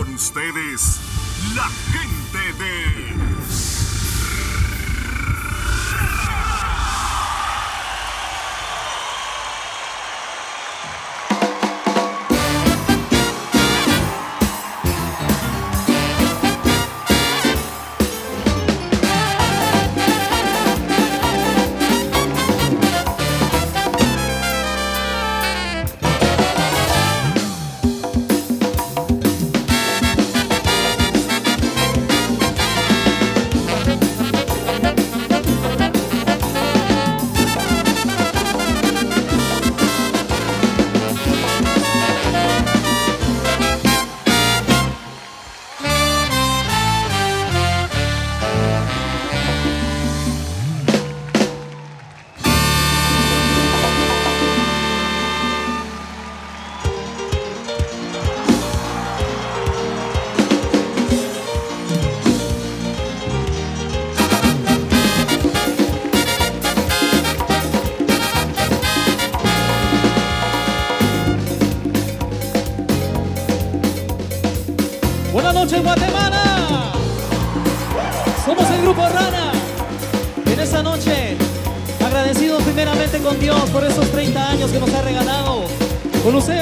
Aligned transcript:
Con 0.00 0.14
ustedes, 0.14 0.98
la 1.54 1.68
gente 1.92 2.64
de... 2.64 3.89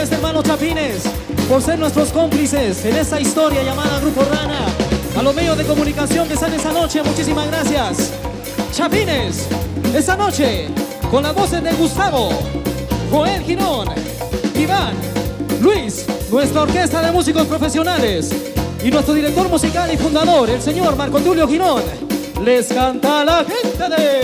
ustedes, 0.02 0.12
hermanos 0.12 0.44
Chapines, 0.44 1.02
por 1.48 1.60
ser 1.60 1.78
nuestros 1.78 2.10
cómplices 2.10 2.84
en 2.84 2.96
esta 2.96 3.20
historia 3.20 3.62
llamada 3.62 3.98
Grupo 4.00 4.22
Rana. 4.22 4.66
A 5.16 5.22
los 5.22 5.34
medios 5.34 5.58
de 5.58 5.64
comunicación 5.64 6.28
que 6.28 6.34
están 6.34 6.52
esta 6.54 6.72
noche, 6.72 7.02
muchísimas 7.02 7.46
gracias. 7.48 8.12
Chapines, 8.72 9.48
esta 9.94 10.16
noche, 10.16 10.68
con 11.10 11.24
las 11.24 11.34
voces 11.34 11.62
de 11.62 11.72
Gustavo, 11.72 12.30
Joel 13.10 13.42
Girón, 13.42 13.88
Iván, 14.54 14.94
Luis, 15.60 16.06
nuestra 16.30 16.62
orquesta 16.62 17.02
de 17.02 17.10
músicos 17.10 17.46
profesionales 17.46 18.30
y 18.84 18.90
nuestro 18.90 19.14
director 19.14 19.48
musical 19.48 19.92
y 19.92 19.96
fundador, 19.96 20.48
el 20.50 20.62
señor 20.62 20.94
Marco 20.96 21.18
Tulio 21.18 21.48
Girón, 21.48 21.82
les 22.44 22.68
canta 22.68 23.24
la 23.24 23.44
gente 23.44 23.88
de... 23.88 24.17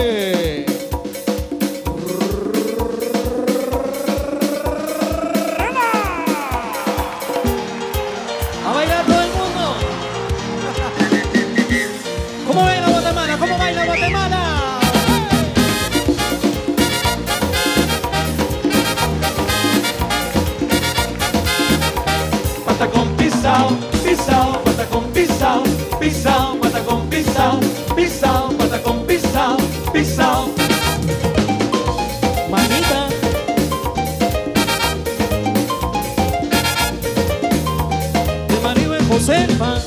Josefa, 39.15 39.79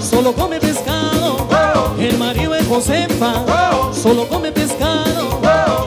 solo 0.00 0.32
come 0.32 0.58
pescado. 0.58 1.46
El 1.98 2.16
marido 2.16 2.54
es 2.54 2.66
Josefa, 2.66 3.44
solo 3.92 4.26
come 4.26 4.50
pescado. 4.52 5.38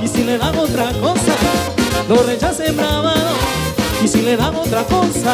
Y 0.03 0.07
si 0.07 0.23
le 0.23 0.37
dan 0.37 0.55
otra 0.55 0.91
cosa, 1.01 1.33
lo 2.07 2.21
rechaza 2.21 2.71
bravado. 2.71 3.31
Y 4.03 4.07
si 4.07 4.21
le 4.21 4.37
dan 4.37 4.55
otra 4.55 4.83
cosa, 4.83 5.33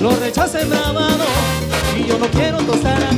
lo 0.00 0.10
rechaza 0.16 0.64
bravado. 0.64 1.26
Y 1.96 2.08
yo 2.08 2.18
no 2.18 2.26
quiero 2.26 2.58
tostada, 2.58 3.10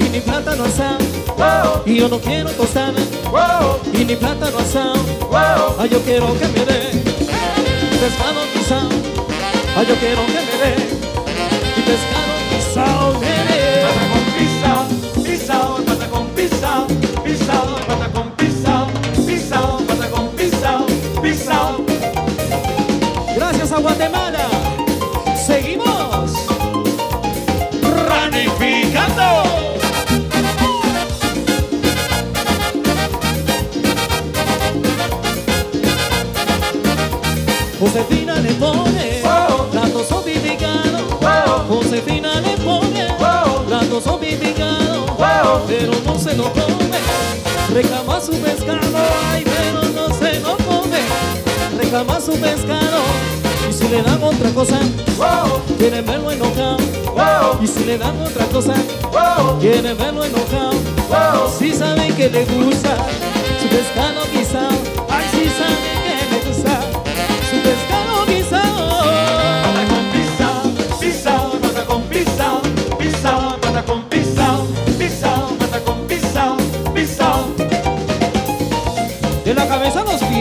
y 0.00 0.08
ni 0.08 0.18
plátano 0.18 0.64
asado. 0.64 1.84
Y 1.86 1.94
yo 1.98 2.08
no 2.08 2.18
quiero 2.18 2.50
tostada, 2.50 3.00
y 3.92 4.04
ni 4.04 4.16
plátano 4.16 4.58
asado. 4.58 5.76
Ay, 5.78 5.88
yo 5.88 6.00
quiero 6.00 6.36
que 6.36 6.48
me 6.48 6.64
dé 6.64 6.90
pescado 8.00 8.40
guisado. 8.52 8.88
Ay, 9.76 9.86
yo 9.86 9.94
quiero 9.94 10.26
que 10.26 10.32
me 10.32 10.56
dé 10.64 10.74
y 11.76 11.80
pescado 11.82 12.21
guisado 12.72 13.18
me 13.20 13.26
dé. 13.26 13.82
Pata 13.84 14.04
con 14.12 14.24
pisao, 14.36 14.82
pisao, 15.22 15.84
pata 15.84 16.06
con 16.08 16.26
pisao, 16.34 16.86
pisao, 17.22 17.76
pata 17.86 18.08
con 18.12 18.30
pisao, 18.36 18.86
pisao, 19.26 19.78
pata 19.86 20.08
con 20.10 20.28
pisao, 20.36 20.86
pisao. 21.22 21.84
Gracias 23.36 23.72
a 23.72 23.78
Guatemala. 23.78 24.48
Seguimos 25.46 26.30
Planificando. 27.82 29.42
Josefina 37.80 38.40
le 38.40 38.52
pone 38.54 39.01
Wow. 44.38 45.62
Pero 45.66 45.92
no 46.06 46.18
se 46.18 46.34
lo 46.34 46.44
come. 46.52 46.98
Reclama 47.72 48.20
su 48.20 48.32
pescado. 48.32 48.80
Ay, 49.30 49.44
pero 49.44 49.82
no 49.94 50.14
se 50.14 50.40
lo 50.40 50.56
come. 50.58 50.98
Reclama 51.78 52.20
su 52.20 52.32
pescado. 52.32 53.02
Y 53.68 53.72
si 53.72 53.88
le 53.88 54.02
dan 54.02 54.22
otra 54.22 54.50
cosa, 54.50 54.78
Wow, 55.18 55.60
quieren 55.78 56.04
verlo 56.04 56.30
enojado. 56.30 56.76
wow, 57.14 57.62
Y 57.62 57.66
si 57.66 57.84
le 57.84 57.96
dan 57.98 58.20
otra 58.22 58.44
cosa, 58.46 58.74
wow, 59.12 59.58
quieren 59.60 59.96
verlo 59.96 60.24
enojado. 60.24 60.72
wow. 61.08 61.50
Si 61.58 61.72
saben 61.72 62.14
que 62.14 62.28
le 62.30 62.44
gusta 62.46 62.96
su 63.60 63.68
pescado 63.68 64.20
guisado. 64.32 64.76
Ay, 65.10 65.24
si 65.32 65.48
saben 65.48 65.91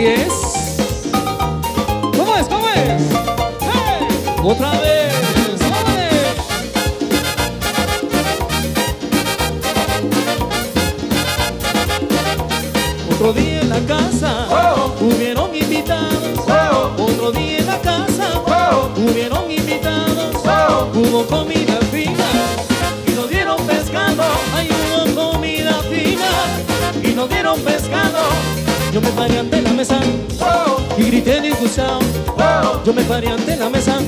pies. 0.02 0.34
¿Cómo 2.18 2.36
es? 2.36 2.48
¿Cómo 2.48 2.68
es? 2.70 3.02
¡Hey! 3.62 4.08
Otra 4.44 4.72
vez. 4.80 5.12
Otro 13.14 13.34
día 13.34 13.62
en 13.62 13.70
la 13.70 13.80
casa 13.82 14.48
Wow. 14.50 15.10
hubieron 15.10 15.56
invitados. 15.56 16.38
Wow. 16.48 17.06
Otro 17.06 17.32
día 17.32 17.60
en 17.60 17.68
la 17.68 17.80
casa 17.80 18.40
Wow. 18.48 19.06
hubieron 19.06 19.50
invitados. 19.52 20.36
Hubo 20.94 21.26
comida 21.26 21.78
fina 21.92 22.26
y 23.08 23.12
nos 23.12 23.30
dieron 23.30 23.58
pescado. 23.66 24.24
Ay, 24.56 24.70
hubo 24.72 25.32
comida 25.32 25.82
fina 25.84 26.30
y 27.04 27.14
nos 27.14 27.30
dieron 27.30 27.60
pescado. 27.62 28.22
Yo 28.92 29.00
me 29.00 29.10
paré 29.12 29.40
ante 29.40 29.62
la 29.62 29.72
mesa 29.72 30.00
y 30.98 31.04
grité 31.04 31.40
disgustado. 31.42 32.00
Yo 32.86 32.94
me 32.94 33.04
paré 33.04 33.30
ante 33.30 33.56
la 33.56 33.70
mesa 33.70 34.00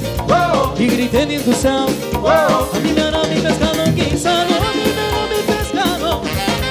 y 0.77 0.87
grité 0.87 1.25
disgustado. 1.25 1.87
A 2.25 2.79
mí 2.83 2.91
me 2.93 3.01
hará 3.01 3.23
mi 3.23 3.35
pescado 3.39 3.83
guisado, 3.95 4.41
a 4.41 4.71
mí 4.75 4.83
me 4.95 5.01
hará 5.07 5.23
mi 5.31 5.39
pescado. 5.47 6.21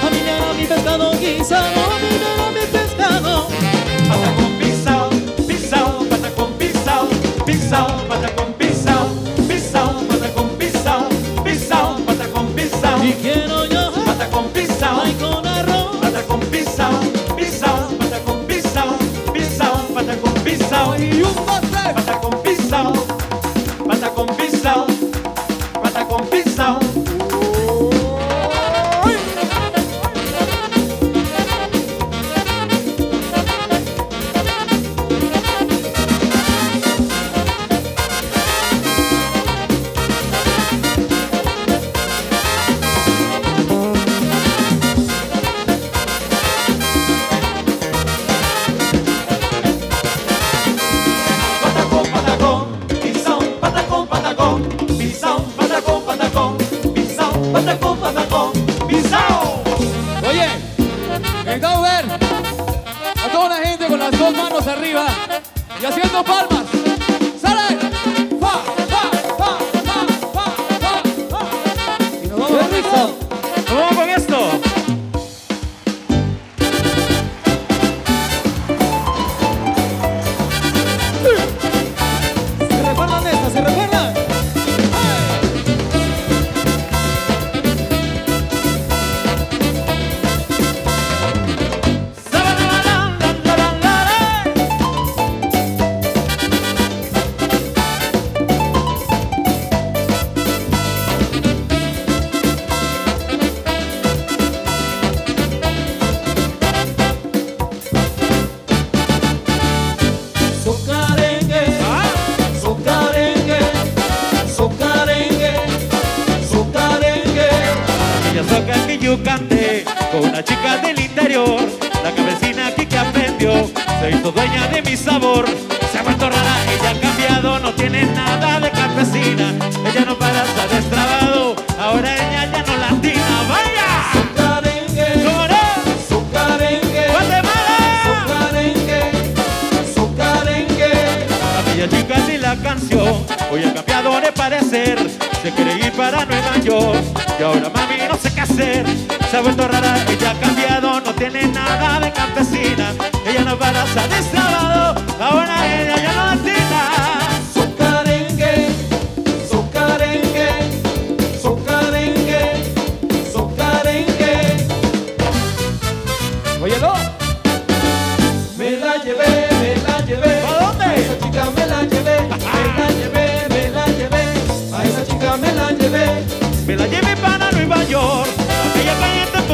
A 0.05 0.11
mí 0.11 0.19
me 0.25 0.31
hará 0.31 0.53
mi 0.53 0.65
pescado 0.65 1.13
guisado, 1.19 1.65
a 1.65 1.99
mí 2.03 2.11
me 2.21 2.27
hará 2.33 2.51
mi 2.51 2.65
pescado. 2.71 3.47
Pata 4.09 4.31
con 4.37 4.53
pisao, 4.59 5.11
pisao, 5.47 5.91
pata 6.11 6.31
con 6.37 6.53
pisao, 6.55 7.09
pisao, 7.47 7.87
pata 8.09 8.29
con 8.35 8.53
pisao, 8.55 9.09
pisao, 9.49 9.91
pata 10.09 10.29
con 10.35 10.49
pisao, 10.59 11.09
pisao. 11.45 11.97
con 14.31 14.47
pisao, 14.53 15.01
Ay, 15.03 15.15
con 15.21 15.47
arroz. 15.47 15.97
patacón 16.03 16.41
pisao, 16.41 16.51
pisao, 16.51 16.82
pisao. 21.03 21.17
Y 21.19 21.23
un, 21.23 21.35
dos, 21.47 21.61
tres. 21.71 21.93
Patacón 21.95 22.43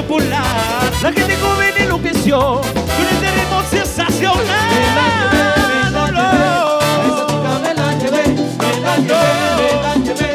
popular. 0.09 0.91
La 1.03 1.13
gente 1.13 1.37
joven 1.37 1.75
enloqueció 1.77 2.39
con 2.39 3.07
este 3.13 3.31
ritmo 3.37 3.63
sensacional. 3.71 4.39
Me 4.83 4.95
la 4.95 5.13
llevé, 5.19 5.43
me 5.79 5.81
la 5.85 5.97
llevé. 5.97 6.81
A 7.21 7.21
esa 7.29 7.51
chica 7.51 7.53
me 7.53 7.75
la 7.75 7.93
llevé, 7.99 8.23
me 8.59 8.81
la 8.81 8.97
llevé, 8.97 9.23
me 9.59 9.83
la 9.83 9.95
llevé. 10.07 10.31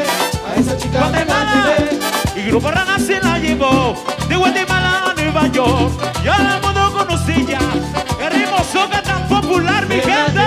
A 0.48 0.60
esa 0.60 0.76
chica 0.76 1.08
me 1.10 1.24
la 1.24 1.38
llevé. 1.52 2.40
Y 2.40 2.48
Grupo 2.48 2.70
Rana 2.70 2.98
se 2.98 3.20
la 3.20 3.38
llevó 3.38 3.94
de 4.28 4.36
Guatemala 4.36 5.10
a 5.10 5.14
Nueva 5.20 5.48
York. 5.48 5.92
Y 6.24 6.28
ahora 6.28 6.56
el 6.56 6.62
mundo 6.62 6.92
conocía 6.96 7.58
el 8.24 8.32
ritmo 8.32 8.58
soca 8.72 9.02
tan 9.02 9.26
popular, 9.28 9.86
mi 9.88 9.96
gente. 9.96 10.44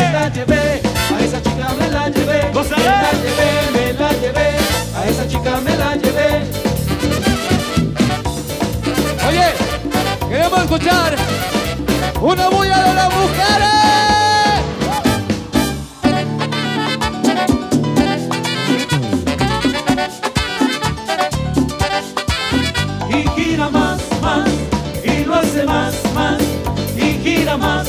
me 0.00 0.12
la 0.12 0.28
llevé, 0.30 0.80
a 1.14 1.24
esa 1.24 1.42
chica 1.42 1.68
me 1.78 1.88
la 1.90 2.08
llevé. 2.08 2.50
Me 2.52 2.62
la 2.70 3.12
llevé, 3.22 3.50
me 3.74 3.92
la 3.92 4.10
llevé, 4.12 4.48
a 4.96 5.06
esa 5.08 5.28
chica 5.28 5.60
me 5.60 5.76
la 5.76 5.94
llevé. 5.96 6.71
Queremos 10.52 10.62
escuchar 10.64 11.16
una 12.20 12.48
bulla 12.48 12.82
de 12.82 12.94
las 12.94 13.10
mujeres. 13.14 13.68
Y 23.08 23.40
gira 23.40 23.68
más, 23.70 24.00
más, 24.20 24.48
y 25.04 25.24
lo 25.24 25.34
hace 25.34 25.64
más, 25.64 25.94
más. 26.14 26.42
Y 26.96 27.18
gira 27.22 27.56
más, 27.56 27.88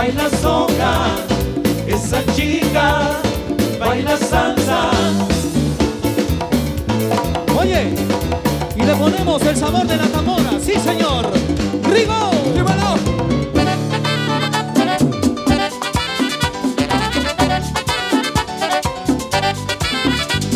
baila 0.00 0.30
soca, 0.40 0.92
esa 1.86 2.24
chica 2.34 3.20
baila 3.78 4.16
salsa. 4.16 4.90
Oye, 7.60 7.82
y 8.76 8.82
le 8.82 8.94
ponemos 8.94 9.42
el 9.42 9.56
sabor 9.56 9.86
de 9.86 9.96
la 9.98 10.06
tambora. 10.06 10.52
Sí, 10.58 10.72
señor. 10.88 11.30
Rigo. 11.92 12.30
¡Dímelo! 12.54 12.90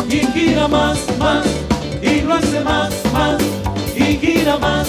y 0.09 0.19
gira 0.33 0.67
más, 0.67 0.99
más, 1.19 1.45
y 2.01 2.21
lo 2.21 2.33
hace 2.33 2.59
más, 2.61 2.91
más, 3.13 3.41
y 3.95 4.17
gira 4.17 4.57
más, 4.57 4.87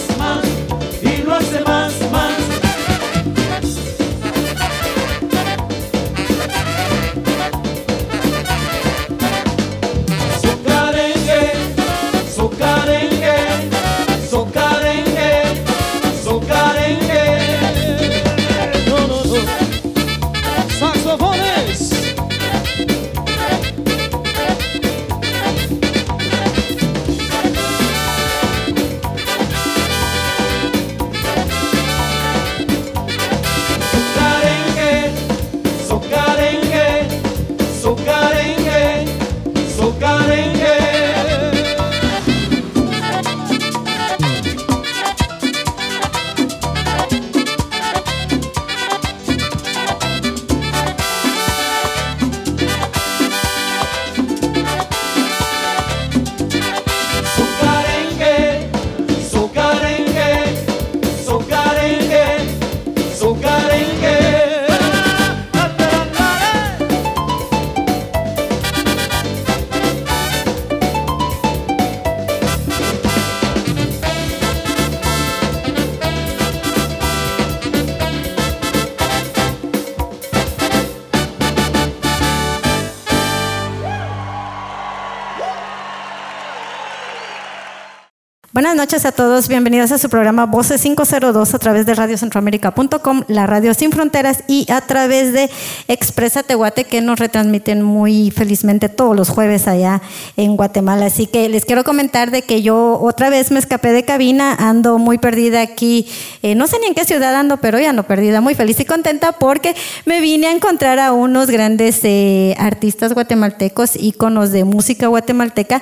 Buenas 88.66 88.88
noches 88.88 89.04
a 89.04 89.12
todos, 89.12 89.46
bienvenidos 89.46 89.92
a 89.92 89.98
su 89.98 90.08
programa 90.08 90.44
Voces 90.44 90.82
502 90.82 91.54
a 91.54 91.58
través 91.60 91.86
de 91.86 91.94
radiocentroamérica.com, 91.94 93.22
la 93.28 93.46
radio 93.46 93.72
sin 93.74 93.92
fronteras 93.92 94.42
y 94.48 94.66
a 94.72 94.80
través 94.80 95.32
de 95.32 95.48
Expresa 95.86 96.42
Tehuate 96.42 96.82
que 96.82 97.00
nos 97.00 97.20
retransmiten 97.20 97.84
muy 97.84 98.32
felizmente 98.32 98.88
todos 98.88 99.14
los 99.14 99.28
jueves 99.28 99.68
allá 99.68 100.02
en 100.36 100.56
Guatemala. 100.56 101.06
Así 101.06 101.28
que 101.28 101.48
les 101.48 101.64
quiero 101.64 101.84
comentar 101.84 102.32
de 102.32 102.42
que 102.42 102.60
yo 102.60 102.98
otra 103.00 103.30
vez 103.30 103.52
me 103.52 103.60
escapé 103.60 103.92
de 103.92 104.04
cabina, 104.04 104.56
ando 104.58 104.98
muy 104.98 105.18
perdida 105.18 105.60
aquí, 105.60 106.08
eh, 106.42 106.56
no 106.56 106.66
sé 106.66 106.80
ni 106.80 106.86
en 106.86 106.94
qué 106.94 107.04
ciudad 107.04 107.36
ando, 107.36 107.58
pero 107.58 107.78
ya 107.78 107.90
ando 107.90 108.02
perdida, 108.02 108.40
muy 108.40 108.56
feliz 108.56 108.80
y 108.80 108.84
contenta 108.84 109.30
porque 109.30 109.76
me 110.06 110.20
vine 110.20 110.48
a 110.48 110.52
encontrar 110.52 110.98
a 110.98 111.12
unos 111.12 111.50
grandes 111.50 112.00
eh, 112.02 112.56
artistas 112.58 113.12
guatemaltecos, 113.14 113.94
íconos 113.94 114.50
de 114.50 114.64
música 114.64 115.06
guatemalteca 115.06 115.80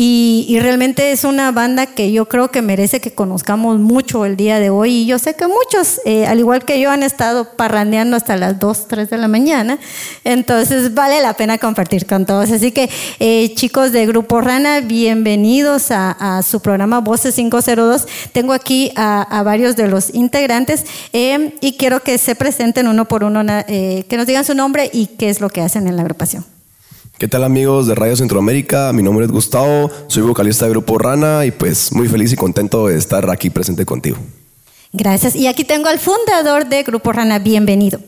y, 0.00 0.60
realmente 0.60 1.10
es 1.10 1.24
una 1.24 1.50
banda 1.50 1.86
que 1.86 2.12
yo 2.12 2.28
creo 2.28 2.52
que 2.52 2.62
merece 2.62 3.00
que 3.00 3.10
conozcamos 3.10 3.80
mucho 3.80 4.24
el 4.24 4.36
día 4.36 4.60
de 4.60 4.70
hoy. 4.70 4.98
Y 4.98 5.06
yo 5.06 5.18
sé 5.18 5.34
que 5.34 5.48
muchos, 5.48 6.00
eh, 6.04 6.24
al 6.24 6.38
igual 6.38 6.64
que 6.64 6.78
yo, 6.78 6.92
han 6.92 7.02
estado 7.02 7.56
parrandeando 7.56 8.16
hasta 8.16 8.36
las 8.36 8.60
2, 8.60 8.86
3 8.86 9.10
de 9.10 9.18
la 9.18 9.26
mañana. 9.26 9.80
Entonces 10.22 10.94
vale 10.94 11.20
la 11.20 11.34
pena 11.34 11.58
compartir 11.58 12.06
con 12.06 12.26
todos. 12.26 12.48
Así 12.52 12.70
que 12.70 12.88
eh, 13.18 13.52
chicos 13.56 13.90
de 13.90 14.06
Grupo 14.06 14.40
Rana, 14.40 14.82
bienvenidos 14.82 15.88
a, 15.90 16.44
su 16.44 16.60
programa 16.60 17.00
Voces 17.00 17.34
502. 17.34 18.06
Tengo 18.30 18.52
aquí 18.52 18.92
a, 18.94 19.42
varios 19.44 19.74
de 19.74 19.88
los 19.88 20.14
integrantes 20.14 20.84
eh, 21.12 21.56
y 21.60 21.72
quiero 21.72 22.04
que 22.04 22.18
se 22.18 22.36
presenten 22.36 22.86
uno 22.86 23.08
por 23.08 23.24
uno, 23.24 23.44
que 23.66 24.16
nos 24.16 24.28
digan 24.28 24.44
su 24.44 24.54
nombre 24.54 24.88
y 24.92 25.06
qué 25.06 25.28
es 25.28 25.40
lo 25.40 25.48
que 25.48 25.60
hacen 25.60 25.88
en 25.88 25.96
la 25.96 26.02
agrupación. 26.02 26.57
¿Qué 27.18 27.26
tal 27.26 27.42
amigos 27.42 27.88
de 27.88 27.96
Radio 27.96 28.14
Centroamérica? 28.14 28.92
Mi 28.92 29.02
nombre 29.02 29.24
es 29.24 29.32
Gustavo, 29.32 29.90
soy 30.06 30.22
vocalista 30.22 30.66
del 30.66 30.74
grupo 30.74 30.98
Rana 30.98 31.44
y 31.44 31.50
pues 31.50 31.90
muy 31.90 32.06
feliz 32.06 32.32
y 32.32 32.36
contento 32.36 32.86
de 32.86 32.96
estar 32.96 33.28
aquí 33.28 33.50
presente 33.50 33.84
contigo. 33.84 34.18
Gracias. 34.92 35.34
Y 35.34 35.48
aquí 35.48 35.64
tengo 35.64 35.88
al 35.88 35.98
fundador 35.98 36.68
de 36.68 36.84
Grupo 36.84 37.12
Rana, 37.12 37.40
bienvenido. 37.40 37.98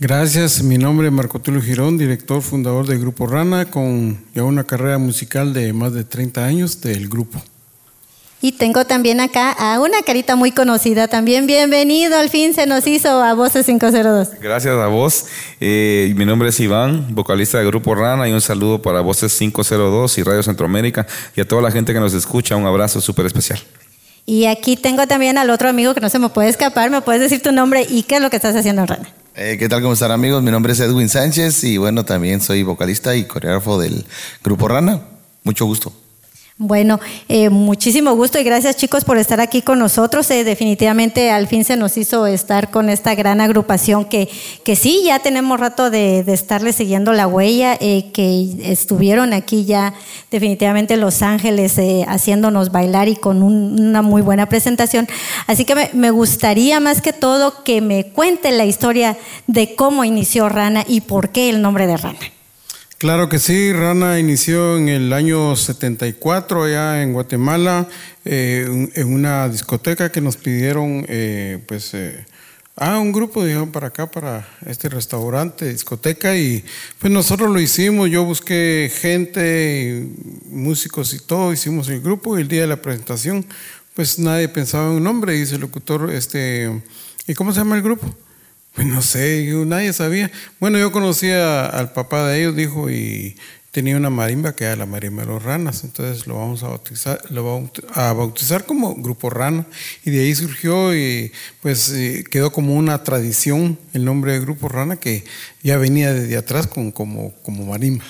Gracias, 0.00 0.64
mi 0.64 0.78
nombre 0.78 1.06
es 1.06 1.12
Marco 1.12 1.38
Tulio 1.38 1.62
Girón, 1.62 1.96
director 1.96 2.42
fundador 2.42 2.88
del 2.88 2.98
Grupo 2.98 3.28
Rana, 3.28 3.70
con 3.70 4.24
ya 4.34 4.42
una 4.42 4.64
carrera 4.64 4.98
musical 4.98 5.52
de 5.52 5.72
más 5.72 5.92
de 5.92 6.02
30 6.02 6.44
años 6.44 6.80
del 6.80 7.08
grupo. 7.08 7.40
Y 8.42 8.52
tengo 8.52 8.84
también 8.84 9.20
acá 9.20 9.50
a 9.50 9.80
una 9.80 10.02
carita 10.02 10.36
muy 10.36 10.52
conocida 10.52 11.08
también. 11.08 11.46
Bienvenido, 11.46 12.18
al 12.18 12.28
fin 12.28 12.52
se 12.52 12.66
nos 12.66 12.86
hizo 12.86 13.08
a 13.22 13.32
Voces 13.32 13.64
502. 13.64 14.28
Gracias 14.42 14.74
a 14.74 14.86
vos. 14.88 15.24
Eh, 15.58 16.12
mi 16.16 16.26
nombre 16.26 16.50
es 16.50 16.60
Iván, 16.60 17.14
vocalista 17.14 17.58
del 17.58 17.68
Grupo 17.68 17.94
Rana, 17.94 18.28
y 18.28 18.32
un 18.32 18.42
saludo 18.42 18.82
para 18.82 19.00
Voces 19.00 19.36
502 19.38 20.18
y 20.18 20.22
Radio 20.22 20.42
Centroamérica 20.42 21.06
y 21.34 21.40
a 21.40 21.48
toda 21.48 21.62
la 21.62 21.70
gente 21.70 21.94
que 21.94 22.00
nos 22.00 22.12
escucha. 22.12 22.56
Un 22.56 22.66
abrazo 22.66 23.00
súper 23.00 23.24
especial. 23.24 23.58
Y 24.26 24.44
aquí 24.44 24.76
tengo 24.76 25.06
también 25.06 25.38
al 25.38 25.48
otro 25.48 25.70
amigo 25.70 25.94
que 25.94 26.00
no 26.00 26.10
se 26.10 26.18
me 26.18 26.28
puede 26.28 26.50
escapar. 26.50 26.90
¿Me 26.90 27.00
puedes 27.00 27.22
decir 27.22 27.42
tu 27.42 27.52
nombre 27.52 27.86
y 27.88 28.02
qué 28.02 28.16
es 28.16 28.20
lo 28.20 28.28
que 28.28 28.36
estás 28.36 28.54
haciendo 28.54 28.82
en 28.82 28.88
Rana? 28.88 29.08
Eh, 29.34 29.56
¿Qué 29.58 29.68
tal? 29.68 29.80
¿Cómo 29.80 29.94
están 29.94 30.10
amigos? 30.10 30.42
Mi 30.42 30.50
nombre 30.50 30.74
es 30.74 30.80
Edwin 30.80 31.08
Sánchez 31.08 31.64
y 31.64 31.78
bueno, 31.78 32.04
también 32.04 32.42
soy 32.42 32.62
vocalista 32.62 33.16
y 33.16 33.24
coreógrafo 33.24 33.80
del 33.80 34.04
Grupo 34.44 34.68
Rana. 34.68 35.00
Mucho 35.42 35.64
gusto. 35.64 35.92
Bueno, 36.58 37.00
eh, 37.28 37.50
muchísimo 37.50 38.16
gusto 38.16 38.38
y 38.38 38.42
gracias 38.42 38.76
chicos 38.76 39.04
por 39.04 39.18
estar 39.18 39.42
aquí 39.42 39.60
con 39.60 39.78
nosotros. 39.78 40.30
Eh, 40.30 40.42
definitivamente 40.42 41.30
al 41.30 41.48
fin 41.48 41.64
se 41.64 41.76
nos 41.76 41.98
hizo 41.98 42.26
estar 42.26 42.70
con 42.70 42.88
esta 42.88 43.14
gran 43.14 43.42
agrupación 43.42 44.06
que, 44.06 44.30
que 44.64 44.74
sí, 44.74 45.02
ya 45.04 45.18
tenemos 45.18 45.60
rato 45.60 45.90
de, 45.90 46.24
de 46.24 46.32
estarle 46.32 46.72
siguiendo 46.72 47.12
la 47.12 47.26
huella, 47.26 47.76
eh, 47.78 48.10
que 48.14 48.56
estuvieron 48.72 49.34
aquí 49.34 49.66
ya 49.66 49.92
definitivamente 50.30 50.94
en 50.94 51.02
Los 51.02 51.20
Ángeles 51.20 51.76
haciéndonos 52.08 52.72
bailar 52.72 53.08
y 53.08 53.16
con 53.16 53.42
una 53.42 54.00
muy 54.00 54.22
buena 54.22 54.48
presentación. 54.48 55.06
Así 55.46 55.66
que 55.66 55.90
me 55.92 56.10
gustaría 56.10 56.80
más 56.80 57.02
que 57.02 57.12
todo 57.12 57.64
que 57.64 57.82
me 57.82 58.06
cuente 58.06 58.50
la 58.50 58.64
historia 58.64 59.18
de 59.46 59.74
cómo 59.74 60.04
inició 60.04 60.48
Rana 60.48 60.84
y 60.88 61.02
por 61.02 61.28
qué 61.28 61.50
el 61.50 61.60
nombre 61.60 61.86
de 61.86 61.98
Rana. 61.98 62.18
Claro 62.98 63.28
que 63.28 63.38
sí, 63.38 63.74
Rana 63.74 64.18
inició 64.18 64.78
en 64.78 64.88
el 64.88 65.12
año 65.12 65.54
74 65.54 66.62
allá 66.62 67.02
en 67.02 67.12
Guatemala, 67.12 67.86
eh, 68.24 68.88
en 68.94 69.12
una 69.12 69.50
discoteca 69.50 70.10
que 70.10 70.22
nos 70.22 70.38
pidieron, 70.38 71.04
eh, 71.06 71.62
pues, 71.68 71.92
eh, 71.92 72.24
ah, 72.74 72.98
un 72.98 73.12
grupo 73.12 73.44
dijeron 73.44 73.70
para 73.70 73.88
acá, 73.88 74.10
para 74.10 74.48
este 74.64 74.88
restaurante, 74.88 75.70
discoteca, 75.70 76.38
y 76.38 76.64
pues 76.98 77.12
nosotros 77.12 77.50
lo 77.50 77.60
hicimos, 77.60 78.08
yo 78.08 78.24
busqué 78.24 78.90
gente, 78.98 80.06
músicos 80.46 81.12
y 81.12 81.18
todo, 81.18 81.52
hicimos 81.52 81.90
el 81.90 82.00
grupo 82.00 82.38
y 82.38 82.42
el 82.42 82.48
día 82.48 82.62
de 82.62 82.68
la 82.68 82.80
presentación, 82.80 83.44
pues 83.92 84.18
nadie 84.18 84.48
pensaba 84.48 84.86
en 84.86 84.92
un 84.92 85.04
nombre, 85.04 85.34
dice 85.34 85.56
el 85.56 85.60
locutor, 85.60 86.10
este, 86.12 86.80
¿y 87.26 87.34
cómo 87.34 87.52
se 87.52 87.58
llama 87.58 87.76
el 87.76 87.82
grupo? 87.82 88.16
Pues 88.76 88.86
no 88.86 89.00
sé, 89.00 89.50
nadie 89.64 89.94
sabía. 89.94 90.30
Bueno, 90.60 90.78
yo 90.78 90.92
conocía 90.92 91.64
al 91.64 91.94
papá 91.94 92.28
de 92.28 92.40
ellos, 92.40 92.54
dijo, 92.54 92.90
y 92.90 93.34
tenía 93.70 93.96
una 93.96 94.10
marimba 94.10 94.54
que 94.54 94.64
era 94.64 94.76
la 94.76 94.84
marimba 94.84 95.22
de 95.22 95.28
los 95.28 95.42
ranas, 95.42 95.82
entonces 95.82 96.26
lo 96.26 96.38
vamos 96.38 96.62
a 96.62 96.68
bautizar, 96.68 97.18
lo 97.30 97.42
vamos 97.42 97.70
a 97.94 98.12
bautizar 98.12 98.66
como 98.66 98.94
Grupo 98.94 99.30
Rana, 99.30 99.64
y 100.04 100.10
de 100.10 100.20
ahí 100.20 100.34
surgió 100.34 100.94
y 100.94 101.32
pues 101.62 101.90
eh, 101.92 102.22
quedó 102.30 102.52
como 102.52 102.74
una 102.74 103.02
tradición 103.02 103.78
el 103.94 104.04
nombre 104.04 104.32
de 104.32 104.40
Grupo 104.40 104.68
Rana 104.68 104.96
que 104.96 105.24
ya 105.62 105.78
venía 105.78 106.12
desde 106.12 106.36
atrás 106.36 106.66
con, 106.66 106.90
como, 106.92 107.32
como 107.42 107.64
marimba. 107.64 108.04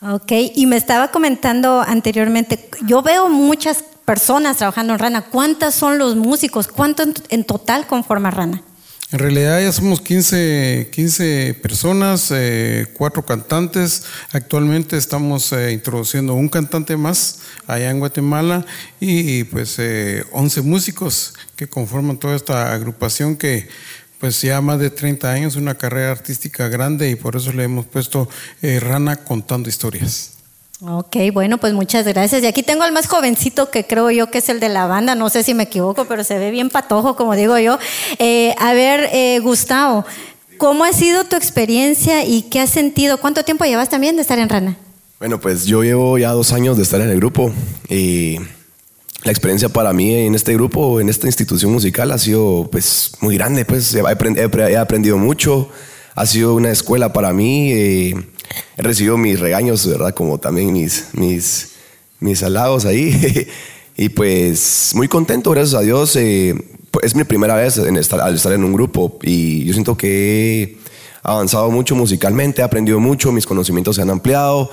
Ok, 0.00 0.32
y 0.54 0.64
me 0.64 0.78
estaba 0.78 1.10
comentando 1.10 1.82
anteriormente, 1.82 2.66
yo 2.86 3.02
veo 3.02 3.28
muchas 3.28 3.84
personas 4.06 4.56
trabajando 4.56 4.94
en 4.94 4.98
Rana, 4.98 5.22
¿cuántas 5.22 5.74
son 5.74 5.98
los 5.98 6.16
músicos? 6.16 6.68
¿Cuánto 6.68 7.04
en 7.28 7.44
total 7.44 7.86
conforma 7.86 8.30
Rana? 8.30 8.62
En 9.12 9.18
realidad 9.18 9.60
ya 9.60 9.70
somos 9.72 10.00
15, 10.00 10.88
15 10.90 11.58
personas, 11.60 12.30
eh, 12.30 12.86
cuatro 12.94 13.26
cantantes. 13.26 14.04
Actualmente 14.32 14.96
estamos 14.96 15.52
eh, 15.52 15.72
introduciendo 15.72 16.32
un 16.32 16.48
cantante 16.48 16.96
más 16.96 17.40
allá 17.66 17.90
en 17.90 17.98
Guatemala 17.98 18.64
y, 19.00 19.44
pues 19.44 19.78
11 19.78 19.80
eh, 20.60 20.62
músicos 20.62 21.34
que 21.56 21.66
conforman 21.66 22.16
toda 22.16 22.34
esta 22.34 22.72
agrupación 22.72 23.36
que 23.36 23.68
pues 24.18 24.40
ya 24.40 24.62
más 24.62 24.78
de 24.78 24.88
30 24.88 25.30
años, 25.30 25.56
una 25.56 25.74
carrera 25.74 26.12
artística 26.12 26.68
grande 26.68 27.10
y 27.10 27.14
por 27.14 27.36
eso 27.36 27.52
le 27.52 27.64
hemos 27.64 27.84
puesto 27.84 28.30
Rana 28.62 29.16
contando 29.16 29.68
historias. 29.68 30.31
Ok, 30.84 31.16
bueno, 31.32 31.58
pues 31.58 31.74
muchas 31.74 32.04
gracias. 32.06 32.42
Y 32.42 32.46
aquí 32.46 32.64
tengo 32.64 32.82
al 32.82 32.90
más 32.90 33.06
jovencito 33.06 33.70
que 33.70 33.86
creo 33.86 34.10
yo 34.10 34.32
que 34.32 34.38
es 34.38 34.48
el 34.48 34.58
de 34.58 34.68
la 34.68 34.86
banda, 34.86 35.14
no 35.14 35.30
sé 35.30 35.44
si 35.44 35.54
me 35.54 35.62
equivoco, 35.62 36.06
pero 36.06 36.24
se 36.24 36.38
ve 36.38 36.50
bien 36.50 36.70
patojo, 36.70 37.14
como 37.14 37.36
digo 37.36 37.56
yo. 37.58 37.78
Eh, 38.18 38.52
a 38.58 38.74
ver, 38.74 39.08
eh, 39.12 39.38
Gustavo, 39.38 40.04
¿cómo 40.58 40.82
ha 40.82 40.92
sido 40.92 41.22
tu 41.22 41.36
experiencia 41.36 42.24
y 42.24 42.42
qué 42.42 42.58
has 42.58 42.70
sentido? 42.70 43.18
¿Cuánto 43.18 43.44
tiempo 43.44 43.64
llevas 43.64 43.90
también 43.90 44.16
de 44.16 44.22
estar 44.22 44.40
en 44.40 44.48
Rana? 44.48 44.76
Bueno, 45.20 45.40
pues 45.40 45.66
yo 45.66 45.84
llevo 45.84 46.18
ya 46.18 46.32
dos 46.32 46.52
años 46.52 46.76
de 46.76 46.82
estar 46.82 47.00
en 47.00 47.10
el 47.10 47.18
grupo 47.18 47.52
y 47.88 48.38
la 49.22 49.30
experiencia 49.30 49.68
para 49.68 49.92
mí 49.92 50.12
en 50.12 50.34
este 50.34 50.52
grupo, 50.54 51.00
en 51.00 51.08
esta 51.08 51.28
institución 51.28 51.70
musical, 51.70 52.10
ha 52.10 52.18
sido 52.18 52.68
pues 52.72 53.12
muy 53.20 53.36
grande, 53.36 53.64
pues 53.64 53.94
he 53.94 54.76
aprendido 54.76 55.16
mucho, 55.16 55.68
ha 56.16 56.26
sido 56.26 56.56
una 56.56 56.72
escuela 56.72 57.12
para 57.12 57.32
mí. 57.32 57.70
Eh, 57.70 58.31
he 58.76 58.82
recibido 58.82 59.16
mis 59.16 59.38
regaños, 59.40 59.86
¿verdad? 59.86 60.14
Como 60.14 60.38
también 60.38 60.72
mis, 60.72 61.06
mis, 61.12 61.72
mis 62.20 62.42
halagos 62.42 62.84
ahí. 62.84 63.48
y 63.96 64.08
pues 64.10 64.92
muy 64.94 65.08
contento, 65.08 65.50
gracias 65.50 65.74
a 65.74 65.80
Dios. 65.82 66.16
Eh, 66.16 66.54
es 67.02 67.14
mi 67.14 67.24
primera 67.24 67.54
vez 67.54 67.78
en 67.78 67.96
estar, 67.96 68.20
al 68.20 68.34
estar 68.34 68.52
en 68.52 68.64
un 68.64 68.72
grupo 68.72 69.18
y 69.22 69.64
yo 69.64 69.72
siento 69.72 69.96
que 69.96 70.62
he 70.62 70.78
avanzado 71.22 71.70
mucho 71.70 71.94
musicalmente, 71.94 72.60
he 72.60 72.64
aprendido 72.64 73.00
mucho, 73.00 73.32
mis 73.32 73.46
conocimientos 73.46 73.96
se 73.96 74.02
han 74.02 74.10
ampliado 74.10 74.70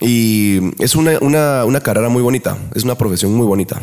y 0.00 0.60
es 0.78 0.94
una, 0.94 1.18
una, 1.20 1.64
una 1.64 1.80
carrera 1.80 2.08
muy 2.08 2.22
bonita, 2.22 2.56
es 2.74 2.84
una 2.84 2.96
profesión 2.96 3.34
muy 3.34 3.46
bonita. 3.46 3.80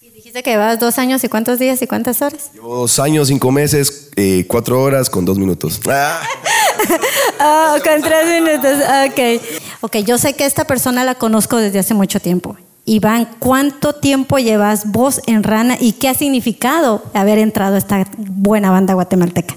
Y 0.00 0.10
dijiste 0.10 0.42
que 0.42 0.56
vas 0.56 0.78
dos 0.78 0.98
años 0.98 1.24
y 1.24 1.28
cuántos 1.28 1.58
días 1.58 1.80
y 1.82 1.86
cuántas 1.86 2.20
horas? 2.20 2.50
dos 2.60 2.98
años, 2.98 3.28
cinco 3.28 3.50
meses, 3.50 4.10
eh, 4.16 4.44
cuatro 4.46 4.82
horas 4.82 5.08
con 5.08 5.24
dos 5.24 5.38
minutos. 5.38 5.80
oh, 7.40 7.76
con 7.82 8.02
tres 8.02 8.42
minutos, 8.42 8.78
ok. 9.06 9.42
Ok, 9.82 9.96
yo 9.98 10.18
sé 10.18 10.34
que 10.34 10.44
esta 10.44 10.64
persona 10.64 11.04
la 11.04 11.14
conozco 11.14 11.56
desde 11.56 11.78
hace 11.78 11.94
mucho 11.94 12.20
tiempo. 12.20 12.56
Iván, 12.84 13.28
¿cuánto 13.40 13.94
tiempo 13.94 14.38
llevas 14.38 14.92
vos 14.92 15.20
en 15.26 15.42
Rana 15.42 15.76
y 15.80 15.92
qué 15.92 16.08
ha 16.08 16.14
significado 16.14 17.02
haber 17.14 17.38
entrado 17.38 17.74
a 17.74 17.78
esta 17.78 18.06
buena 18.16 18.70
banda 18.70 18.94
guatemalteca? 18.94 19.56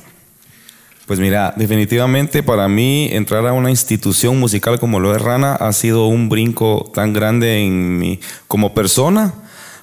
Pues 1.06 1.20
mira, 1.20 1.54
definitivamente 1.56 2.44
para 2.44 2.68
mí 2.68 3.10
entrar 3.12 3.46
a 3.48 3.54
una 3.54 3.72
institución 3.72 4.40
musical 4.40 4.80
como 4.80 5.00
lo 5.00 5.16
es 5.16 5.22
Rana 5.22 5.56
ha 5.56 5.74
sido 5.74 6.06
un 6.06 6.30
brinco 6.30 6.92
tan 6.94 7.14
grande 7.14 7.64
en 7.64 7.98
mí 7.98 8.20
como 8.48 8.74
persona, 8.74 9.34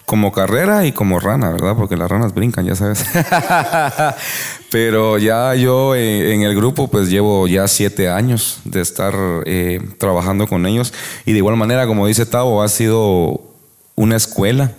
como 0.06 0.30
carrera 0.30 0.86
y 0.86 0.92
como 0.92 1.18
rana, 1.18 1.50
¿verdad? 1.50 1.74
Porque 1.76 1.96
las 1.96 2.08
ranas 2.08 2.32
brincan, 2.32 2.64
ya 2.64 2.76
sabes. 2.76 3.04
Pero 4.70 5.18
ya 5.18 5.54
yo 5.54 5.94
eh, 5.94 6.34
en 6.34 6.42
el 6.42 6.54
grupo 6.56 6.88
pues 6.88 7.08
llevo 7.08 7.46
ya 7.46 7.68
siete 7.68 8.08
años 8.08 8.60
de 8.64 8.80
estar 8.80 9.14
eh, 9.46 9.80
trabajando 9.98 10.46
con 10.46 10.66
ellos 10.66 10.92
y 11.24 11.32
de 11.32 11.38
igual 11.38 11.56
manera, 11.56 11.86
como 11.86 12.06
dice 12.06 12.26
Tavo, 12.26 12.62
ha 12.62 12.68
sido 12.68 13.40
una 13.94 14.16
escuela. 14.16 14.72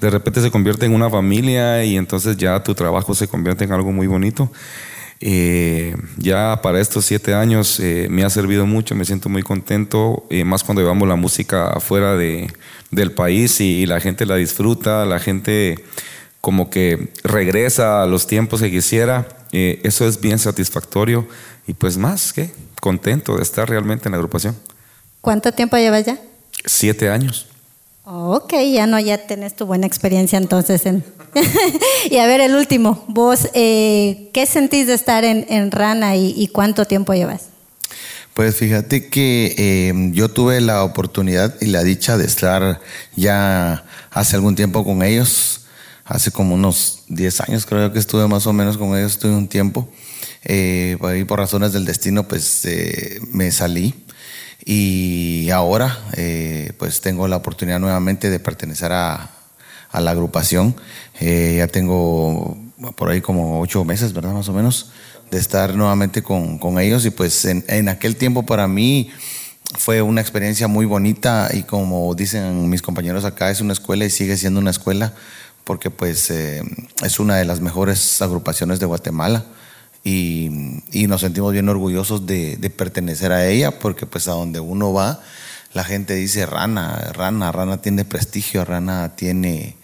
De 0.00 0.10
repente 0.10 0.40
se 0.40 0.50
convierte 0.50 0.86
en 0.86 0.94
una 0.94 1.10
familia 1.10 1.84
y 1.84 1.96
entonces 1.96 2.36
ya 2.36 2.62
tu 2.62 2.74
trabajo 2.74 3.14
se 3.14 3.28
convierte 3.28 3.64
en 3.64 3.72
algo 3.72 3.92
muy 3.92 4.06
bonito. 4.06 4.50
Eh, 5.22 5.94
ya 6.16 6.60
para 6.62 6.80
estos 6.80 7.04
siete 7.04 7.34
años 7.34 7.78
eh, 7.78 8.06
me 8.10 8.24
ha 8.24 8.30
servido 8.30 8.64
mucho, 8.64 8.94
me 8.94 9.04
siento 9.04 9.28
muy 9.28 9.42
contento, 9.42 10.24
eh, 10.30 10.44
más 10.44 10.64
cuando 10.64 10.80
llevamos 10.80 11.06
la 11.06 11.16
música 11.16 11.68
afuera 11.68 12.16
de, 12.16 12.50
del 12.90 13.12
país 13.12 13.60
y, 13.60 13.82
y, 13.82 13.86
la 13.86 14.00
gente 14.00 14.24
la 14.24 14.36
disfruta, 14.36 15.04
la 15.04 15.18
gente 15.18 15.84
como 16.40 16.70
que 16.70 17.12
regresa 17.22 18.02
a 18.02 18.06
los 18.06 18.26
tiempos 18.26 18.60
que 18.60 18.70
quisiera. 18.70 19.28
eso 19.52 20.06
es 20.06 20.20
bien 20.20 20.38
satisfactorio 20.38 21.26
y 21.66 21.74
pues 21.74 21.96
más 21.96 22.32
que 22.32 22.52
contento 22.80 23.36
de 23.36 23.42
estar 23.42 23.68
realmente 23.68 24.08
en 24.08 24.12
la 24.12 24.18
agrupación. 24.18 24.56
¿Cuánto 25.20 25.52
tiempo 25.52 25.76
llevas 25.76 26.06
ya? 26.06 26.18
Siete 26.64 27.10
años. 27.10 27.46
Ok, 28.04 28.54
ya 28.72 28.86
no, 28.86 28.98
ya 28.98 29.18
tenés 29.26 29.54
tu 29.54 29.66
buena 29.66 29.86
experiencia 29.86 30.38
entonces. 30.38 30.84
En... 30.86 31.04
y 32.10 32.16
a 32.16 32.26
ver, 32.26 32.40
el 32.40 32.56
último, 32.56 33.04
vos, 33.06 33.48
eh, 33.54 34.30
¿qué 34.32 34.46
sentís 34.46 34.86
de 34.86 34.94
estar 34.94 35.24
en, 35.24 35.46
en 35.48 35.70
Rana 35.70 36.16
y, 36.16 36.34
y, 36.36 36.48
cuánto 36.48 36.86
tiempo 36.86 37.14
llevas? 37.14 37.50
Pues 38.34 38.56
fíjate 38.56 39.08
que 39.08 39.54
eh, 39.58 39.92
yo 40.12 40.28
tuve 40.28 40.60
la 40.60 40.82
oportunidad 40.82 41.54
y 41.60 41.66
la 41.66 41.84
dicha 41.84 42.16
de 42.16 42.24
estar 42.24 42.80
ya 43.14 43.84
hace 44.10 44.36
algún 44.36 44.56
tiempo 44.56 44.84
con 44.84 45.02
ellos, 45.02 45.59
hace 46.10 46.32
como 46.32 46.56
unos 46.56 47.04
10 47.08 47.40
años 47.42 47.66
creo 47.66 47.92
que 47.92 48.00
estuve 48.00 48.26
más 48.26 48.46
o 48.46 48.52
menos 48.52 48.76
con 48.76 48.98
ellos, 48.98 49.12
estuve 49.12 49.32
un 49.32 49.48
tiempo. 49.48 49.88
Eh, 50.44 50.96
por 51.28 51.38
razones 51.38 51.72
del 51.72 51.84
destino, 51.84 52.26
pues 52.26 52.64
eh, 52.64 53.20
me 53.32 53.52
salí 53.52 53.94
y 54.64 55.50
ahora 55.50 55.98
eh, 56.16 56.72
pues 56.78 57.00
tengo 57.00 57.28
la 57.28 57.36
oportunidad 57.36 57.78
nuevamente 57.78 58.28
de 58.28 58.40
pertenecer 58.40 58.92
a, 58.92 59.30
a 59.90 60.00
la 60.00 60.10
agrupación. 60.10 60.74
Eh, 61.20 61.56
ya 61.58 61.68
tengo 61.68 62.58
por 62.96 63.10
ahí 63.10 63.20
como 63.20 63.60
ocho 63.60 63.84
meses, 63.84 64.12
¿verdad? 64.12 64.32
Más 64.32 64.48
o 64.48 64.52
menos, 64.52 64.90
de 65.30 65.38
estar 65.38 65.76
nuevamente 65.76 66.22
con, 66.22 66.58
con 66.58 66.80
ellos 66.80 67.06
y 67.06 67.10
pues 67.10 67.44
en, 67.44 67.64
en, 67.68 67.88
aquel 67.88 68.16
tiempo 68.16 68.44
para 68.44 68.66
mí 68.66 69.10
fue 69.78 70.02
una 70.02 70.20
experiencia 70.20 70.66
muy 70.66 70.86
bonita 70.86 71.50
y 71.52 71.62
como 71.62 72.12
dicen 72.16 72.68
mis 72.68 72.82
compañeros 72.82 73.24
acá, 73.24 73.50
es 73.50 73.60
una 73.60 73.74
escuela 73.74 74.04
y 74.04 74.10
sigue 74.10 74.36
siendo 74.36 74.58
una 74.58 74.70
escuela 74.70 75.14
porque 75.64 75.90
pues 75.90 76.30
eh, 76.30 76.62
es 77.02 77.20
una 77.20 77.36
de 77.36 77.44
las 77.44 77.60
mejores 77.60 78.20
agrupaciones 78.22 78.80
de 78.80 78.86
Guatemala 78.86 79.44
y, 80.02 80.80
y 80.92 81.06
nos 81.06 81.20
sentimos 81.20 81.52
bien 81.52 81.68
orgullosos 81.68 82.26
de, 82.26 82.56
de, 82.56 82.70
pertenecer 82.70 83.32
a 83.32 83.46
ella 83.46 83.78
porque 83.78 84.06
pues 84.06 84.28
a 84.28 84.32
donde 84.32 84.60
uno 84.60 84.92
va 84.92 85.20
la 85.72 85.84
gente 85.84 86.14
dice 86.14 86.46
Rana, 86.46 86.96
Rana, 87.12 87.52
Rana 87.52 87.80
tiene 87.80 88.04
prestigio, 88.04 88.64
Rana 88.64 89.14
tiene, 89.14 89.76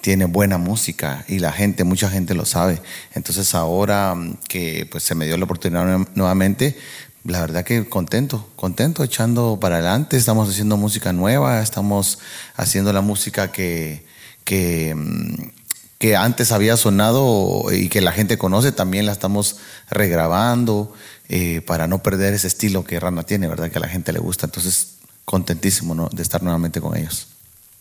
tiene 0.00 0.24
buena 0.24 0.56
música 0.56 1.24
y 1.28 1.40
la 1.40 1.52
gente, 1.52 1.84
mucha 1.84 2.08
gente 2.08 2.34
lo 2.34 2.46
sabe. 2.46 2.80
Entonces 3.14 3.54
ahora 3.54 4.14
que 4.48 4.88
pues 4.90 5.04
se 5.04 5.14
me 5.14 5.26
dio 5.26 5.36
la 5.36 5.44
oportunidad 5.44 6.08
nuevamente, 6.14 6.78
la 7.24 7.40
verdad 7.40 7.64
que 7.64 7.86
contento, 7.86 8.48
contento, 8.56 9.04
echando 9.04 9.58
para 9.60 9.76
adelante, 9.76 10.16
estamos 10.16 10.48
haciendo 10.48 10.78
música 10.78 11.12
nueva, 11.12 11.60
estamos 11.60 12.18
haciendo 12.56 12.92
la 12.94 13.02
música 13.02 13.52
que, 13.52 14.06
que 14.46 14.94
mm, 14.94 15.50
que 15.98 16.16
antes 16.16 16.52
había 16.52 16.76
sonado 16.76 17.64
y 17.72 17.88
que 17.88 18.00
la 18.00 18.12
gente 18.12 18.36
conoce, 18.36 18.72
también 18.72 19.06
la 19.06 19.12
estamos 19.12 19.56
regrabando 19.90 20.92
eh, 21.28 21.62
para 21.62 21.86
no 21.86 22.02
perder 22.02 22.34
ese 22.34 22.48
estilo 22.48 22.84
que 22.84 23.00
Rana 23.00 23.22
tiene, 23.22 23.48
¿verdad? 23.48 23.70
Que 23.70 23.78
a 23.78 23.80
la 23.80 23.88
gente 23.88 24.12
le 24.12 24.18
gusta. 24.18 24.46
Entonces, 24.46 24.96
contentísimo 25.24 25.94
¿no? 25.94 26.08
de 26.12 26.22
estar 26.22 26.42
nuevamente 26.42 26.80
con 26.80 26.96
ellos. 26.96 27.28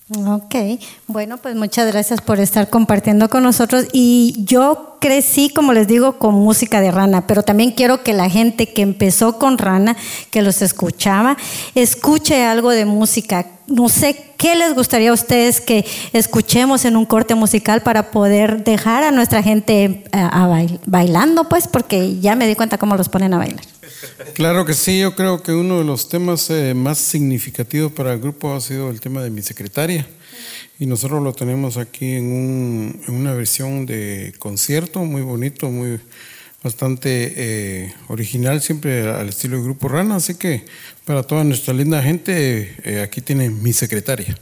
Ok, 0.08 0.56
bueno, 1.08 1.38
pues 1.38 1.56
muchas 1.56 1.92
gracias 1.92 2.22
por 2.22 2.40
estar 2.40 2.70
compartiendo 2.70 3.28
con 3.28 3.42
nosotros. 3.42 3.88
Y 3.92 4.36
yo 4.46 4.98
crecí, 5.02 5.50
como 5.50 5.74
les 5.74 5.88
digo, 5.88 6.20
con 6.20 6.36
música 6.36 6.80
de 6.80 6.92
rana, 6.92 7.26
pero 7.26 7.42
también 7.42 7.72
quiero 7.72 8.04
que 8.04 8.14
la 8.14 8.30
gente 8.30 8.72
que 8.72 8.84
empezó 8.84 9.40
con 9.40 9.58
rana, 9.58 9.98
que 10.30 10.44
los 10.44 10.62
escuchaba, 10.62 11.38
escuche 11.74 12.44
algo 12.44 12.70
de 12.70 12.86
música. 12.86 13.48
No 13.66 13.90
sé 13.90 14.34
qué 14.38 14.56
les 14.56 14.76
gustaría 14.76 15.10
a 15.10 15.14
ustedes 15.14 15.60
que 15.60 15.86
escuchemos 16.14 16.86
en 16.86 16.98
un 16.98 17.06
corte 17.08 17.34
musical 17.34 17.82
para 17.82 18.12
poder 18.12 18.64
dejar 18.64 19.04
a 19.04 19.10
nuestra 19.10 19.42
gente 19.42 20.04
a, 20.12 20.44
a 20.44 20.48
bail, 20.48 20.80
bailando, 20.86 21.50
pues, 21.50 21.68
porque 21.68 22.20
ya 22.20 22.36
me 22.36 22.46
di 22.46 22.54
cuenta 22.54 22.78
cómo 22.78 22.96
los 22.96 23.10
ponen 23.10 23.34
a 23.34 23.40
bailar. 23.40 23.75
Claro 24.34 24.66
que 24.66 24.74
sí, 24.74 25.00
yo 25.00 25.16
creo 25.16 25.42
que 25.42 25.54
uno 25.54 25.80
de 25.80 25.84
los 25.84 26.10
temas 26.10 26.50
eh, 26.50 26.74
más 26.74 26.98
significativos 26.98 27.92
para 27.92 28.14
el 28.14 28.20
grupo 28.20 28.54
ha 28.54 28.62
sido 28.62 28.90
el 28.90 29.00
tema 29.00 29.24
de 29.24 29.30
mi 29.30 29.42
secretaria. 29.42 30.08
Y 30.78 30.86
nosotros 30.86 31.24
lo 31.24 31.34
tenemos 31.34 31.78
aquí 31.78 32.16
en, 32.16 32.26
un, 32.26 33.02
una 33.08 33.34
versión 33.34 33.86
de 33.86 34.34
concierto 34.40 35.00
muy 35.00 35.22
bonito, 35.22 35.70
muy 35.70 36.00
bastante 36.62 37.34
eh, 37.38 37.94
original, 38.08 38.60
siempre 38.62 39.08
al 39.08 39.30
estilo 39.30 39.56
del 39.58 39.66
grupo 39.66 39.88
Rana. 39.88 40.16
Así 40.16 40.36
que 40.36 40.66
para 41.06 41.24
toda 41.24 41.44
nuestra 41.44 41.74
linda 41.74 42.02
gente, 42.02 42.76
eh, 42.84 43.02
aquí 43.02 43.22
tienen 43.22 43.62
mi 43.62 43.72
secretaria. 43.72 44.38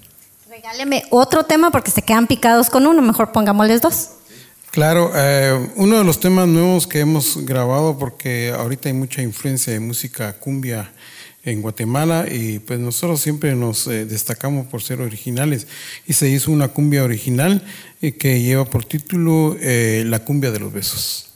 Regáleme 0.49 1.03
otro 1.09 1.43
tema 1.43 1.69
porque 1.69 1.91
se 1.91 2.01
quedan 2.01 2.25
picados 2.25 2.69
con 2.69 2.87
uno, 2.87 3.01
mejor 3.01 3.31
pongámosles 3.31 3.81
dos. 3.81 4.09
Claro, 4.73 5.11
eh, 5.15 5.69
uno 5.75 5.99
de 5.99 6.03
los 6.03 6.19
temas 6.19 6.47
nuevos 6.47 6.87
que 6.87 6.99
hemos 6.99 7.45
grabado, 7.45 7.95
porque 7.95 8.51
ahorita 8.57 8.89
hay 8.89 8.93
mucha 8.95 9.21
influencia 9.21 9.71
de 9.71 9.79
música 9.79 10.33
cumbia 10.33 10.91
en 11.43 11.61
Guatemala 11.61 12.25
y 12.27 12.57
pues 12.57 12.79
nosotros 12.79 13.21
siempre 13.21 13.53
nos 13.53 13.85
eh, 13.85 14.05
destacamos 14.05 14.65
por 14.65 14.81
ser 14.81 14.99
originales 14.99 15.67
y 16.07 16.13
se 16.13 16.27
hizo 16.27 16.51
una 16.51 16.69
cumbia 16.69 17.03
original 17.03 17.61
eh, 18.01 18.13
que 18.13 18.41
lleva 18.41 18.65
por 18.65 18.83
título 18.83 19.55
eh, 19.59 20.03
La 20.07 20.25
cumbia 20.25 20.49
de 20.49 20.59
los 20.59 20.73
besos. 20.73 21.29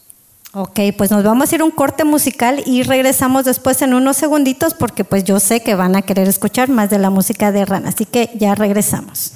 Ok, 0.54 0.80
pues 0.98 1.12
nos 1.12 1.24
vamos 1.24 1.52
a 1.52 1.56
ir 1.56 1.62
un 1.62 1.70
corte 1.70 2.06
musical 2.06 2.64
y 2.66 2.82
regresamos 2.82 3.46
después 3.46 3.84
en 3.84 3.94
unos 3.94 4.18
segunditos 4.18 4.74
porque 4.74 5.04
pues 5.04 5.26
yo 5.26 5.40
sé 5.40 5.62
que 5.62 5.76
van 5.76 5.96
a 5.96 6.02
querer 6.02 6.28
escuchar 6.28 6.70
más 6.70 6.90
de 6.90 6.98
la 6.98 7.12
música 7.12 7.52
de 7.52 7.66
Rana, 7.66 7.90
así 7.90 8.06
que 8.06 8.32
ya 8.34 8.56
regresamos. 8.56 9.34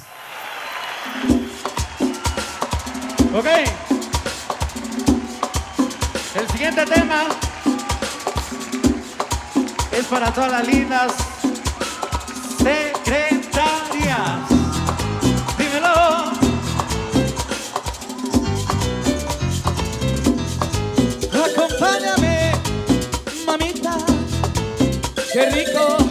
Ok. 3.34 3.91
El 6.34 6.48
siguiente 6.48 6.84
tema 6.86 7.24
es 9.92 10.06
para 10.06 10.32
todas 10.32 10.50
las 10.50 10.66
lindas 10.66 11.12
secretarias. 12.56 13.58
Dímelo. 15.58 16.32
Acompáñame, 21.44 22.52
mamita. 23.46 23.96
Qué 25.32 25.50
rico. 25.50 26.01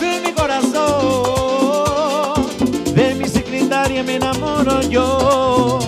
En 0.00 0.22
mi 0.22 0.32
corazón. 0.32 0.74
De 2.94 3.14
mi 3.14 3.28
secretaria 3.28 4.02
me 4.02 4.16
enamoro 4.16 4.80
yo. 4.82 5.78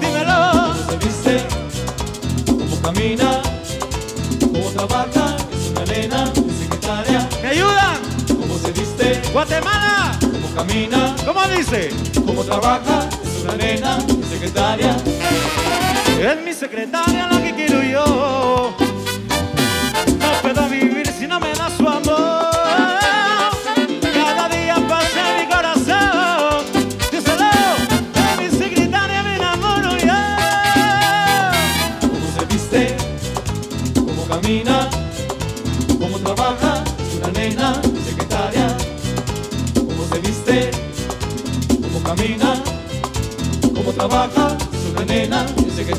Dímelo. 0.00 0.74
Se 0.88 0.96
viste, 0.96 1.44
cómo 2.46 2.80
camina, 2.82 3.42
cómo 4.40 4.70
trabaja. 4.70 5.36
Es 5.52 5.70
una 5.70 5.84
nena, 5.84 6.24
mi 6.36 6.52
secretaria. 6.52 7.28
¿Me 7.42 7.48
ayudan? 7.48 7.96
¿Cómo 8.28 8.58
se 8.58 8.72
viste? 8.72 9.20
Guatemala. 9.32 10.18
¿Cómo 10.20 10.54
camina? 10.54 11.14
¿Cómo 11.24 11.40
dice? 11.56 11.90
¿Cómo 12.26 12.42
trabaja? 12.44 13.08
Es 13.24 13.42
una 13.44 13.54
nena, 13.56 13.98
mi 13.98 14.22
secretaria. 14.24 14.96
Es 16.20 16.42
mi 16.44 16.52
secretaria 16.52 17.28
la 17.28 17.42
que 17.42 17.54
quiero 17.54 17.82
yo. 17.82 18.79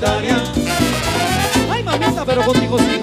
secundaria. 0.01 0.37
Ay, 1.69 1.83
mamita, 1.83 2.25
pero 2.25 2.41
contigo 2.43 2.77
sí. 2.79 3.00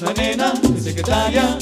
una 0.00 0.12
nena, 0.12 0.52
mi 0.60 0.80
secretaria, 0.80 1.56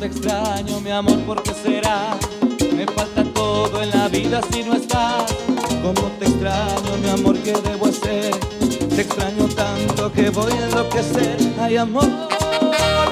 te 0.00 0.06
extraño, 0.06 0.80
mi 0.80 0.90
amor, 0.90 1.18
¿por 1.26 1.42
qué 1.42 1.52
será? 1.52 2.16
Me 2.74 2.86
falta 2.86 3.22
todo 3.34 3.82
en 3.82 3.90
la 3.90 4.08
vida 4.08 4.40
si 4.50 4.62
no 4.62 4.72
estás. 4.72 5.30
¿Cómo 5.82 6.08
te 6.18 6.24
extraño, 6.24 6.96
mi 7.02 7.10
amor, 7.10 7.36
qué 7.40 7.52
debo 7.52 7.86
hacer? 7.86 8.34
Te 8.96 9.02
extraño 9.02 9.44
tanto 9.54 10.10
que 10.10 10.30
voy 10.30 10.52
a 10.52 10.64
enloquecer. 10.68 11.36
Ay, 11.60 11.76
amor 11.76 12.08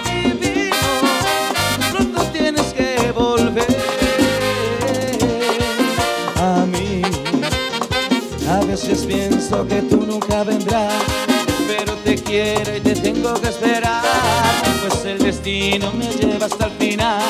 divino, 0.06 0.76
pronto 1.92 2.22
tienes 2.32 2.72
que 2.72 3.12
volver 3.12 3.66
a 6.36 6.64
mí. 6.64 7.02
A 8.50 8.64
veces 8.64 9.04
pienso 9.04 9.68
que 9.68 9.82
tú 9.82 10.06
nunca 10.06 10.42
vendrás, 10.42 10.94
pero 11.66 11.92
te 11.96 12.14
quiero 12.14 12.77
destino 15.48 15.92
me 15.92 16.06
lleva 16.06 16.46
hasta 16.46 16.66
el 16.66 16.72
final, 16.72 17.22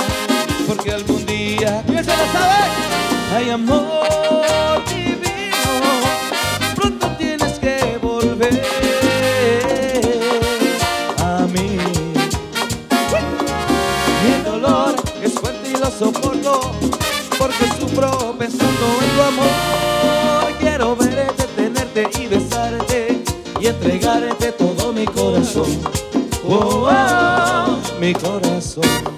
porque 0.67 0.93
algún 0.93 1.25
día, 1.27 1.83
¿quién 1.87 2.05
se 2.05 2.11
lo? 2.11 3.37
Hay 3.37 3.51
amor 3.51 4.83
divino, 4.89 5.83
pronto 6.75 7.07
tienes 7.19 7.59
que 7.59 7.99
volver 8.03 8.63
a 11.19 11.47
mí. 11.53 11.79
Mi 14.25 14.45
dolor 14.45 14.97
es 15.23 15.33
fuerte 15.35 15.71
y 15.71 15.77
lo 15.77 15.91
soporto, 15.91 16.73
porque 17.39 17.67
sufro 17.79 18.35
pensando 18.39 18.87
en 19.03 19.17
tu 19.17 19.23
amor. 19.23 20.53
Quiero 20.59 20.97
verte, 20.97 21.45
tenerte 21.55 22.11
y 22.21 22.27
besarte 22.27 23.23
y 23.61 23.67
entregarte 23.67 24.53
todo 24.53 24.93
mi 24.93 25.05
corazón. 25.07 25.67
Oh, 26.51 26.55
oh, 26.55 26.89
oh 26.91 27.38
mi 28.09 28.15
corazón. 28.15 29.18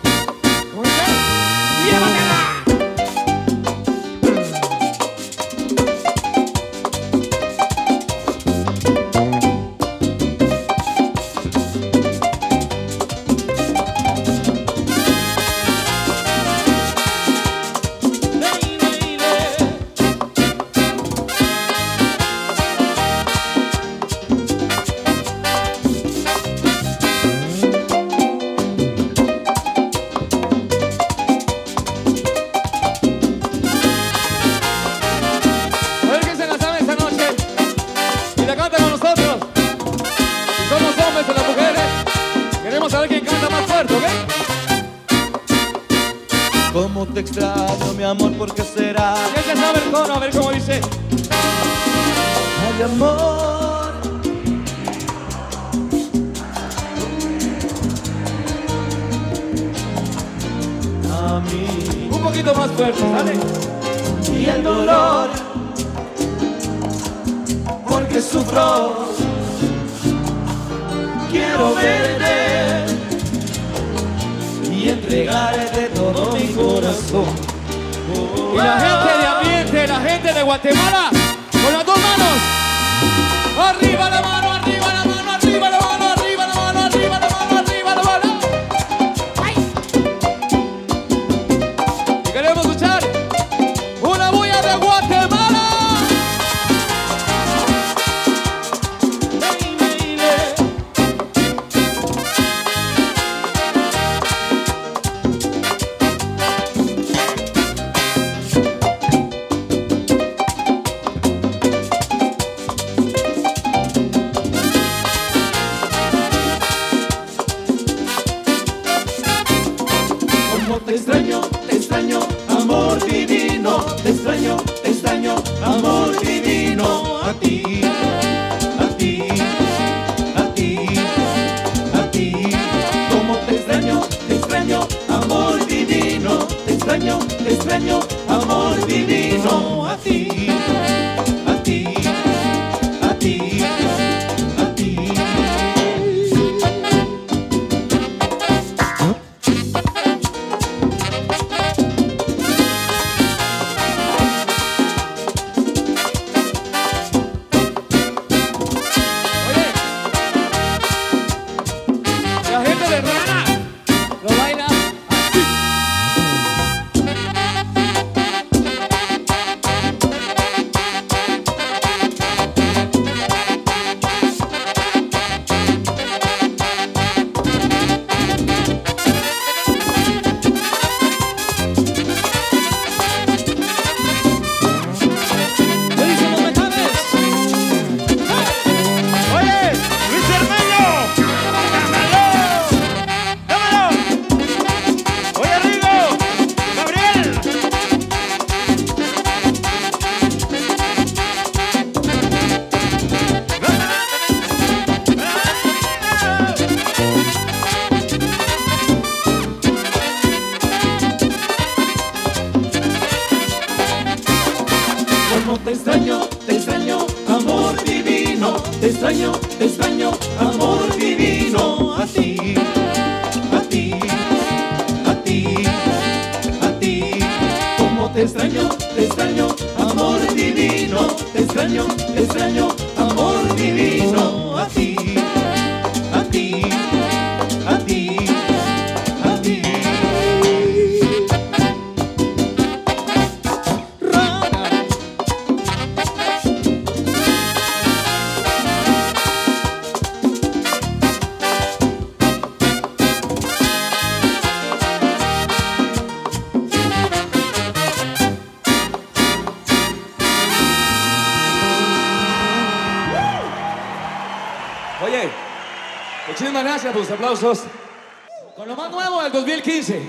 Con 267.31 268.67
lo 268.67 268.75
más 268.75 268.91
nuevo 268.91 269.23
del 269.23 269.31
2015. 269.31 270.03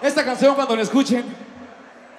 Esta 0.00 0.24
canción 0.24 0.54
cuando 0.54 0.74
la 0.76 0.80
escuchen, 0.80 1.22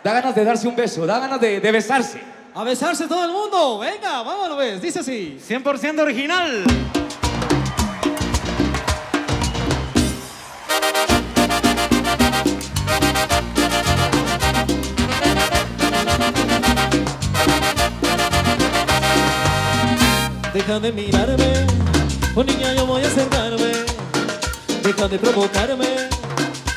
da 0.04 0.14
ganas 0.14 0.36
de 0.36 0.46
darse 0.46 0.68
un 0.68 0.76
beso, 0.76 1.08
da 1.08 1.18
ganas 1.18 1.42
de, 1.42 1.60
besarse. 1.72 2.22
A 2.54 2.64
besarse 2.64 3.08
todo 3.08 3.26
el 3.26 3.32
mundo. 3.32 3.80
Venga, 3.80 4.22
vámonos, 4.22 4.56
ves. 4.56 4.82
Dice 4.84 5.00
así. 5.00 5.40
100% 5.42 6.00
original. 6.02 6.64
Deja 20.54 20.80
de 20.80 20.92
mirarme, 20.92 21.66
oh 22.36 22.44
niña, 22.44 22.76
yo 22.76 22.86
voy 22.86 23.04
a 23.04 23.08
acercarme. 23.08 23.69
Deja 24.90 25.08
de 25.08 25.20
provocarme. 25.20 25.86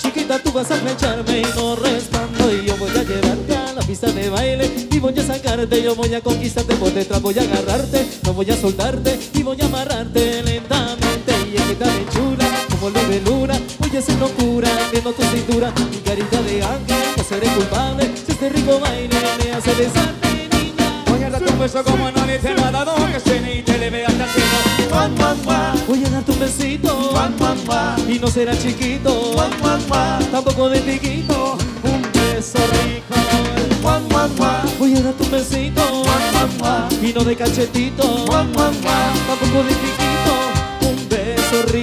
Chiquita, 0.03 0.39
tú 0.39 0.53
vas 0.53 0.71
a 0.71 0.75
flecharme 0.75 1.41
y 1.41 1.43
no 1.57 1.77
respondo. 1.77 2.53
Y 2.53 2.67
yo 2.67 2.77
voy 2.77 2.91
a 2.91 3.03
llevarte 3.05 3.57
a 3.57 3.73
la 3.73 3.81
pista 3.81 4.13
de 4.13 4.29
baile. 4.29 4.71
Y 4.91 4.99
voy 4.99 5.19
a 5.19 5.23
sacarte, 5.23 5.83
yo 5.83 5.95
voy 5.95 6.13
a 6.13 6.21
conquistarte 6.21 6.75
por 6.75 6.93
detrás. 6.93 7.23
Voy 7.23 7.39
a 7.39 7.41
agarrarte, 7.41 8.07
no 8.25 8.35
voy 8.35 8.51
a 8.51 8.57
soltarte. 8.61 9.19
Y 9.33 9.43
voy 9.43 9.57
a 9.63 9.65
amarrarte 9.65 10.43
lentamente. 10.43 11.33
Y 11.51 11.57
es 11.57 11.63
que 11.63 11.75
tan 11.75 12.07
chula 12.11 12.47
como 12.69 12.91
luz 12.91 13.09
de 13.09 13.21
luna. 13.23 13.59
Voy 13.79 13.97
a 13.97 13.99
hacer 13.99 14.19
locura 14.19 14.69
viendo 14.91 15.13
tu 15.15 15.23
cintura. 15.23 15.73
Mi 15.91 15.97
carita 15.97 16.43
de 16.43 16.63
ángel, 16.63 17.05
no 17.17 17.25
seré 17.25 17.47
culpable. 17.55 18.11
Si 18.27 18.33
este 18.33 18.51
rico 18.51 18.79
baile 18.79 19.17
me 19.43 19.53
hace 19.53 19.73
besarte, 19.73 20.32
beso 21.63 21.85
como 21.85 22.11
nadie 22.11 22.39
te 22.39 22.55
lo 22.55 22.65
ha 22.65 22.71
dado 22.73 22.95
Que 23.13 23.21
suene 23.21 23.59
y 23.59 23.63
te 23.63 23.79
le 23.79 23.89
vea 23.89 24.09
hasta 24.09 24.25
el 24.25 24.31
cielo. 24.31 24.91
Juan, 24.91 25.17
Juan, 25.17 25.37
Juan 25.45 25.75
Voy 25.87 26.05
a 26.05 26.11
darte 26.11 26.33
un 26.33 26.41
besito. 26.41 26.89
Juan, 27.13 27.39
Juan, 27.39 27.59
Juan 27.67 28.11
y 28.11 28.19
no 28.19 28.27
será 28.27 28.59
chiquito, 28.59 29.11
Juan, 29.35 29.51
Juan, 29.61 29.81
Juan 29.89 30.25
tampoco 30.31 30.69
de 30.69 30.81
piquito, 30.81 31.57
un 31.85 32.03
beso 32.13 32.59
rico. 32.59 33.15
Juan, 33.83 34.03
Juan, 34.11 34.31
Juan 34.37 34.63
Voy 34.79 34.97
a 34.97 35.03
darte 35.03 35.23
un 35.23 35.31
besito. 35.31 35.83
Juan, 35.83 36.23
Juan, 36.33 36.51
Juan 36.59 37.05
y 37.05 37.13
no 37.13 37.25
de 37.25 37.37
cachetito, 37.37 38.03
Juan, 38.03 38.53
Juan, 38.55 38.75
Juan 38.83 39.13
tampoco 39.29 39.63
de 39.63 39.75
piquito, 39.83 40.35
un 40.89 41.09
beso 41.09 41.63
rico, 41.73 41.82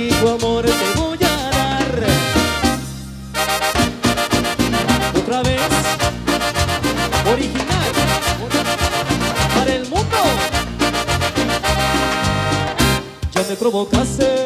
me 13.50 13.56
provocaste, 13.56 14.46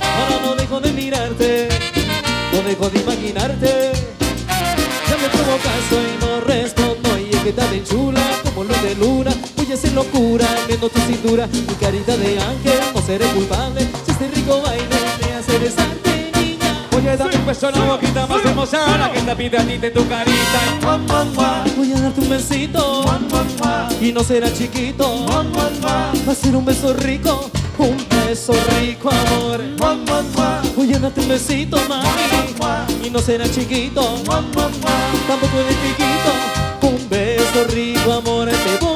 ahora 0.00 0.40
no 0.44 0.54
dejo 0.54 0.78
de 0.78 0.92
mirarte, 0.92 1.68
no 2.52 2.62
dejo 2.62 2.88
de 2.90 3.00
imaginarte. 3.00 3.90
Ya 5.08 5.16
me 5.16 5.28
provocaste 5.28 5.96
y 5.96 6.24
no 6.24 6.40
respondo 6.42 7.18
y 7.18 7.34
es 7.34 7.42
que 7.42 7.52
tan 7.52 7.82
chula 7.82 8.22
como 8.44 8.62
luz 8.62 8.80
de 8.82 8.94
luna. 8.94 9.32
Voy 9.56 9.72
a 9.72 9.74
hacer 9.74 9.92
locura 9.94 10.46
viendo 10.68 10.88
tu 10.88 11.00
cintura, 11.00 11.48
mi 11.48 11.74
carita 11.74 12.16
de 12.16 12.38
ángel, 12.38 12.78
no 12.94 13.02
seré 13.02 13.26
culpable. 13.30 13.80
Si 14.04 14.12
este 14.12 14.28
rico 14.28 14.62
baile 14.62 14.96
me 15.26 15.32
hace 15.34 15.58
besarte, 15.58 16.30
niña. 16.40 16.86
Voy 16.92 17.08
a 17.08 17.16
darte 17.16 17.36
un 17.36 17.46
beso 17.46 17.68
en 17.68 17.80
la 17.80 17.84
boquita 17.84 18.26
más 18.28 18.44
hermosa 18.44 18.96
La 18.96 19.12
que 19.12 19.20
te 19.20 19.36
pide 19.36 19.58
a 19.58 19.66
ti 19.66 19.76
de 19.76 19.90
tu 19.90 20.08
carita 20.08 20.60
Voy 21.76 21.92
a 21.92 22.00
darte 22.00 22.20
un 22.20 22.30
besito 22.30 23.04
y 24.00 24.12
no 24.12 24.22
será 24.22 24.52
chiquito. 24.52 25.26
Va 25.26 26.32
a 26.32 26.34
ser 26.34 26.54
un 26.54 26.64
beso 26.64 26.94
rico, 26.94 27.50
un 27.78 28.15
beso 28.26 28.52
rico, 28.80 29.08
amor. 29.08 29.60
A 29.82 30.98
darte 30.98 31.20
un 31.20 31.28
besito, 31.28 31.76
mami, 31.88 32.08
y 33.04 33.10
no 33.10 33.20
será 33.20 33.48
chiquito, 33.48 34.02
tampoco 34.24 35.58
de 35.58 35.74
chiquito. 35.82 36.30
Un 36.82 37.08
beso 37.08 37.64
rico, 37.68 38.12
amor, 38.12 38.48
te 38.48 38.84
voy 38.84 38.95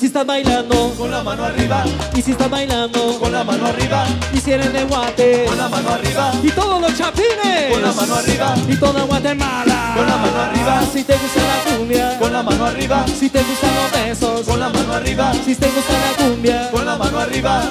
si 0.00 0.06
estás 0.06 0.24
bailando, 0.26 0.94
Con 0.96 1.10
la 1.10 1.22
mano 1.22 1.44
arriba. 1.44 1.84
y 2.14 2.22
si 2.22 2.30
estás 2.32 2.48
bailando, 2.48 3.18
Con 3.20 3.32
la 3.32 3.44
mano 3.44 3.66
arriba. 3.66 4.06
y 4.32 4.38
si 4.40 4.52
eres 4.52 4.72
de 4.72 4.84
Guate, 4.84 5.44
Con 5.46 5.58
la 5.58 5.68
mano 5.68 5.90
arriba. 5.90 6.32
y 6.42 6.50
todos 6.50 6.80
los 6.80 6.96
chapines, 6.96 7.70
Con 7.72 7.82
la 7.82 7.92
mano 7.92 8.14
arriba. 8.14 8.54
y 8.68 8.76
toda 8.76 9.02
Guatemala, 9.02 9.92
Con 9.96 10.06
la 10.06 10.16
mano 10.16 10.40
arriba. 10.40 10.82
Si 10.92 11.04
te 11.04 11.12
gusta 11.18 11.40
la 11.42 11.76
cumbia, 11.76 12.18
Con 12.18 12.32
la 12.32 12.42
mano 12.42 12.64
arriba. 12.66 13.04
si 13.06 13.28
te 13.28 13.42
gustan 13.42 13.70
los 13.74 13.92
besos, 13.92 14.46
Con 14.46 14.58
la 14.60 14.68
mano 14.70 14.92
arriba. 14.94 15.32
si 15.44 15.54
te 15.54 15.66
gusta 15.68 15.92
la 15.92 16.24
cumbia, 16.24 16.70
Con 16.70 16.86
la 16.86 16.96
mano 16.96 17.18
arriba. 17.18 17.62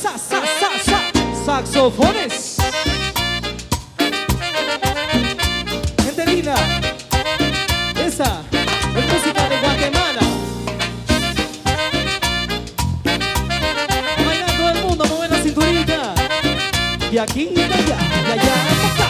Sa, 0.00 0.12
sa, 0.16 0.40
sa, 0.60 0.70
sa, 0.84 1.00
saxofones. 1.44 2.35
Aquí 17.28 17.50
y 17.54 17.60
allá, 17.60 17.76
y 17.76 18.30
allá, 18.30 18.54
acá. 18.88 19.08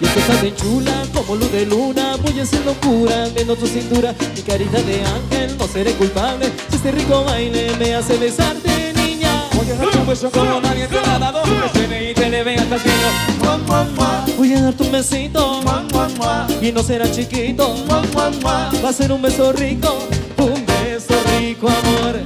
Y 0.00 0.04
es 0.04 0.12
que 0.12 0.20
estás 0.20 0.42
bien 0.42 0.56
chula 0.56 0.92
como 1.12 1.36
luz 1.36 1.50
de 1.52 1.66
luna 1.66 2.16
Voy 2.22 2.38
a 2.38 2.42
hacer 2.42 2.64
locura 2.64 3.28
viendo 3.34 3.56
tu 3.56 3.66
cintura 3.66 4.14
Mi 4.34 4.42
carita 4.42 4.80
de 4.82 5.02
ángel, 5.04 5.56
no 5.58 5.66
seré 5.66 5.92
culpable. 5.92 6.50
Si 6.70 6.76
este 6.76 6.92
rico 6.92 7.24
baile 7.24 7.72
me 7.78 7.94
hace 7.94 8.16
besarte, 8.18 8.92
niña. 8.94 9.48
Voy 9.54 9.70
a 9.70 9.74
darte 9.76 9.98
un 9.98 10.06
beso 10.06 10.30
como 10.30 10.60
nadie 10.60 10.86
te 10.86 10.98
ha 10.98 11.18
dado 11.18 11.42
Que 11.42 11.78
suene 11.78 12.10
y 12.10 12.14
te 12.14 12.28
le 12.28 12.44
vea 12.44 12.62
hasta 12.62 12.74
el 12.76 12.80
cielo 12.80 13.33
Voy 14.36 14.52
a 14.52 14.62
darte 14.62 14.82
un 14.82 14.92
besito. 14.92 15.60
Y 16.60 16.72
no 16.72 16.82
será 16.82 17.10
chiquito. 17.10 17.74
Va 18.84 18.88
a 18.88 18.92
ser 18.92 19.12
un 19.12 19.22
beso 19.22 19.52
rico. 19.52 19.98
Un 20.38 20.66
beso 20.66 21.14
rico, 21.38 21.68
amor. 21.68 22.20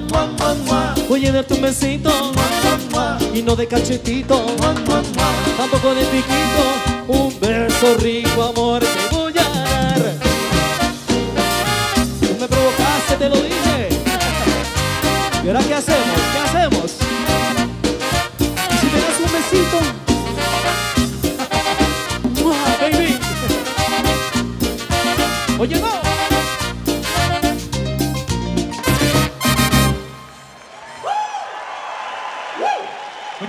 Voy 1.08 1.26
a 1.26 1.32
darte 1.32 1.54
un 1.54 1.62
besito. 1.62 2.10
Y 3.34 3.42
no 3.42 3.54
de 3.56 3.66
cachetito. 3.66 4.44
Tampoco 5.56 5.94
de 5.94 6.04
piquito. 6.06 6.64
Un 7.08 7.40
beso 7.40 7.96
rico, 7.98 8.42
amor. 8.42 8.82
Te 8.82 9.16
voy 9.16 9.32
a 9.38 9.42
dar. 9.42 10.14
Tú 12.20 12.36
me 12.40 12.48
provocaste, 12.48 13.16
te 13.18 13.28
lo 13.28 13.36
dije. 13.36 13.88
¿Y 15.44 15.48
ahora 15.48 15.60
qué 15.60 15.74
hacemos? 15.74 16.20
¿Qué 16.32 16.47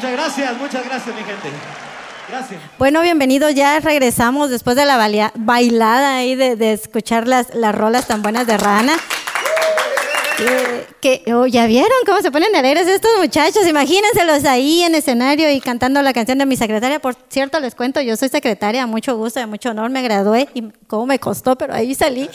Muchas 0.10 0.36
gracias, 0.36 0.58
muchas 0.58 0.86
gracias, 0.86 1.16
mi 1.16 1.22
gente. 1.22 1.50
Gracias. 2.30 2.62
Bueno, 2.80 3.02
bienvenidos. 3.02 3.54
Ya 3.54 3.80
regresamos 3.80 4.50
después 4.50 4.76
de 4.76 4.86
la 4.86 4.98
bailada 5.36 6.16
ahí 6.16 6.34
de, 6.34 6.56
de 6.56 6.74
escuchar 6.74 7.28
las, 7.28 7.54
las 7.54 7.76
rolas 7.76 8.08
tan 8.08 8.24
buenas 8.24 8.48
de 8.48 8.58
Rana. 8.58 8.94
Eh, 10.42 10.88
que, 11.02 11.34
oh, 11.34 11.48
¿Ya 11.48 11.66
vieron 11.66 11.98
cómo 12.06 12.22
se 12.22 12.32
ponen 12.32 12.56
alegres 12.56 12.88
estos 12.88 13.12
muchachos? 13.20 13.68
Imagínenselos 13.68 14.46
ahí 14.46 14.84
en 14.84 14.96
escenario 14.96 15.52
y 15.52 15.60
cantando 15.60 16.02
la 16.02 16.14
canción 16.14 16.38
de 16.38 16.46
mi 16.46 16.56
secretaria. 16.56 17.02
Por 17.02 17.18
cierto, 17.28 17.60
les 17.60 17.76
cuento, 17.76 18.00
yo 18.00 18.16
soy 18.16 18.30
secretaria, 18.30 18.88
mucho 18.88 19.18
gusto, 19.18 19.42
de 19.42 19.48
mucho 19.48 19.72
honor, 19.72 19.90
me 19.90 20.02
gradué 20.02 20.48
y 20.54 20.64
cómo 20.90 21.06
me 21.06 21.20
costó, 21.20 21.56
pero 21.58 21.74
ahí 21.74 21.96
salí. 21.96 22.30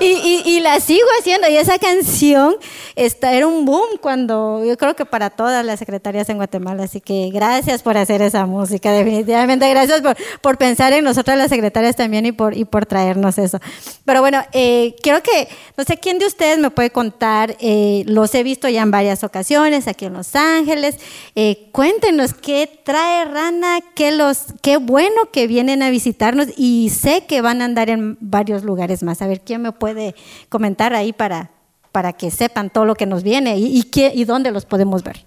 Y, 0.00 0.04
y- 0.06 0.42
y 0.46 0.60
la 0.60 0.80
sigo 0.80 1.06
haciendo. 1.20 1.48
Y 1.48 1.56
esa 1.56 1.78
canción 1.78 2.54
está, 2.94 3.32
era 3.34 3.46
un 3.46 3.64
boom 3.66 3.98
cuando, 4.00 4.64
yo 4.64 4.76
creo 4.78 4.94
que 4.94 5.04
para 5.04 5.28
todas 5.30 5.64
las 5.66 5.78
secretarias 5.78 6.28
en 6.28 6.36
Guatemala. 6.36 6.84
Así 6.84 7.00
que 7.00 7.30
gracias 7.32 7.82
por 7.82 7.98
hacer 7.98 8.22
esa 8.22 8.46
música, 8.46 8.92
definitivamente. 8.92 9.68
Gracias 9.68 10.00
por, 10.00 10.16
por 10.40 10.56
pensar 10.56 10.92
en 10.92 11.04
nosotras 11.04 11.36
las 11.36 11.50
secretarias 11.50 11.96
también 11.96 12.24
y 12.26 12.32
por, 12.32 12.56
y 12.56 12.64
por 12.64 12.86
traernos 12.86 13.36
eso. 13.38 13.58
Pero 14.04 14.20
bueno, 14.20 14.42
eh, 14.52 14.94
quiero 15.02 15.22
que, 15.22 15.48
no 15.76 15.84
sé 15.84 15.96
quién 15.98 16.18
de 16.18 16.26
ustedes 16.26 16.58
me 16.58 16.70
puede 16.70 16.90
contar, 16.90 17.56
eh, 17.58 18.04
los 18.06 18.32
he 18.34 18.42
visto 18.44 18.68
ya 18.68 18.82
en 18.82 18.90
varias 18.92 19.24
ocasiones 19.24 19.88
aquí 19.88 20.04
en 20.04 20.12
Los 20.12 20.36
Ángeles. 20.36 20.96
Eh, 21.34 21.68
cuéntenos 21.72 22.32
qué 22.34 22.70
trae 22.84 23.24
Rana, 23.24 23.80
qué, 23.94 24.12
los, 24.12 24.38
qué 24.62 24.76
bueno 24.76 25.30
que 25.32 25.48
vienen 25.48 25.82
a 25.82 25.90
visitarnos 25.90 26.48
y 26.56 26.90
sé 26.90 27.24
que 27.26 27.40
van 27.40 27.60
a 27.62 27.64
andar 27.64 27.90
en 27.90 27.95
varios 28.20 28.64
lugares 28.64 29.02
más. 29.02 29.22
A 29.22 29.26
ver, 29.26 29.40
¿quién 29.40 29.62
me 29.62 29.72
puede 29.72 30.14
comentar 30.48 30.94
ahí 30.94 31.12
para, 31.12 31.50
para 31.92 32.12
que 32.12 32.30
sepan 32.30 32.70
todo 32.70 32.84
lo 32.84 32.94
que 32.94 33.06
nos 33.06 33.22
viene 33.22 33.58
y, 33.58 33.82
qué, 33.84 34.12
y 34.14 34.24
dónde 34.24 34.50
los 34.50 34.64
podemos 34.66 35.02
ver? 35.02 35.24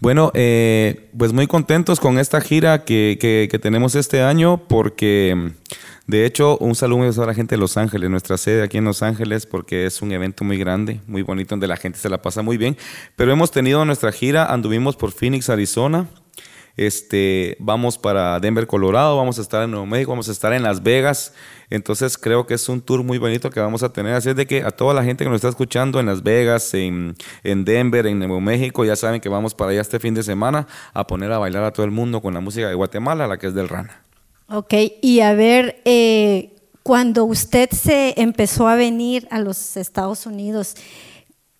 Bueno, 0.00 0.30
eh, 0.34 1.10
pues 1.18 1.32
muy 1.34 1.46
contentos 1.46 2.00
con 2.00 2.18
esta 2.18 2.40
gira 2.40 2.84
que, 2.84 3.18
que- 3.20 3.48
que 3.50 3.58
tenemos 3.58 3.94
este 3.94 4.22
año 4.22 4.56
porque, 4.66 5.52
de 6.06 6.24
hecho, 6.24 6.56
un 6.56 6.74
saludo 6.74 7.22
a 7.22 7.26
la 7.26 7.34
gente 7.34 7.54
de 7.56 7.60
Los 7.60 7.76
Ángeles, 7.76 8.08
nuestra 8.08 8.38
sede 8.38 8.62
aquí 8.62 8.78
en 8.78 8.84
Los 8.84 9.02
Ángeles, 9.02 9.44
porque 9.44 9.84
es 9.84 10.00
un 10.00 10.10
evento 10.12 10.42
muy 10.42 10.56
grande, 10.56 11.02
muy 11.06 11.20
bonito, 11.20 11.50
donde 11.50 11.66
la 11.66 11.76
gente 11.76 11.98
se 11.98 12.08
la 12.08 12.22
pasa 12.22 12.40
muy 12.40 12.56
bien. 12.56 12.78
Pero 13.14 13.30
hemos 13.30 13.50
tenido 13.50 13.84
nuestra 13.84 14.10
gira, 14.10 14.46
anduvimos 14.46 14.96
por 14.96 15.12
Phoenix, 15.12 15.50
Arizona. 15.50 16.06
Este, 16.76 17.56
vamos 17.58 17.98
para 17.98 18.40
Denver, 18.40 18.66
Colorado, 18.66 19.16
vamos 19.16 19.38
a 19.38 19.42
estar 19.42 19.62
en 19.64 19.70
Nuevo 19.70 19.86
México, 19.86 20.10
vamos 20.12 20.28
a 20.28 20.32
estar 20.32 20.52
en 20.52 20.62
Las 20.62 20.82
Vegas. 20.82 21.34
Entonces 21.68 22.18
creo 22.18 22.46
que 22.46 22.54
es 22.54 22.68
un 22.68 22.80
tour 22.80 23.02
muy 23.04 23.18
bonito 23.18 23.50
que 23.50 23.60
vamos 23.60 23.82
a 23.82 23.92
tener. 23.92 24.14
Así 24.14 24.30
es 24.30 24.36
de 24.36 24.46
que 24.46 24.62
a 24.62 24.70
toda 24.70 24.92
la 24.92 25.04
gente 25.04 25.24
que 25.24 25.30
nos 25.30 25.36
está 25.36 25.48
escuchando 25.48 26.00
en 26.00 26.06
Las 26.06 26.22
Vegas, 26.22 26.74
en, 26.74 27.14
en 27.44 27.64
Denver, 27.64 28.06
en 28.06 28.18
Nuevo 28.18 28.40
México, 28.40 28.84
ya 28.84 28.96
saben 28.96 29.20
que 29.20 29.28
vamos 29.28 29.54
para 29.54 29.70
allá 29.70 29.80
este 29.80 30.00
fin 30.00 30.14
de 30.14 30.22
semana 30.22 30.66
a 30.92 31.06
poner 31.06 31.30
a 31.32 31.38
bailar 31.38 31.64
a 31.64 31.72
todo 31.72 31.84
el 31.84 31.92
mundo 31.92 32.20
con 32.20 32.34
la 32.34 32.40
música 32.40 32.68
de 32.68 32.74
Guatemala, 32.74 33.26
la 33.26 33.38
que 33.38 33.46
es 33.46 33.54
del 33.54 33.68
Rana. 33.68 34.02
Ok, 34.48 34.74
y 35.00 35.20
a 35.20 35.32
ver, 35.34 35.80
eh, 35.84 36.56
cuando 36.82 37.24
usted 37.24 37.70
se 37.70 38.14
empezó 38.20 38.66
a 38.66 38.74
venir 38.74 39.28
a 39.30 39.38
los 39.38 39.76
Estados 39.76 40.26
Unidos, 40.26 40.74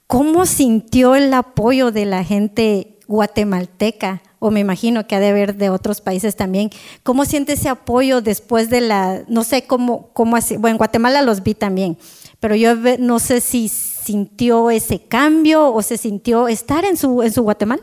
¿cómo 0.08 0.44
sintió 0.44 1.14
el 1.14 1.32
apoyo 1.32 1.92
de 1.92 2.06
la 2.06 2.24
gente 2.24 2.98
guatemalteca? 3.10 4.22
O 4.38 4.50
me 4.50 4.60
imagino 4.60 5.06
que 5.06 5.16
ha 5.16 5.20
de 5.20 5.28
haber 5.28 5.56
de 5.56 5.68
otros 5.68 6.00
países 6.00 6.36
también. 6.36 6.70
¿Cómo 7.02 7.24
siente 7.24 7.54
ese 7.54 7.68
apoyo 7.68 8.22
después 8.22 8.70
de 8.70 8.80
la, 8.80 9.22
no 9.28 9.44
sé 9.44 9.66
cómo, 9.66 10.10
cómo 10.12 10.36
así, 10.36 10.56
bueno, 10.56 10.74
en 10.74 10.78
Guatemala 10.78 11.20
los 11.20 11.42
vi 11.42 11.54
también, 11.54 11.98
pero 12.38 12.54
yo 12.54 12.74
no 12.98 13.18
sé 13.18 13.40
si 13.40 13.68
sintió 13.68 14.70
ese 14.70 15.00
cambio 15.00 15.74
o 15.74 15.82
se 15.82 15.98
sintió 15.98 16.48
estar 16.48 16.84
en 16.84 16.96
su, 16.96 17.22
en 17.22 17.32
su 17.32 17.42
Guatemala. 17.42 17.82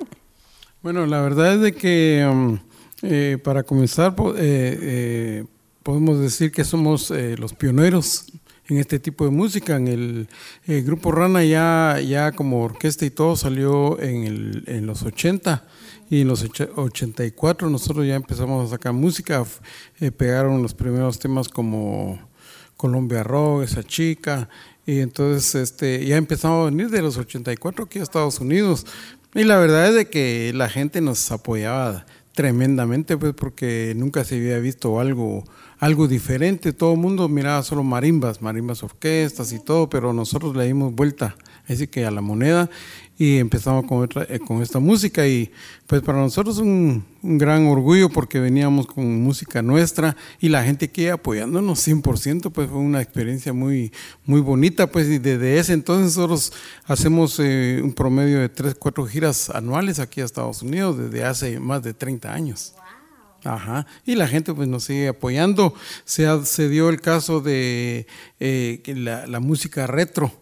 Bueno, 0.82 1.06
la 1.06 1.22
verdad 1.22 1.56
es 1.56 1.62
de 1.62 1.74
que 1.74 2.28
um, 2.28 2.58
eh, 3.04 3.38
para 3.44 3.64
comenzar 3.64 4.16
eh, 4.38 4.80
eh, 4.82 5.46
podemos 5.84 6.20
decir 6.20 6.52
que 6.52 6.64
somos 6.64 7.12
los 7.12 7.54
pioneros 7.54 8.26
en 8.70 8.78
este 8.78 9.00
tipo 9.00 9.26
de 9.26 9.32
música. 9.32 9.76
En 9.76 9.88
el, 9.88 10.28
grupo 10.84 11.12
Rana 11.12 11.44
ya, 11.44 12.00
ya 12.00 12.32
como 12.32 12.64
orquesta 12.64 13.06
y 13.06 13.10
todo 13.10 13.36
salió 13.36 14.00
en, 14.02 14.24
el, 14.24 14.64
en 14.68 14.86
los 14.86 15.04
80 15.04 15.66
y 16.10 16.22
en 16.22 16.28
los 16.28 16.44
84 16.44 17.70
nosotros 17.70 18.06
ya 18.08 18.16
empezamos 18.16 18.66
a 18.66 18.70
sacar 18.70 18.94
música. 18.94 19.44
pegaron 20.18 20.62
los 20.62 20.74
primeros 20.74 21.20
temas 21.20 21.50
como 21.50 22.20
Colombia 22.78 23.24
Rock, 23.24 23.64
esa 23.64 23.84
chica. 23.84 24.48
Y 24.86 25.00
entonces 25.00 25.56
este, 25.56 26.06
ya 26.06 26.16
empezamos 26.16 26.62
a 26.62 26.70
venir 26.70 26.90
de 26.90 27.02
los 27.02 27.18
84 27.18 27.86
aquí 27.86 28.00
a 28.00 28.04
Estados 28.04 28.40
Unidos. 28.40 28.86
Y 29.36 29.44
la 29.44 29.58
verdad 29.58 29.90
es 29.90 29.96
de 29.96 30.10
que 30.10 30.54
la 30.56 30.70
gente 30.70 31.02
nos 31.02 31.30
apoyaba 31.32 32.06
tremendamente, 32.34 33.18
pues 33.18 33.34
porque 33.34 33.94
nunca 33.98 34.24
se 34.24 34.36
había 34.36 34.60
visto 34.60 35.00
algo, 35.00 35.44
algo 35.80 36.08
diferente. 36.08 36.74
Todo 36.74 36.94
el 36.94 37.00
mundo 37.00 37.28
miraba 37.28 37.64
solo 37.64 37.84
marimbas, 37.84 38.42
marimbas 38.42 38.84
orquestas 38.84 39.52
y 39.52 39.60
todo, 39.60 39.90
pero 39.90 40.14
nosotros 40.14 40.56
le 40.56 40.66
dimos 40.66 40.94
vuelta, 40.94 41.36
así 41.68 41.88
que 41.88 42.06
a 42.06 42.12
la 42.12 42.22
moneda 42.22 42.70
y 43.18 43.38
empezamos 43.38 43.86
con, 43.86 44.08
eh, 44.30 44.40
con 44.40 44.62
esta 44.62 44.80
música 44.80 45.28
y 45.28 45.52
pues 45.88 46.04
para 46.04 46.20
nosotros 46.20 46.60
un, 46.60 47.04
un, 47.24 47.38
gran 47.40 47.66
orgullo 47.66 48.10
porque 48.10 48.40
veníamos 48.40 48.86
con 48.86 49.22
música 49.22 49.64
nuestra 49.64 50.16
y 50.40 50.50
la 50.50 50.64
gente 50.64 50.92
que 50.92 51.10
apoyándonos 51.10 51.88
100% 51.88 52.52
pues 52.52 52.70
fue 52.70 52.78
una 52.78 53.02
experiencia 53.02 53.54
muy 53.54 53.92
muy 54.26 54.40
bonita 54.42 54.88
pues 54.88 55.08
y 55.08 55.18
desde 55.18 55.58
ese 55.58 55.74
entonces 55.74 56.16
nosotros 56.16 56.54
hacemos 56.86 57.40
eh, 57.40 57.82
un 57.84 57.94
promedio 57.94 58.40
de 58.40 58.50
3, 58.50 58.76
4 58.76 59.08
giras 59.08 59.50
anuales 59.50 60.00
aquí 60.00 60.22
a 60.22 60.26
Estados 60.26 60.62
Unidos 60.62 60.98
desde 60.98 61.24
hace 61.24 61.60
más 61.60 61.82
de 61.82 61.96
30 61.96 62.32
años. 62.32 62.74
Ajá. 63.48 63.88
Y 64.06 64.16
la 64.16 64.28
gente 64.28 64.54
pues 64.54 64.68
nos 64.68 64.84
sigue 64.84 65.08
apoyando. 65.08 65.74
Se, 66.06 66.28
se 66.46 66.70
dio 66.70 66.90
el 66.90 67.00
caso 67.00 67.40
de 67.40 68.08
eh, 68.40 68.82
la, 68.86 69.40
música 69.40 69.88
retro 69.88 70.34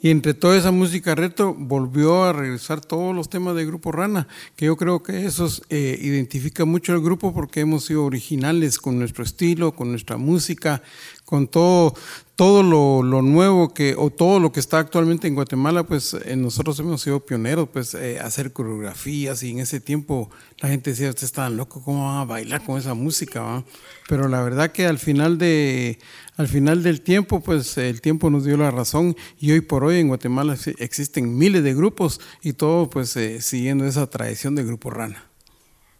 y 0.00 0.10
entre 0.10 0.34
toda 0.34 0.58
esa 0.58 0.70
música 0.70 1.14
retro 1.14 1.54
volvió 1.54 2.24
a 2.24 2.34
regresar 2.34 2.82
todos 2.82 3.16
los 3.16 3.30
temas 3.30 3.56
del 3.56 3.66
Grupo 3.66 3.90
Rana, 3.90 4.28
que 4.54 4.66
yo 4.66 4.76
creo 4.76 5.02
que 5.02 5.24
eso 5.24 5.48
eh, 5.70 5.98
identifica 5.98 6.66
mucho 6.66 6.92
al 6.92 7.00
grupo 7.00 7.32
porque 7.32 7.60
hemos 7.60 7.86
sido 7.86 8.04
originales 8.04 8.78
con 8.78 8.98
nuestro 8.98 9.24
estilo, 9.24 9.74
con 9.74 9.90
nuestra 9.90 10.18
música, 10.18 10.82
con 11.24 11.48
todo, 11.48 11.94
todo 12.36 12.62
lo, 12.62 13.22
nuevo 13.22 13.72
que, 13.72 13.94
o 13.96 14.10
todo 14.10 14.40
lo 14.40 14.52
que 14.52 14.60
está 14.60 14.78
actualmente 14.78 15.26
en 15.26 15.34
Guatemala, 15.34 15.84
pues 15.84 16.14
eh, 16.14 16.36
nosotros 16.36 16.78
hemos 16.80 17.00
sido 17.00 17.20
pioneros, 17.20 17.68
pues 17.72 17.94
eh, 17.94 18.18
hacer 18.20 18.52
coreografías 18.52 19.42
y 19.42 19.50
en 19.50 19.60
ese 19.60 19.80
tiempo 19.80 20.30
la 20.60 20.68
gente 20.68 20.90
decía, 20.90 21.08
ustedes 21.08 21.30
están 21.30 21.56
locos, 21.56 21.82
¿cómo 21.82 22.06
van 22.06 22.18
a 22.18 22.24
bailar 22.24 22.64
con 22.64 22.78
esa 22.78 22.94
música? 22.94 23.64
Pero 24.08 24.28
la 24.28 24.42
verdad 24.42 24.72
que 24.72 24.86
al 24.86 24.98
final, 24.98 25.38
de, 25.38 25.98
al 26.36 26.48
final 26.48 26.82
del 26.82 27.00
tiempo, 27.00 27.40
pues 27.40 27.78
el 27.78 28.00
tiempo 28.00 28.30
nos 28.30 28.44
dio 28.44 28.56
la 28.56 28.70
razón 28.70 29.16
y 29.38 29.52
hoy 29.52 29.60
por 29.60 29.84
hoy 29.84 30.00
en 30.00 30.08
Guatemala 30.08 30.56
existen 30.78 31.38
miles 31.38 31.62
de 31.62 31.74
grupos 31.74 32.20
y 32.42 32.52
todo 32.54 32.90
pues 32.90 33.16
eh, 33.16 33.40
siguiendo 33.40 33.86
esa 33.86 34.08
tradición 34.08 34.54
del 34.54 34.66
Grupo 34.66 34.90
Rana. 34.90 35.33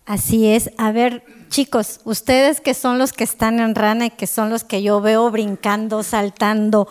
Así 0.06 0.46
es. 0.46 0.70
A 0.76 0.92
ver, 0.92 1.24
chicos, 1.48 2.00
ustedes 2.04 2.60
que 2.60 2.74
son 2.74 2.98
los 2.98 3.12
que 3.12 3.24
están 3.24 3.58
en 3.58 3.74
rana 3.74 4.06
y 4.06 4.10
que 4.10 4.26
son 4.26 4.50
los 4.50 4.62
que 4.64 4.82
yo 4.82 5.00
veo 5.00 5.30
brincando, 5.30 6.02
saltando, 6.02 6.88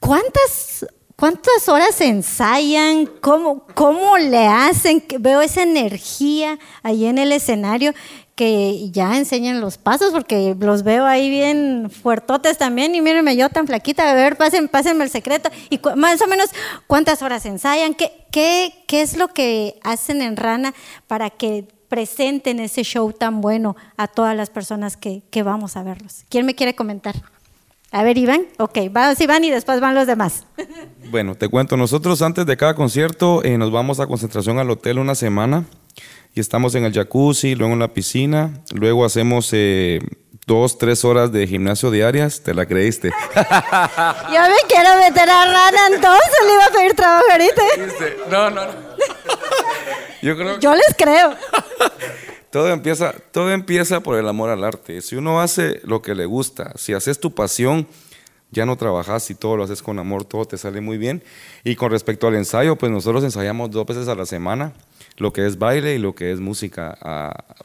¿cuántas, 0.00 0.86
cuántas 1.16 1.68
horas 1.68 1.98
ensayan? 2.02 3.06
¿Cómo, 3.22 3.66
¿Cómo 3.74 4.18
le 4.18 4.46
hacen? 4.48 5.02
Veo 5.18 5.40
esa 5.40 5.62
energía 5.62 6.58
ahí 6.82 7.06
en 7.06 7.16
el 7.16 7.32
escenario 7.32 7.94
que 8.34 8.90
ya 8.90 9.16
enseñan 9.16 9.62
los 9.62 9.78
pasos, 9.78 10.12
porque 10.12 10.54
los 10.60 10.82
veo 10.82 11.06
ahí 11.06 11.30
bien 11.30 11.90
fuertotes 11.90 12.58
también, 12.58 12.94
y 12.94 13.00
mírenme 13.00 13.34
yo 13.34 13.48
tan 13.48 13.66
flaquita, 13.66 14.10
a 14.10 14.14
ver, 14.14 14.36
pásenme, 14.36 14.68
pásenme 14.68 15.04
el 15.04 15.10
secreto, 15.10 15.48
y 15.70 15.80
más 15.96 16.20
o 16.20 16.26
menos 16.26 16.50
cuántas 16.86 17.22
horas 17.22 17.46
ensayan, 17.46 17.94
¿Qué, 17.94 18.12
qué, 18.30 18.84
qué 18.86 19.00
es 19.00 19.16
lo 19.16 19.28
que 19.28 19.80
hacen 19.82 20.20
en 20.20 20.36
Rana 20.36 20.74
para 21.06 21.30
que 21.30 21.66
presenten 21.88 22.60
ese 22.60 22.82
show 22.82 23.12
tan 23.12 23.40
bueno 23.40 23.76
a 23.96 24.08
todas 24.08 24.36
las 24.36 24.50
personas 24.50 24.96
que, 24.96 25.22
vamos 25.42 25.76
a 25.76 25.82
verlos. 25.82 26.24
¿Quién 26.28 26.46
me 26.46 26.54
quiere 26.54 26.74
comentar? 26.74 27.14
A 27.92 28.02
ver, 28.02 28.18
Iván. 28.18 28.46
Ok, 28.58 28.78
vamos 28.90 29.20
Iván 29.20 29.44
y 29.44 29.50
después 29.50 29.80
van 29.80 29.94
los 29.94 30.06
demás. 30.06 30.44
Bueno, 31.08 31.36
te 31.36 31.48
cuento, 31.48 31.76
nosotros 31.76 32.20
antes 32.20 32.46
de 32.46 32.56
cada 32.56 32.74
concierto 32.74 33.44
eh, 33.44 33.56
nos 33.58 33.70
vamos 33.70 34.00
a 34.00 34.08
concentración 34.08 34.58
al 34.58 34.68
hotel 34.68 34.98
una 34.98 35.14
semana 35.14 35.64
y 36.34 36.40
estamos 36.40 36.74
en 36.74 36.84
el 36.84 36.92
jacuzzi, 36.92 37.54
luego 37.54 37.74
en 37.74 37.78
la 37.78 37.94
piscina, 37.94 38.50
luego 38.74 39.04
hacemos 39.04 39.50
eh, 39.52 40.00
dos, 40.46 40.78
tres 40.78 41.04
horas 41.04 41.30
de 41.30 41.46
gimnasio 41.46 41.92
diarias, 41.92 42.42
¿te 42.42 42.54
la 42.54 42.66
creíste? 42.66 43.10
Yo 43.34 44.40
me 44.42 44.68
quiero 44.68 44.96
meter 44.98 45.30
a 45.30 45.44
rana 45.44 45.86
entonces, 45.94 46.38
le 46.44 46.54
iba 46.54 46.64
a 46.64 46.70
pedir 46.70 46.94
trabajo 46.94 47.24
ahorita. 47.30 47.62
No, 48.30 48.50
no, 48.50 48.66
no. 48.66 48.72
Yo, 50.26 50.36
creo 50.36 50.58
Yo 50.58 50.74
les 50.74 50.94
creo. 50.96 51.34
todo, 52.50 52.68
empieza, 52.70 53.14
todo 53.30 53.52
empieza 53.52 54.00
por 54.00 54.18
el 54.18 54.26
amor 54.26 54.50
al 54.50 54.64
arte. 54.64 55.00
Si 55.00 55.14
uno 55.14 55.40
hace 55.40 55.80
lo 55.84 56.02
que 56.02 56.16
le 56.16 56.26
gusta, 56.26 56.72
si 56.74 56.94
haces 56.94 57.20
tu 57.20 57.32
pasión, 57.32 57.86
ya 58.50 58.66
no 58.66 58.76
trabajas 58.76 59.30
y 59.30 59.36
todo 59.36 59.56
lo 59.56 59.62
haces 59.62 59.82
con 59.82 60.00
amor, 60.00 60.24
todo 60.24 60.44
te 60.44 60.58
sale 60.58 60.80
muy 60.80 60.98
bien. 60.98 61.22
Y 61.62 61.76
con 61.76 61.92
respecto 61.92 62.26
al 62.26 62.34
ensayo, 62.34 62.74
pues 62.74 62.90
nosotros 62.90 63.22
ensayamos 63.22 63.70
dos 63.70 63.86
veces 63.86 64.08
a 64.08 64.16
la 64.16 64.26
semana 64.26 64.72
lo 65.16 65.32
que 65.32 65.46
es 65.46 65.58
baile 65.58 65.94
y 65.94 65.98
lo 65.98 66.16
que 66.16 66.32
es 66.32 66.40
música. 66.40 66.98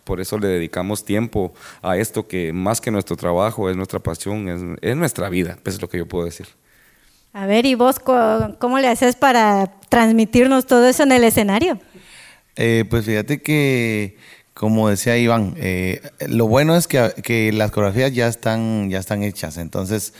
por 0.03 0.22
eso 0.22 0.38
le 0.38 0.47
dedicamos 0.47 1.03
tiempo 1.03 1.53
a 1.82 1.97
esto 1.97 2.28
que 2.28 2.53
más 2.53 2.80
que 2.80 2.91
nuestro 2.91 3.16
trabajo 3.16 3.72
es 3.72 3.76
nuestra 3.76 3.99
pasión, 3.99 4.78
es, 4.82 4.95
nuestra 4.95 5.30
vida, 5.30 5.57
pues 5.64 5.78
es 5.78 5.82
lo 5.82 5.89
que 5.89 5.97
yo 5.97 6.07
puedo 6.07 6.26
decir. 6.26 6.45
A 7.34 7.47
ver, 7.47 7.66
¿y 7.66 7.74
vos 7.74 7.97
cómo 7.99 8.78
le 8.80 8.88
haces 8.88 9.16
para 9.16 9.72
transmitirnos 9.89 10.68
todo 10.68 10.86
eso 10.88 11.03
en 11.03 11.12
el 11.12 11.24
escenario? 11.24 11.80
Eh, 12.56 12.86
pues 12.89 13.06
fíjate 13.06 13.41
que, 13.41 14.18
como 14.54 14.89
decía 14.89 15.18
Iván, 15.18 15.56
eh, 15.58 16.02
lo 16.28 16.47
bueno 16.47 16.76
es 16.76 16.88
que, 16.88 17.52
las 17.54 17.72
coreografías 17.72 18.14
ya 18.14 18.28
están, 18.28 18.89
ya 18.89 18.99
están 18.99 19.24
hechas, 19.24 19.58
entonces 19.58 20.14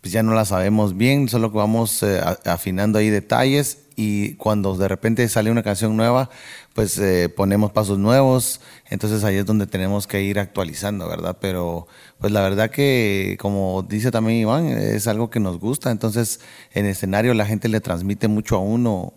pues 0.00 0.12
ya 0.12 0.22
no 0.22 0.34
las 0.34 0.48
sabemos 0.48 0.96
bien, 0.96 1.28
solo 1.28 1.50
que 1.50 1.58
vamos 1.58 2.02
eh, 2.02 2.20
afinando 2.44 2.98
ahí 2.98 3.10
detalles 3.10 3.86
y 3.96 4.34
cuando 4.34 4.76
de 4.76 4.86
repente 4.88 5.28
sale 5.28 5.50
una 5.50 5.62
canción 5.62 5.96
nueva, 5.96 6.30
pues 6.74 6.98
eh, 6.98 7.28
ponemos 7.28 7.72
pasos 7.72 7.98
nuevos, 7.98 8.60
entonces 8.90 9.24
ahí 9.24 9.36
es 9.36 9.46
donde 9.46 9.66
tenemos 9.66 10.06
que 10.06 10.22
ir 10.22 10.38
actualizando, 10.38 11.08
¿verdad? 11.08 11.38
Pero 11.40 11.88
pues 12.18 12.32
la 12.32 12.42
verdad 12.42 12.70
que, 12.70 13.36
como 13.40 13.82
dice 13.88 14.10
también 14.10 14.38
Iván, 14.40 14.66
es 14.68 15.06
algo 15.06 15.30
que 15.30 15.40
nos 15.40 15.58
gusta, 15.58 15.90
entonces 15.90 16.40
en 16.72 16.86
escenario 16.86 17.34
la 17.34 17.46
gente 17.46 17.68
le 17.68 17.80
transmite 17.80 18.28
mucho 18.28 18.56
a 18.56 18.60
uno 18.60 19.14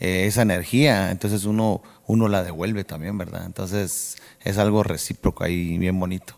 eh, 0.00 0.26
esa 0.26 0.42
energía, 0.42 1.10
entonces 1.10 1.44
uno, 1.44 1.82
uno 2.06 2.28
la 2.28 2.42
devuelve 2.42 2.84
también, 2.84 3.16
¿verdad? 3.18 3.44
Entonces 3.46 4.16
es 4.42 4.58
algo 4.58 4.82
recíproco 4.82 5.44
ahí, 5.44 5.78
bien 5.78 6.00
bonito. 6.00 6.34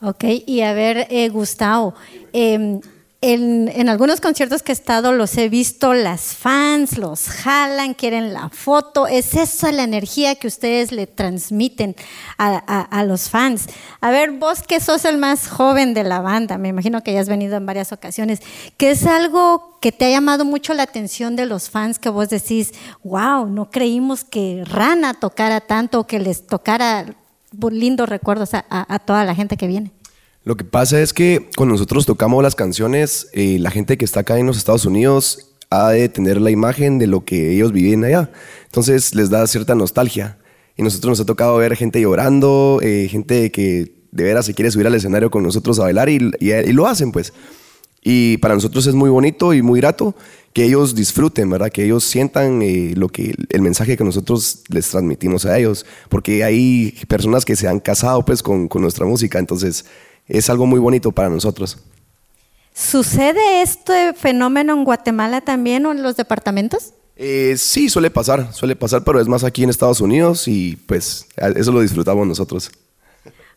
Ok, 0.00 0.24
y 0.46 0.62
a 0.62 0.72
ver, 0.72 1.06
eh, 1.10 1.28
Gustavo, 1.28 1.94
en, 3.26 3.88
algunos 3.88 4.20
conciertos 4.20 4.62
que 4.62 4.72
he 4.72 4.74
estado 4.74 5.12
los 5.12 5.38
he 5.38 5.48
visto, 5.48 5.94
las 5.94 6.34
fans 6.34 6.98
los 6.98 7.28
jalan, 7.28 7.94
quieren 7.94 8.34
la 8.34 8.50
foto. 8.50 9.06
Es 9.06 9.34
esa 9.34 9.72
la 9.72 9.82
energía 9.82 10.34
que 10.34 10.46
ustedes 10.46 10.92
le 10.92 11.06
transmiten 11.06 11.96
a, 12.36 13.02
los 13.04 13.30
fans. 13.30 13.66
A 14.02 14.10
ver, 14.10 14.32
vos 14.32 14.62
que 14.62 14.78
sos 14.78 15.06
el 15.06 15.16
más 15.16 15.48
joven 15.48 15.94
de 15.94 16.04
la 16.04 16.20
banda, 16.20 16.58
me 16.58 16.68
imagino 16.68 17.02
que 17.02 17.14
ya 17.14 17.20
has 17.20 17.28
venido 17.30 17.56
en 17.56 17.64
varias 17.64 17.92
ocasiones, 17.92 18.40
¿qué 18.76 18.90
es 18.90 19.06
algo 19.06 19.78
que 19.80 19.90
te 19.90 20.04
ha 20.04 20.10
llamado 20.10 20.44
mucho 20.44 20.74
la 20.74 20.82
atención 20.82 21.34
de 21.34 21.46
los 21.46 21.70
fans 21.70 21.98
que 21.98 22.10
vos 22.10 22.28
decís, 22.28 22.72
wow, 23.02 23.46
no 23.46 23.70
creímos 23.70 24.24
que 24.24 24.64
Rana 24.66 25.14
tocara 25.14 25.62
tanto, 25.62 26.06
que 26.06 26.18
les 26.18 26.46
tocara 26.46 27.06
lindos 27.70 28.06
recuerdos 28.06 28.50
a 28.52 28.98
toda 28.98 29.24
la 29.24 29.34
gente 29.34 29.56
que 29.56 29.66
viene? 29.66 29.92
Lo 30.44 30.56
que 30.56 30.64
pasa 30.64 31.00
es 31.00 31.14
que 31.14 31.48
cuando 31.56 31.72
nosotros 31.72 32.04
tocamos 32.04 32.42
las 32.42 32.54
canciones, 32.54 33.28
eh, 33.32 33.56
la 33.58 33.70
gente 33.70 33.96
que 33.96 34.04
está 34.04 34.20
acá 34.20 34.38
en 34.38 34.46
los 34.46 34.58
Estados 34.58 34.84
Unidos 34.84 35.54
ha 35.70 35.90
de 35.90 36.08
tener 36.10 36.38
la 36.38 36.50
imagen 36.50 36.98
de 36.98 37.06
lo 37.06 37.24
que 37.24 37.52
ellos 37.52 37.72
viven 37.72 38.04
allá. 38.04 38.30
Entonces 38.66 39.14
les 39.14 39.30
da 39.30 39.46
cierta 39.46 39.74
nostalgia. 39.74 40.38
Y 40.76 40.82
nosotros 40.82 41.12
nos 41.12 41.20
ha 41.20 41.24
tocado 41.24 41.56
ver 41.56 41.74
gente 41.76 42.00
llorando, 42.00 42.80
eh, 42.82 43.08
gente 43.10 43.50
que 43.50 43.94
de 44.10 44.24
veras 44.24 44.44
se 44.44 44.54
quiere 44.54 44.70
subir 44.70 44.86
al 44.86 44.94
escenario 44.94 45.30
con 45.30 45.42
nosotros 45.42 45.78
a 45.78 45.84
bailar 45.84 46.10
y, 46.10 46.18
lo 46.18 46.86
hacen, 46.86 47.10
pues. 47.10 47.32
Y 48.02 48.36
para 48.36 48.54
nosotros 48.54 48.86
es 48.86 48.94
muy 48.94 49.08
bonito 49.08 49.54
y 49.54 49.62
muy 49.62 49.80
grato 49.80 50.14
que 50.52 50.64
ellos 50.64 50.94
disfruten, 50.94 51.48
¿verdad? 51.48 51.70
Que 51.70 51.84
ellos 51.84 52.04
sientan 52.04 52.60
eh, 52.60 52.92
lo 52.96 53.08
que, 53.08 53.34
el 53.48 53.62
mensaje 53.62 53.96
que 53.96 54.04
nosotros 54.04 54.62
les 54.68 54.90
transmitimos 54.90 55.46
a 55.46 55.58
ellos. 55.58 55.86
Porque 56.10 56.44
hay 56.44 56.94
personas 57.08 57.46
que 57.46 57.56
se 57.56 57.66
han 57.66 57.80
casado 57.80 58.24
pues 58.24 58.42
con 58.42 58.68
nuestra 58.74 59.06
música, 59.06 59.38
entonces 59.38 59.86
es 60.28 60.48
algo 60.50 60.66
muy 60.66 60.80
bonito 60.80 61.12
para 61.12 61.28
nosotros. 61.28 61.78
¿Sucede 62.74 63.62
este 63.62 64.14
fenómeno 64.14 64.72
en 64.72 64.84
Guatemala 64.84 65.40
también 65.40 65.86
o 65.86 65.92
en 65.92 66.02
los 66.02 66.16
departamentos? 66.16 66.92
Eh, 67.16 67.54
sí, 67.56 67.88
suele 67.88 68.10
pasar, 68.10 68.52
suele 68.52 68.74
pasar, 68.74 69.04
pero 69.04 69.20
es 69.20 69.28
más 69.28 69.44
aquí 69.44 69.62
en 69.62 69.70
Estados 69.70 70.00
Unidos 70.00 70.48
y 70.48 70.74
pues 70.86 71.26
eso 71.56 71.70
lo 71.70 71.80
disfrutamos 71.80 72.26
nosotros. 72.26 72.72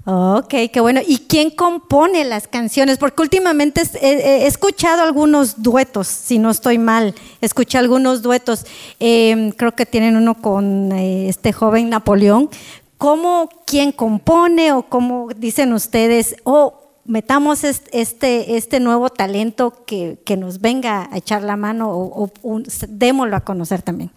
Ok, 0.05 0.53
qué 0.72 0.80
bueno. 0.80 1.01
¿Y 1.05 1.18
quién 1.28 1.49
compone 1.49 2.24
las 2.24 2.47
canciones? 2.47 2.97
Porque 2.97 3.24
últimamente 3.24 3.82
es- 3.82 3.95
he, 3.95 4.43
he 4.43 4.47
escuchado 4.47 5.01
algunos 5.01 5.61
duetos, 5.63 6.07
si 6.07 6.38
no 6.39 6.49
estoy 6.49 6.78
mal. 6.78 7.13
Escuché 7.41 7.78
algunos 7.78 8.22
duetos. 8.22 8.65
Eh, 9.01 9.51
creo 9.57 9.74
que 9.76 9.86
tienen 9.86 10.15
uno 10.15 10.36
con 10.36 10.93
eh, 10.93 11.28
este 11.28 11.51
joven 11.51 11.89
Napoleón. 11.89 12.49
¿Cómo, 12.98 13.50
quién 13.66 13.91
compone 13.91 14.72
o 14.74 14.84
cómo 14.84 15.30
dicen 15.38 15.74
ustedes, 15.74 16.36
oh, 16.43 16.82
metamos 17.06 17.64
est- 17.64 17.88
este, 17.91 18.58
este 18.58 18.80
nuevo 18.80 19.10
talento 19.10 19.74
que, 19.86 20.18
que 20.26 20.36
nos 20.36 20.60
venga 20.62 21.08
a 21.12 21.18
echar 21.18 21.43
la 21.43 21.56
mano 21.58 21.91
o, 21.91 22.32
un- 22.41 22.66
démoslo 22.89 23.36
a 23.36 23.41
conocer 23.41 23.82
también? 23.82 24.10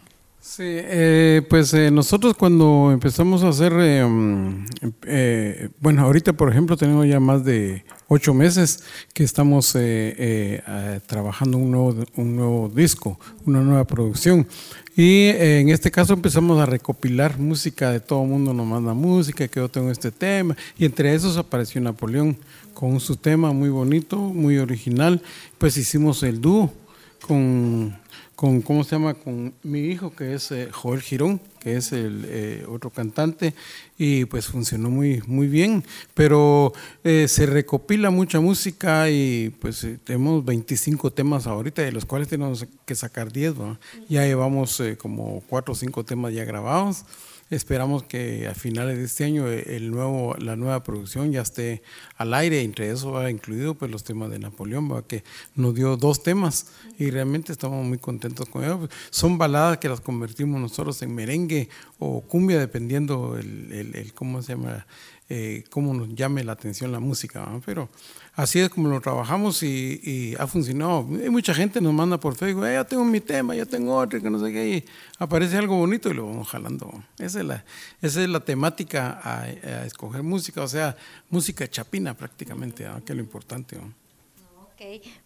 Sí, 0.43 0.62
eh, 0.64 1.43
pues 1.51 1.74
eh, 1.74 1.91
nosotros 1.91 2.35
cuando 2.35 2.91
empezamos 2.93 3.45
a 3.45 3.49
hacer, 3.49 3.74
eh, 3.78 4.03
mm, 4.07 4.64
bueno, 5.81 6.03
ahorita 6.03 6.33
por 6.33 6.51
ejemplo 6.51 6.78
tenemos 6.78 7.07
ya 7.07 7.20
más 7.20 7.45
de 7.45 7.85
ocho 8.09 8.33
meses 8.33 8.83
que 9.12 9.22
estamos 9.22 9.76
trabajando 11.07 11.59
un 11.59 11.70
nuevo, 11.70 11.95
un 12.16 12.37
nuevo 12.37 12.68
disco, 12.74 13.20
una 13.45 13.61
nueva 13.61 13.85
producción. 13.85 14.47
Y 15.03 15.28
eh, 15.28 15.61
en 15.61 15.70
este 15.70 15.90
caso 15.90 16.12
empezamos 16.12 16.61
a 16.61 16.66
recopilar 16.66 17.38
música 17.38 17.90
de 17.90 18.01
todo 18.01 18.22
el 18.22 18.28
mundo, 18.28 18.53
nos 18.53 18.66
manda 18.66 18.92
música, 18.92 19.48
que 19.48 19.59
yo 19.59 19.66
tengo 19.70 19.90
este 19.90 20.11
tema, 20.11 20.55
y 20.76 20.84
entre 20.84 21.14
esos 21.14 21.38
apareció 21.38 21.80
Napoleón 21.80 22.36
con 22.74 23.01
su 23.01 23.16
tema 23.16 23.51
muy 23.55 23.70
bonito, 23.70 24.18
muy 24.18 24.59
original, 24.59 25.22
pues 25.57 25.78
hicimos 25.78 26.22
el 26.22 26.42
dúo 26.42 26.70
con, 27.26 27.96
con, 28.41 28.62
¿cómo 28.62 28.84
se 28.84 28.93
llama? 28.93 29.12
Con 29.12 29.53
mi 29.62 29.80
hijo, 29.80 30.16
que 30.16 30.32
es 30.32 30.51
eh, 30.51 30.70
Joel 30.72 31.03
Girón, 31.03 31.43
que 31.59 31.76
es 31.76 31.93
el 31.93 32.24
eh, 32.26 32.64
otro 32.66 32.88
cantante, 32.88 33.53
y 33.99 34.24
pues 34.24 34.47
funcionó 34.47 34.88
muy, 34.88 35.22
muy 35.26 35.47
bien. 35.47 35.84
Pero 36.14 36.72
eh, 37.05 37.28
se 37.28 37.45
recopila 37.45 38.09
mucha 38.09 38.41
música 38.41 39.11
y 39.11 39.51
pues 39.61 39.84
eh, 39.84 39.99
tenemos 40.03 40.43
25 40.43 41.12
temas 41.12 41.47
ahorita, 41.47 41.82
de 41.82 41.93
los 41.93 42.07
cuales 42.07 42.28
tenemos 42.28 42.66
que 42.86 42.95
sacar 42.95 43.30
10, 43.30 43.61
¿va? 43.61 43.78
Ya 44.09 44.24
llevamos 44.24 44.80
eh, 44.80 44.97
como 44.97 45.43
4 45.47 45.72
o 45.72 45.76
5 45.76 46.05
temas 46.05 46.32
ya 46.32 46.47
grabados. 46.47 47.05
Esperamos 47.51 48.05
que 48.05 48.46
a 48.46 48.55
finales 48.55 48.96
de 48.96 49.05
este 49.05 49.24
año 49.24 49.48
eh, 49.48 49.76
el 49.76 49.90
nuevo, 49.90 50.36
la 50.38 50.55
nueva 50.55 50.84
producción 50.84 51.32
ya 51.32 51.42
esté 51.42 51.82
al 52.16 52.32
aire, 52.32 52.62
entre 52.62 52.90
eso 52.90 53.11
va 53.11 53.28
incluido 53.28 53.74
pues 53.74 53.90
los 53.90 54.05
temas 54.05 54.30
de 54.30 54.38
Napoleón, 54.38 54.90
¿va? 54.90 55.05
que 55.05 55.24
nos 55.57 55.74
dio 55.74 55.96
dos 55.96 56.22
temas 56.22 56.66
y 56.96 57.11
realmente 57.11 57.51
estamos 57.51 57.84
muy 57.84 57.98
contentos 57.98 58.48
con 58.48 58.62
ellos. 58.62 58.88
Son 59.11 59.36
baladas 59.36 59.78
que 59.78 59.88
las 59.88 60.01
convertimos 60.01 60.61
nosotros 60.61 61.03
en 61.03 61.12
merengue 61.12 61.68
o 61.98 62.20
cumbia, 62.20 62.59
dependiendo 62.61 63.36
el, 63.36 63.72
el- 63.72 63.96
el- 63.96 64.14
cómo 64.14 64.42
se 64.42 64.53
llama, 64.55 64.86
eh, 65.33 65.62
cómo 65.70 65.95
nos 65.95 66.12
llame 66.12 66.43
la 66.43 66.51
atención 66.53 66.91
la 66.91 66.99
música, 66.99 67.49
pero 67.64 67.89
así 68.35 68.59
es 68.59 68.68
como 68.68 68.89
lo 68.89 69.01
trabajamos 69.01 69.62
y, 69.62 70.01
y 70.03 70.35
ha 70.37 70.49
funcionado. 70.49 71.07
Hay 71.22 71.31
mucha 71.31 71.55
gente 71.55 71.81
nos 71.81 71.95
manda 71.95 72.18
por 72.18 72.35
Facebook, 72.35 72.66
"Eh, 72.66 72.74
ya 72.74 72.85
tengo 72.85 73.05
mi 73.05 73.20
tema, 73.20 73.55
ya 73.55 73.64
tengo 73.64 73.97
otro, 73.97 74.20
que 74.20 74.28
no 74.28 74.45
sé 74.45 74.53
qué, 74.53 74.68
y 74.68 74.85
aparece 75.20 75.57
algo 75.57 75.76
bonito 75.76 76.11
y 76.11 76.14
lo 76.14 76.26
vamos 76.26 76.49
jalando. 76.49 76.93
Esa 77.16 77.39
es 77.41 77.47
la, 77.47 77.64
esa 78.03 78.22
es 78.22 78.28
la 78.28 78.41
temática 78.41 79.20
a, 79.22 79.49
escoger 79.87 80.24
música, 80.24 80.62
o 80.62 80.68
sea, 80.68 80.97
música 81.31 81.68
chapina 81.68 82.14
prácticamente, 82.14 82.85
que 83.07 83.12
es 83.12 83.16
lo 83.16 83.22
importante. 83.22 83.78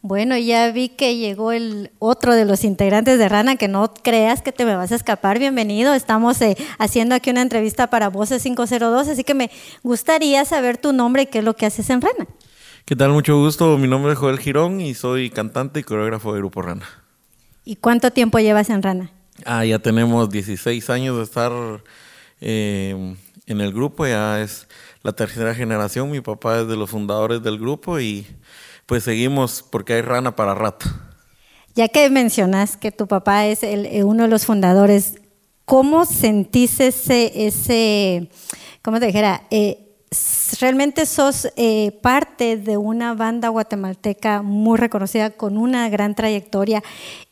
Bueno, 0.02 0.36
ya 0.36 0.72
vi 0.72 0.88
que 0.88 1.16
llegó 1.16 1.52
el 1.52 1.92
otro 2.00 2.34
de 2.34 2.44
los 2.44 2.64
integrantes 2.64 3.18
de 3.18 3.28
Rana, 3.28 3.54
que 3.54 3.68
no 3.68 3.94
creas 3.94 4.42
que 4.42 4.50
te 4.50 4.64
me 4.64 4.74
vas 4.74 4.90
a 4.90 4.96
escapar. 4.96 5.38
Bienvenido. 5.38 5.94
Estamos 5.94 6.40
eh, 6.42 6.56
haciendo 6.78 7.14
aquí 7.14 7.30
una 7.30 7.42
entrevista 7.42 7.88
para 7.88 8.08
Voces 8.08 8.42
502, 8.42 9.08
así 9.08 9.22
que 9.22 9.34
me 9.34 9.50
gustaría 9.84 10.44
saber 10.44 10.78
tu 10.78 10.92
nombre 10.92 11.22
y 11.22 11.26
qué 11.26 11.38
es 11.38 11.44
lo 11.44 11.54
que 11.54 11.66
haces 11.66 11.88
en 11.90 12.00
Rana. 12.00 12.26
¿Qué 12.84 12.96
tal? 12.96 13.12
Mucho 13.12 13.38
gusto. 13.38 13.78
Mi 13.78 13.86
nombre 13.86 14.12
es 14.12 14.18
Joel 14.18 14.40
Girón 14.40 14.80
y 14.80 14.94
soy 14.94 15.30
cantante 15.30 15.80
y 15.80 15.82
coreógrafo 15.84 16.32
de 16.32 16.40
Grupo 16.40 16.60
Rana. 16.60 16.86
¿Y 17.64 17.76
cuánto 17.76 18.10
tiempo 18.10 18.40
llevas 18.40 18.70
en 18.70 18.82
Rana? 18.82 19.12
Ah, 19.46 19.64
ya 19.64 19.78
tenemos 19.78 20.30
16 20.30 20.90
años 20.90 21.16
de 21.16 21.22
estar 21.22 21.52
eh, 22.40 23.14
en 23.46 23.60
el 23.60 23.72
grupo, 23.72 24.04
ya 24.06 24.40
es 24.40 24.66
la 25.02 25.12
tercera 25.12 25.54
generación. 25.54 26.10
Mi 26.10 26.20
papá 26.20 26.60
es 26.60 26.66
de 26.66 26.76
los 26.76 26.90
fundadores 26.90 27.42
del 27.42 27.58
grupo 27.58 28.00
y 28.00 28.26
pues 28.86 29.04
seguimos 29.04 29.62
porque 29.70 29.94
hay 29.94 30.02
rana 30.02 30.36
para 30.36 30.54
rato. 30.54 30.86
Ya 31.74 31.88
que 31.88 32.08
mencionas 32.10 32.76
que 32.76 32.92
tu 32.92 33.06
papá 33.08 33.46
es 33.46 33.62
el- 33.62 33.86
eh, 33.86 34.04
uno 34.04 34.24
de 34.24 34.28
los 34.28 34.46
fundadores, 34.46 35.14
¿cómo 35.64 36.04
sentís 36.04 36.78
ese, 36.80 38.28
cómo 38.82 39.00
te 39.00 39.06
dijera, 39.06 39.42
eh, 39.50 39.80
realmente 40.60 41.06
sos 41.06 41.48
eh, 41.56 41.98
parte 42.00 42.56
de 42.56 42.76
una 42.76 43.14
banda 43.14 43.48
guatemalteca 43.48 44.42
muy 44.42 44.78
reconocida 44.78 45.30
con 45.30 45.56
una 45.58 45.88
gran 45.88 46.14
trayectoria? 46.14 46.82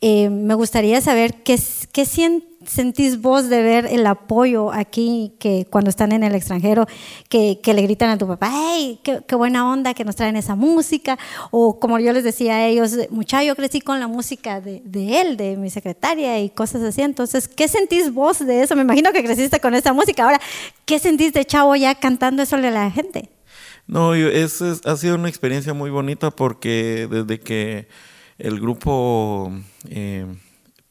Me 0.00 0.54
gustaría 0.54 1.00
saber 1.00 1.42
qué, 1.44 1.56
qué 1.92 2.04
sien- 2.04 2.44
sentís 2.66 3.20
vos 3.20 3.48
de 3.48 3.62
ver 3.62 3.86
el 3.86 4.06
apoyo 4.06 4.72
aquí, 4.72 5.32
que 5.38 5.66
cuando 5.70 5.90
están 5.90 6.12
en 6.12 6.22
el 6.22 6.34
extranjero, 6.34 6.86
que, 7.28 7.60
que 7.62 7.74
le 7.74 7.82
gritan 7.82 8.10
a 8.10 8.18
tu 8.18 8.26
papá, 8.26 8.50
¡hey, 8.52 9.00
qué, 9.02 9.34
buena 9.36 9.70
onda 9.70 9.94
que 9.94 10.04
nos 10.04 10.16
traen 10.16 10.36
esa 10.36 10.54
música! 10.54 11.18
O 11.50 11.78
como 11.80 11.98
yo 11.98 12.12
les 12.12 12.24
decía 12.24 12.56
a 12.56 12.66
ellos, 12.66 12.96
muchacho, 13.10 13.44
yo 13.46 13.56
crecí 13.56 13.80
con 13.80 14.00
la 14.00 14.08
música 14.08 14.60
de, 14.60 14.82
de 14.84 15.20
él, 15.20 15.36
de 15.36 15.56
mi 15.56 15.70
secretaria 15.70 16.40
y 16.40 16.50
cosas 16.50 16.82
así. 16.82 17.02
Entonces, 17.02 17.48
¿qué 17.48 17.68
sentís 17.68 18.12
vos 18.12 18.44
de 18.44 18.62
eso? 18.62 18.76
Me 18.76 18.82
imagino 18.82 19.12
que 19.12 19.22
creciste 19.22 19.60
con 19.60 19.74
esa 19.74 19.92
música. 19.92 20.24
Ahora, 20.24 20.40
¿qué 20.84 20.98
sentís 20.98 21.32
de 21.32 21.44
chavo 21.44 21.76
ya 21.76 21.94
cantando 21.94 22.42
eso 22.42 22.56
a 22.56 22.60
la 22.60 22.90
gente? 22.90 23.28
No, 23.86 24.14
es- 24.14 24.62
ha 24.62 24.96
sido 24.96 25.16
una 25.16 25.28
experiencia 25.28 25.74
muy 25.74 25.90
bonita 25.90 26.30
porque 26.30 27.08
desde 27.10 27.40
que 27.40 27.88
el 28.38 28.60
grupo 28.60 29.52
eh, 29.88 30.26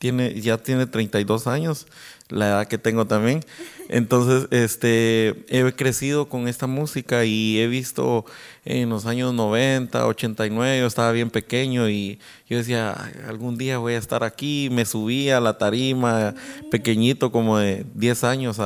tiene, 0.02 0.42
ya 0.42 0.58
tiene 0.58 0.88
32 0.88 1.46
años, 1.46 1.86
la 2.28 2.48
edad 2.48 2.68
que 2.68 2.80
tengo 2.80 3.06
también, 3.06 3.46
entonces 3.88 4.48
este, 4.50 5.46
he 5.48 5.72
crecido 5.74 6.28
con 6.28 6.48
esta 6.48 6.66
música 6.66 7.24
y 7.24 7.60
he 7.60 7.68
visto 7.68 8.26
en 8.66 8.90
los 8.90 9.06
años 9.06 9.32
90, 9.36 10.08
89, 10.08 10.80
yo 10.80 10.88
estaba 10.88 11.12
bien 11.12 11.30
pequeño 11.30 11.88
y 11.88 12.18
yo 12.50 12.58
decía, 12.58 12.96
"Ay, 12.98 13.14
algún 13.28 13.60
día 13.60 13.78
voy 13.78 13.94
a 13.94 14.00
estar 14.00 14.24
aquí, 14.24 14.70
me 14.72 14.86
subí 14.86 15.30
a 15.30 15.40
la 15.40 15.60
tarima, 15.60 16.34
pequeñito 16.72 17.32
como 17.32 17.60
de 17.60 17.86
10 17.94 18.24
años, 18.24 18.58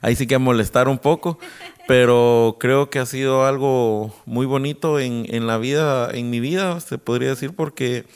ahí 0.00 0.16
sí 0.16 0.26
que 0.26 0.34
a 0.34 0.40
molestar 0.40 0.88
un 0.88 0.98
poco, 0.98 1.38
pero 1.86 2.56
creo 2.58 2.90
que 2.90 2.98
ha 2.98 3.06
sido 3.06 3.46
algo 3.46 4.12
muy 4.26 4.44
bonito 4.46 4.98
en, 4.98 5.24
en 5.28 5.46
la 5.46 5.56
vida, 5.56 6.10
en 6.12 6.30
mi 6.30 6.40
vida, 6.40 6.80
se 6.80 6.98
podría 6.98 7.28
decir, 7.28 7.54
porque 7.54 8.06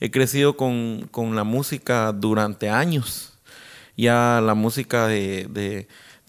he 0.00 0.10
crecido 0.10 0.56
con, 0.56 1.08
con 1.10 1.36
la 1.36 1.44
música 1.44 2.12
durante 2.12 2.68
años. 2.70 3.34
Ya 3.96 4.40
la 4.42 4.54
música 4.54 5.06
de, 5.06 5.46
de, 5.50 5.86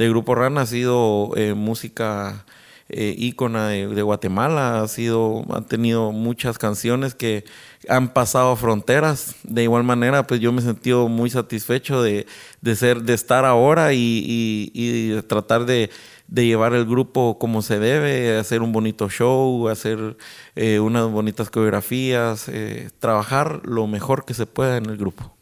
Grupo 0.09 0.35
Rana 0.35 0.61
ha 0.61 0.65
sido 0.65 1.31
eh, 1.37 1.53
música 1.53 2.45
eh, 2.89 3.15
ícona 3.17 3.69
de, 3.69 4.01
Guatemala, 4.01 4.81
ha 4.81 4.87
sido, 4.87 5.45
ha 5.53 5.61
tenido 5.61 6.11
muchas 6.11 6.57
canciones 6.57 7.13
que 7.15 7.45
han 7.87 8.11
pasado 8.11 8.55
fronteras. 8.57 9.35
De 9.43 9.63
igual 9.63 9.83
manera, 9.83 10.27
pues 10.27 10.41
yo 10.41 10.51
me 10.51 10.59
he 10.59 10.63
sentido 10.65 11.07
muy 11.07 11.29
satisfecho 11.29 12.01
de, 12.03 12.25
de 12.61 12.75
ser, 12.75 13.03
de 13.03 13.13
estar 13.13 13.45
ahora 13.45 13.93
y, 13.93 13.99
y- 14.25 14.71
y 14.73 15.21
tratar 15.21 15.65
de, 15.65 15.89
de 16.31 16.45
llevar 16.45 16.73
el 16.73 16.85
grupo 16.85 17.37
como 17.37 17.61
se 17.61 17.77
debe, 17.77 18.37
hacer 18.39 18.61
un 18.61 18.71
bonito 18.71 19.09
show, 19.09 19.67
hacer 19.67 20.17
eh, 20.55 20.79
unas 20.79 21.11
bonitas 21.11 21.49
coreografías, 21.49 22.47
eh, 22.47 22.89
trabajar 22.99 23.61
lo 23.65 23.85
mejor 23.85 24.23
que 24.25 24.33
se 24.33 24.45
pueda 24.45 24.77
en 24.77 24.85
el 24.85 24.97
grupo. 24.97 25.35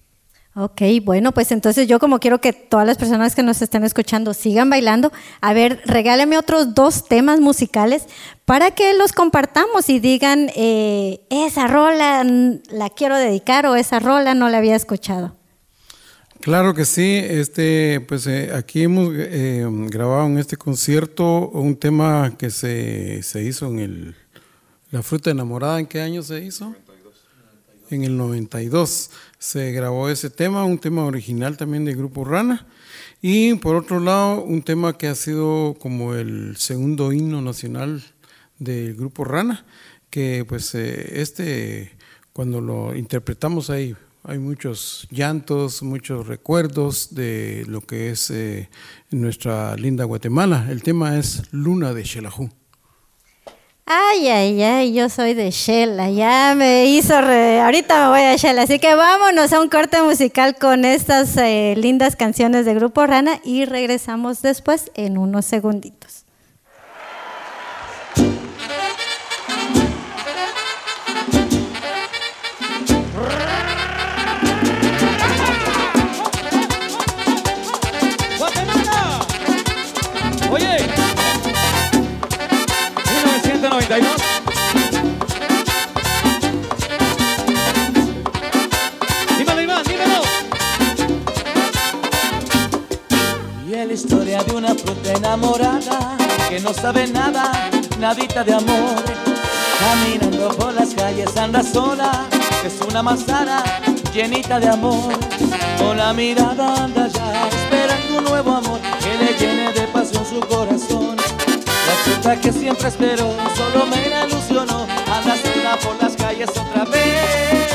Ok, 0.56 0.82
bueno, 1.04 1.32
pues 1.32 1.52
entonces 1.52 1.88
yo 1.88 2.00
como 2.00 2.20
quiero 2.20 2.42
que 2.42 2.54
todas 2.54 2.88
las 2.88 2.98
personas 2.98 3.36
que 3.36 3.44
nos 3.44 3.62
estén 3.62 3.84
escuchando 3.84 4.34
sigan 4.34 4.72
bailando, 4.72 5.12
a 5.42 5.54
ver, 5.54 5.80
regálame 5.86 6.40
otros 6.40 6.74
dos 6.74 7.08
temas 7.08 7.40
musicales 7.40 8.08
para 8.46 8.72
que 8.72 8.96
los 8.96 9.14
compartamos 9.14 9.90
y 9.90 10.00
digan, 10.00 10.50
eh, 10.56 11.22
esa 11.30 11.68
rola 11.68 12.24
la 12.24 12.90
quiero 12.90 13.16
dedicar 13.16 13.68
o 13.68 13.76
esa 13.76 14.00
rola 14.00 14.34
no 14.34 14.50
la 14.50 14.58
había 14.58 14.76
escuchado. 14.76 15.39
Claro 16.42 16.74
que 16.74 16.86
sí, 16.86 17.18
este, 17.22 18.00
pues 18.00 18.26
eh, 18.26 18.52
aquí 18.54 18.84
hemos 18.84 19.14
eh, 19.14 19.68
grabado 19.90 20.26
en 20.28 20.38
este 20.38 20.56
concierto 20.56 21.50
un 21.50 21.76
tema 21.76 22.34
que 22.38 22.50
se, 22.50 23.22
se 23.24 23.44
hizo 23.44 23.68
en 23.68 23.80
el 23.80 24.16
La 24.90 25.04
Fruta 25.04 25.32
Enamorada, 25.32 25.82
¿en 25.82 25.86
qué 25.86 26.00
año 26.00 26.24
se 26.24 26.42
hizo? 26.42 26.74
En 27.90 28.06
el 28.06 28.16
92 28.16 29.12
se 29.38 29.74
grabó 29.74 30.08
ese 30.10 30.30
tema, 30.30 30.64
un 30.64 30.80
tema 30.80 31.04
original 31.04 31.58
también 31.58 31.84
del 31.84 31.98
Grupo 31.98 32.24
Rana. 32.24 32.66
Y 33.22 33.56
por 33.56 33.76
otro 33.76 34.00
lado, 34.00 34.42
un 34.42 34.62
tema 34.62 34.98
que 34.98 35.08
ha 35.08 35.16
sido 35.16 35.76
como 35.78 36.14
el 36.14 36.56
segundo 36.56 37.12
himno 37.12 37.42
nacional 37.42 38.02
del 38.60 38.96
Grupo 38.96 39.26
Rana, 39.26 39.66
que 40.10 40.46
pues 40.48 40.74
eh, 40.74 41.20
este, 41.22 41.92
cuando 42.32 42.62
lo 42.62 42.96
interpretamos 42.96 43.70
ahí, 43.70 43.94
hay 44.24 44.38
muchos 44.38 45.08
llantos, 45.12 45.82
muchos 45.82 46.28
recuerdos 46.28 47.16
de 47.16 47.64
lo 47.68 47.82
que 47.82 48.10
es 48.12 48.30
eh, 48.32 48.70
nuestra 49.12 49.76
linda 49.76 50.04
Guatemala. 50.06 50.68
El 50.70 50.84
tema 50.84 51.18
es 51.18 51.44
Luna 51.52 51.94
de 51.94 52.04
Xelajú. 52.06 52.50
Ay, 53.92 54.28
ay, 54.28 54.62
ay, 54.62 54.94
yo 54.94 55.10
soy 55.10 55.34
de 55.34 55.50
Shela, 55.50 56.12
ya 56.12 56.54
me 56.56 56.86
hizo, 56.86 57.20
re- 57.22 57.60
ahorita 57.60 58.04
me 58.04 58.10
voy 58.10 58.22
a 58.22 58.36
Shela, 58.36 58.62
así 58.62 58.78
que 58.78 58.94
vámonos 58.94 59.52
a 59.52 59.60
un 59.60 59.68
corte 59.68 60.00
musical 60.04 60.58
con 60.62 60.86
estas 60.86 61.36
eh, 61.38 61.74
lindas 61.76 62.16
canciones 62.16 62.66
de 62.68 62.76
Grupo 62.76 63.08
Rana 63.08 63.40
y 63.44 63.66
regresamos 63.66 64.44
después 64.44 64.92
en 64.94 65.18
unos 65.18 65.46
segunditos. 65.46 65.99
Historia 94.00 94.42
de 94.44 94.56
una 94.56 94.74
fruta 94.76 95.12
enamorada 95.12 96.16
que 96.48 96.62
no 96.62 96.74
sabe 96.74 97.06
nada, 97.08 97.52
nadita 98.00 98.46
de 98.46 98.54
amor. 98.54 99.04
Caminando 99.78 100.48
por 100.56 100.74
las 100.74 100.94
calles 100.94 101.36
anda 101.36 101.62
sola, 101.62 102.26
es 102.66 102.80
una 102.88 103.04
manzana 103.04 103.62
llenita 104.14 104.58
de 104.58 104.70
amor. 104.70 105.14
Con 105.78 105.98
la 105.98 106.14
mirada 106.14 106.86
anda 106.86 107.08
ya 107.08 107.50
esperando 107.50 108.20
un 108.20 108.24
nuevo 108.24 108.56
amor 108.56 108.80
que 109.04 109.18
le 109.18 109.38
llene 109.38 109.74
de 109.74 109.82
pasión 109.88 110.26
su 110.26 110.40
corazón. 110.48 111.18
La 111.18 111.96
fruta 112.06 112.40
que 112.40 112.54
siempre 112.54 112.88
esperó 112.88 113.34
solo 113.54 113.86
me 113.86 114.10
la 114.10 114.26
ilusionó, 114.28 114.88
anda 115.14 115.36
sola 115.44 115.78
por 115.84 116.02
las 116.02 116.16
calles 116.16 116.50
otra 116.52 116.86
vez. 116.86 117.70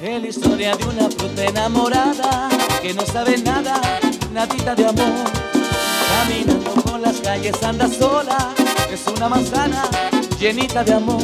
Es 0.00 0.22
la 0.22 0.26
historia 0.26 0.76
de 0.76 0.84
una 0.86 1.10
fruta 1.10 1.44
enamorada 1.44 2.48
que 2.80 2.94
no 2.94 3.04
sabe 3.04 3.36
nada, 3.36 3.78
nadita 4.32 4.74
de 4.74 4.86
amor. 4.86 5.24
Caminando 6.08 6.70
por 6.82 7.00
las 7.00 7.20
calles 7.20 7.62
anda 7.62 7.88
sola, 7.88 8.38
es 8.90 9.06
una 9.06 9.28
manzana 9.28 9.84
llenita 10.38 10.84
de 10.84 10.94
amor. 10.94 11.22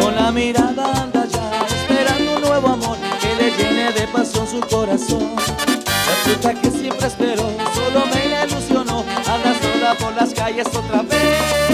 Con 0.00 0.14
la 0.14 0.30
mirada 0.30 1.02
anda 1.02 1.26
ya 1.26 1.66
esperando 1.66 2.36
un 2.36 2.42
nuevo 2.42 2.68
amor 2.68 2.96
que 3.20 3.34
le 3.34 3.50
llene 3.56 3.92
de 3.92 4.06
pasión 4.08 4.46
su 4.46 4.60
corazón. 4.60 5.34
La 5.36 6.14
fruta 6.22 6.54
que 6.54 6.70
siempre 6.70 7.06
esperó 7.06 7.50
solo 7.74 8.06
me 8.06 8.28
la 8.28 8.46
ilusionó, 8.46 9.04
anda 9.26 9.54
sola 9.60 9.94
por 9.98 10.14
las 10.14 10.32
calles 10.34 10.66
otra 10.68 11.02
vez. 11.02 11.73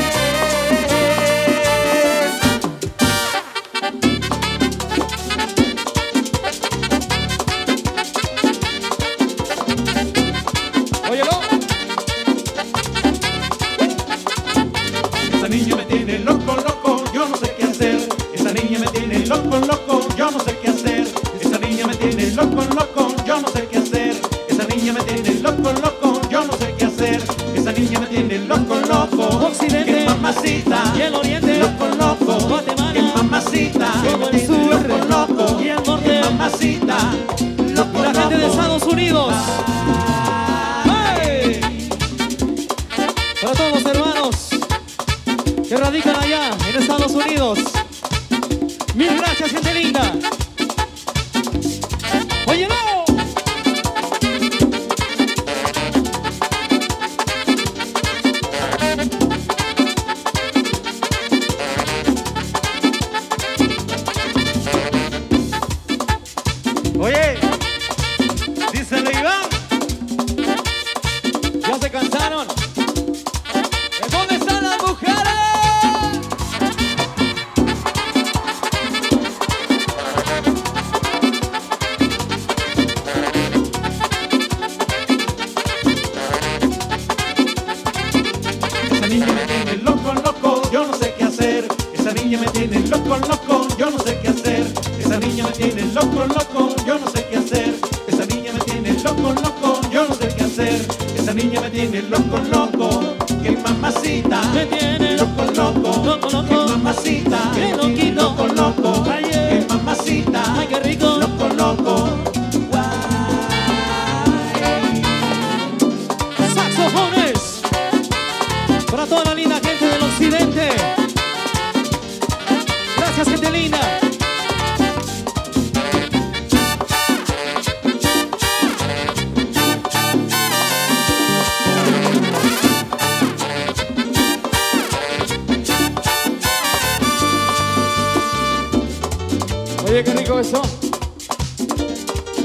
Oye, 139.90 140.04
qué 140.04 140.14
rico 140.14 140.38
eso. 140.38 140.62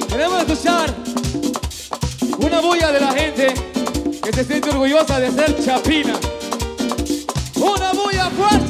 Queremos 0.10 0.42
escuchar 0.42 0.96
una 2.40 2.60
bulla 2.60 2.92
de 2.92 3.00
la 3.00 3.12
gente 3.12 3.54
que 4.24 4.34
se 4.34 4.46
siente 4.46 4.72
orgullosa 4.72 5.20
de 5.20 5.32
ser 5.32 5.64
chapina. 5.64 6.16
¡Una 7.54 7.94
bulla 7.94 8.32
fuerte! 8.32 8.65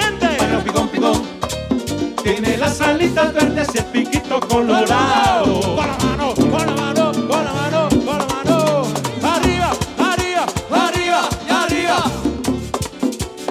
Gente. 0.00 0.28
Bueno, 0.38 0.60
picón, 0.64 0.88
picón. 0.88 1.22
Tiene 2.22 2.56
las 2.56 2.80
alitas 2.80 3.32
verdes 3.32 3.68
y 3.74 3.78
el 3.78 3.84
piquito 3.86 4.40
colorado. 4.40 5.60
Con 5.60 5.86
la 5.86 5.98
mano, 5.98 6.34
con 6.34 6.66
la 6.66 6.74
mano, 6.74 7.12
con 7.12 7.44
la 7.44 7.52
mano, 7.52 7.88
con 7.88 8.18
la 8.18 8.26
mano. 8.26 8.82
Arriba, 9.22 9.70
arriba, 9.98 10.46
arriba 10.70 11.28
y 11.48 11.52
arriba. 11.52 12.04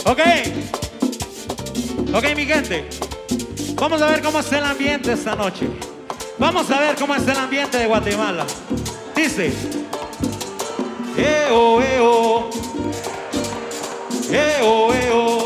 Ok. 0.06 0.20
Ok, 2.14 2.36
mi 2.36 2.46
gente. 2.46 2.90
Vamos 3.76 4.02
a 4.02 4.08
ver 4.08 4.22
cómo 4.22 4.40
está 4.40 4.58
el 4.58 4.66
ambiente 4.66 5.14
esta 5.14 5.36
noche. 5.36 5.70
Vamos 6.38 6.70
a 6.70 6.80
ver 6.80 6.96
cómo 6.96 7.16
está 7.16 7.32
el 7.32 7.40
ambiente 7.40 7.78
de 7.78 7.88
Guatemala. 7.88 8.46
Dice. 9.16 9.54
Eo, 11.18 11.82
eo. 11.82 12.50
Eo, 14.32 14.94
eo. 14.94 14.96
Eo, 14.96 15.45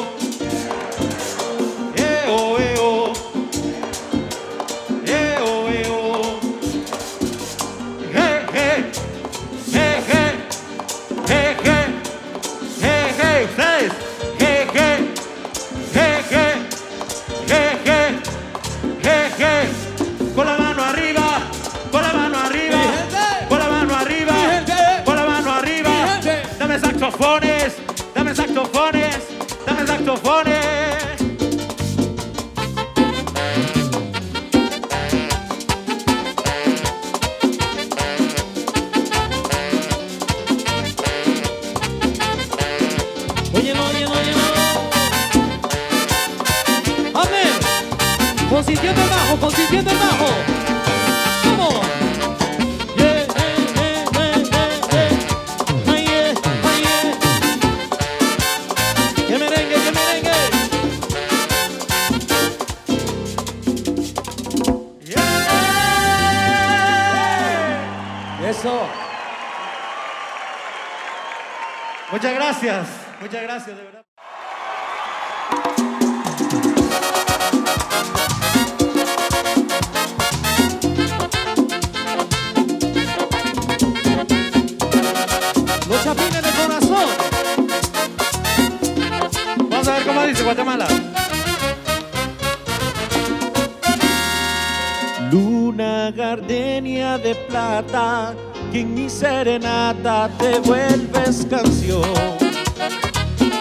que 98.71 98.82
en 98.82 98.93
mi 98.93 99.09
serenata 99.09 100.30
te 100.38 100.59
vuelves 100.59 101.47
canción. 101.49 102.01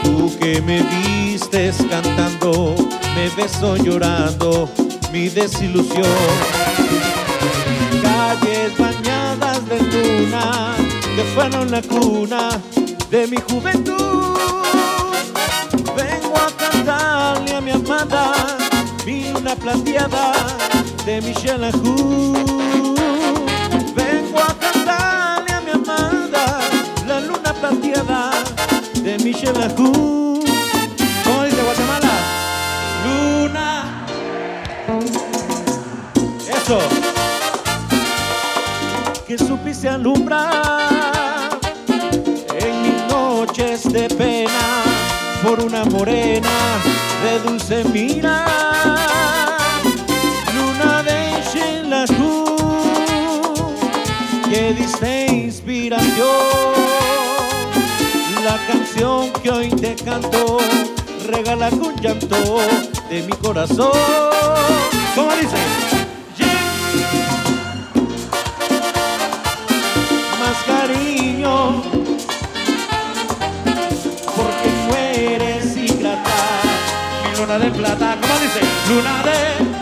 Tú 0.02 0.36
que 0.40 0.60
me 0.60 0.82
vistes 0.82 1.76
cantando, 1.88 2.74
me 3.14 3.28
beso 3.40 3.76
llorando 3.76 4.68
mi 5.12 5.28
desilusión. 5.28 6.04
Calles 8.02 8.76
bañadas 8.76 9.68
de 9.68 9.82
luna, 9.82 10.74
que 11.14 11.22
fueron 11.34 11.70
la 11.70 11.82
cuna 11.82 12.60
de 13.10 13.26
mi 13.28 13.36
juventud. 13.36 14.36
Vengo 15.96 16.36
a 16.36 16.50
cantarle 16.56 17.54
a 17.54 17.60
mi 17.60 17.70
amada, 17.70 18.32
mi 19.06 19.30
luna 19.32 19.54
plateada 19.54 20.32
de 21.06 21.20
Michelle 21.22 21.66
Ajú. 21.66 22.67
Vengo 24.28 24.42
a 24.42 24.54
cantarle 24.58 25.60
mi 25.64 25.70
amada, 25.70 26.60
la 27.06 27.20
luna 27.20 27.54
plateada 27.54 28.30
de 29.02 29.16
Michelle 29.20 29.64
Ajú. 29.64 30.44
¿Cómo 31.24 31.44
dice 31.44 31.62
Guatemala? 31.62 32.10
Luna. 33.06 34.06
Eso. 36.46 36.78
Que 39.26 39.38
supiste 39.38 39.88
alumbrar 39.88 41.58
en 42.60 42.82
mis 42.82 43.02
noches 43.10 43.90
de 43.90 44.10
pena 44.10 44.82
por 45.42 45.60
una 45.60 45.86
morena 45.86 46.50
de 47.24 47.48
dulce 47.48 47.82
mira. 47.84 48.44
Que 54.58 54.74
diste 54.74 55.26
inspiración. 55.26 56.74
La 58.44 58.56
canción 58.66 59.32
que 59.40 59.50
hoy 59.50 59.68
te 59.68 59.94
canto 59.94 60.58
regala 61.26 61.70
con 61.70 61.94
llanto 62.00 62.58
de 63.08 63.22
mi 63.22 63.32
corazón. 63.34 63.92
¿Cómo 65.14 65.30
dice? 65.36 65.58
Más 70.40 70.58
cariño, 70.66 71.82
porque 74.36 74.70
no 74.88 74.96
eres 74.96 75.76
ingrata. 75.76 76.36
Mi 77.30 77.38
luna 77.38 77.58
de 77.60 77.70
plata, 77.70 78.18
¿cómo 78.20 78.34
dice? 78.40 78.60
Luna 78.88 79.22
de. 79.22 79.77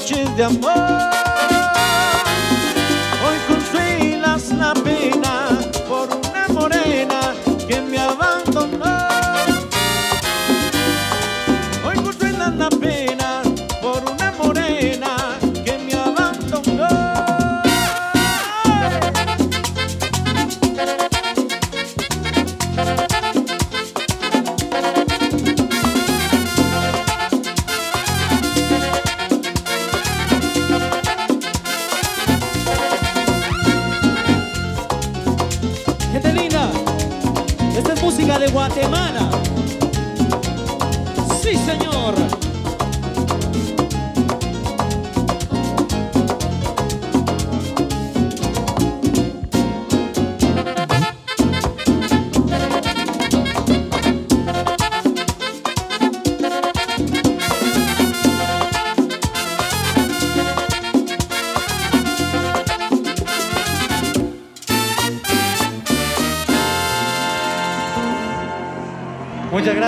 Mis 0.00 0.10
noches 0.10 0.36
de 0.36 0.42
amor. 0.42 1.29
Esta 37.80 37.94
es 37.94 38.02
música 38.02 38.38
de 38.38 38.48
Guatemala. 38.48 39.30
Sí, 41.42 41.56
señor. 41.56 42.14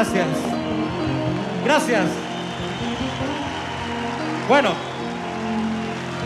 Gracias. 0.03 0.27
Gracias. 1.65 2.07
Bueno, 4.49 4.71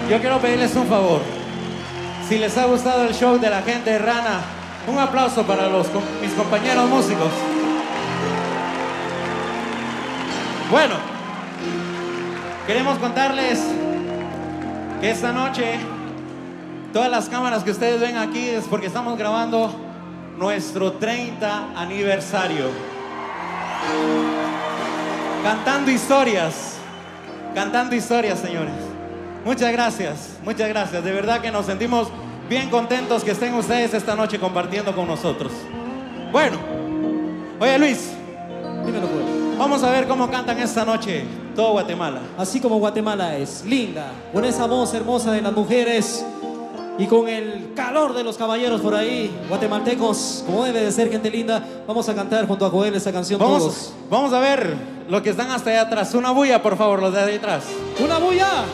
yo 0.09 0.19
quiero 0.19 0.39
pedirles 0.41 0.75
un 0.77 0.87
favor. 0.87 1.21
si 2.27 2.39
les 2.39 2.57
ha 2.57 2.65
gustado 2.65 3.05
el 3.05 3.15
show 3.15 3.39
de 3.39 3.51
la 3.51 3.63
gente 3.63 3.99
Rana, 3.99 4.41
un 4.89 4.99
aplauso 4.99 5.43
para 5.45 5.69
los, 5.69 5.87
mis 6.23 6.33
compañeros 6.33 6.89
músicos. 6.89 7.29
Bueno, 10.71 10.95
queremos 12.67 12.99
contarles 12.99 13.63
que 15.01 15.11
esta 15.11 15.33
noche 15.33 15.79
todas 16.93 17.11
las 17.11 17.29
cámaras 17.29 17.63
que 17.63 17.71
ustedes 17.71 18.01
ven 18.01 18.17
aquí 18.17 18.49
es 18.49 18.65
porque 18.65 18.87
estamos 18.87 19.19
grabando 19.19 19.71
nuestro 20.39 20.95
30 20.95 21.73
aniversario. 21.77 22.86
Cantando 25.43 25.91
historias, 25.91 26.77
cantando 27.55 27.95
historias, 27.95 28.39
señores. 28.39 28.75
Muchas 29.45 29.71
gracias, 29.71 30.31
muchas 30.45 30.69
gracias. 30.69 31.05
De 31.05 31.13
verdad 31.13 31.41
que 31.41 31.51
nos 31.53 31.67
sentimos 31.67 32.09
bien 32.49 32.69
contentos 32.69 33.23
que 33.23 33.31
estén 33.31 33.55
ustedes 33.55 33.95
esta 33.95 34.17
noche 34.17 34.41
compartiendo 34.41 34.95
con 34.95 35.07
nosotros. 35.07 35.53
Bueno, 36.33 36.59
oye 37.61 37.79
Luis, 37.79 38.11
Dímelo, 38.85 39.07
pues. 39.07 39.59
vamos 39.59 39.83
a 39.85 39.91
ver 39.91 40.09
cómo 40.09 40.29
cantan 40.31 40.59
esta 40.59 40.85
noche 40.85 41.25
todo 41.55 41.73
Guatemala. 41.73 42.21
Así 42.37 42.61
como 42.61 42.79
Guatemala 42.79 43.37
es 43.37 43.65
linda, 43.65 44.11
con 44.33 44.45
esa 44.45 44.67
voz 44.67 44.93
hermosa 44.95 45.33
de 45.33 45.43
las 45.43 45.53
mujeres 45.53 46.25
y 46.99 47.07
con 47.07 47.29
el 47.29 47.73
calor 47.75 48.15
de 48.15 48.25
los 48.25 48.37
caballeros 48.37 48.81
por 48.81 48.95
ahí, 48.95 49.31
guatemaltecos, 49.49 50.45
como 50.47 50.65
debe 50.65 50.81
de 50.83 50.93
ser 50.93 51.11
gente 51.11 51.31
linda, 51.31 51.63
vamos 51.87 52.09
a 52.09 52.15
cantar 52.15 52.47
junto 52.47 52.65
a 52.65 52.71
Joel 52.71 52.95
esta 52.95 53.13
canción 53.13 53.39
Vamos, 53.39 53.59
todos. 53.59 53.93
vamos 54.11 54.33
a 54.33 54.41
ver 54.41 54.75
lo 55.09 55.23
que 55.23 55.31
están 55.31 55.51
hasta 55.51 55.71
allá 55.71 55.83
atrás. 55.83 56.15
Una 56.15 56.31
bulla, 56.31 56.63
por 56.63 56.77
favor, 56.77 57.01
los 57.01 57.13
de 57.13 57.21
ahí 57.21 57.37
atrás. 57.37 57.65
¡Una 58.03 58.19
bulla! 58.19 58.65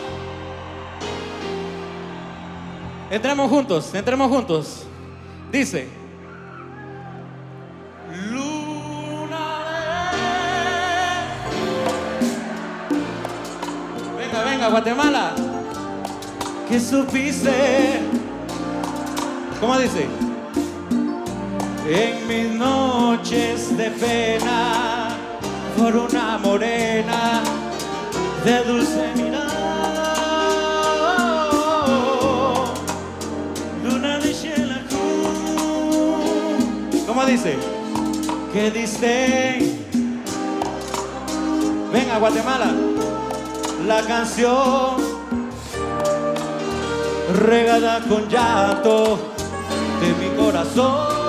Entremos 3.10 3.50
juntos, 3.50 3.94
entremos 3.94 4.30
juntos. 4.30 4.84
Dice. 5.50 5.88
Venga, 14.18 14.44
venga, 14.44 14.68
Guatemala. 14.68 15.34
¿Qué 16.72 16.80
supiste? 16.80 18.00
¿Cómo 19.60 19.78
dice? 19.78 20.06
En 21.86 22.26
mis 22.26 22.48
noches 22.58 23.76
de 23.76 23.90
pena 23.90 25.10
por 25.76 25.94
una 25.94 26.38
morena 26.38 27.42
de 28.42 28.64
dulce 28.64 29.12
mirada. 29.16 30.14
Luna 33.84 34.18
de 34.20 34.32
Xelajú. 34.32 35.04
¿Cómo 37.06 37.26
dice? 37.26 37.58
¿Qué 38.50 38.70
diste? 38.70 39.76
Venga, 41.92 42.16
Guatemala. 42.18 42.72
La 43.86 44.00
canción 44.06 45.21
regada 47.32 48.00
con 48.08 48.28
llanto 48.28 49.18
de 50.00 50.14
mi 50.14 50.28
corazón. 50.36 51.22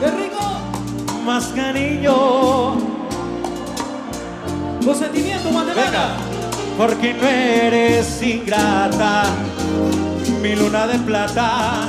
¡Qué 0.00 0.10
rico! 0.10 0.44
Más 1.24 1.46
cariño. 1.48 2.76
Con 4.84 4.94
sentimiento. 4.94 5.48
Venga, 5.50 6.16
porque 6.76 7.14
no 7.14 7.26
eres 7.26 8.22
ingrata, 8.22 9.24
mi 10.40 10.56
luna 10.56 10.86
de 10.86 10.98
plata, 10.98 11.86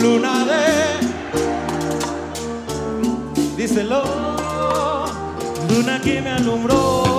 luna 0.00 0.44
de. 0.44 1.00
Díselo, 3.56 4.39
luna 5.70 6.00
que 6.00 6.20
me 6.20 6.30
alumbró 6.30 7.09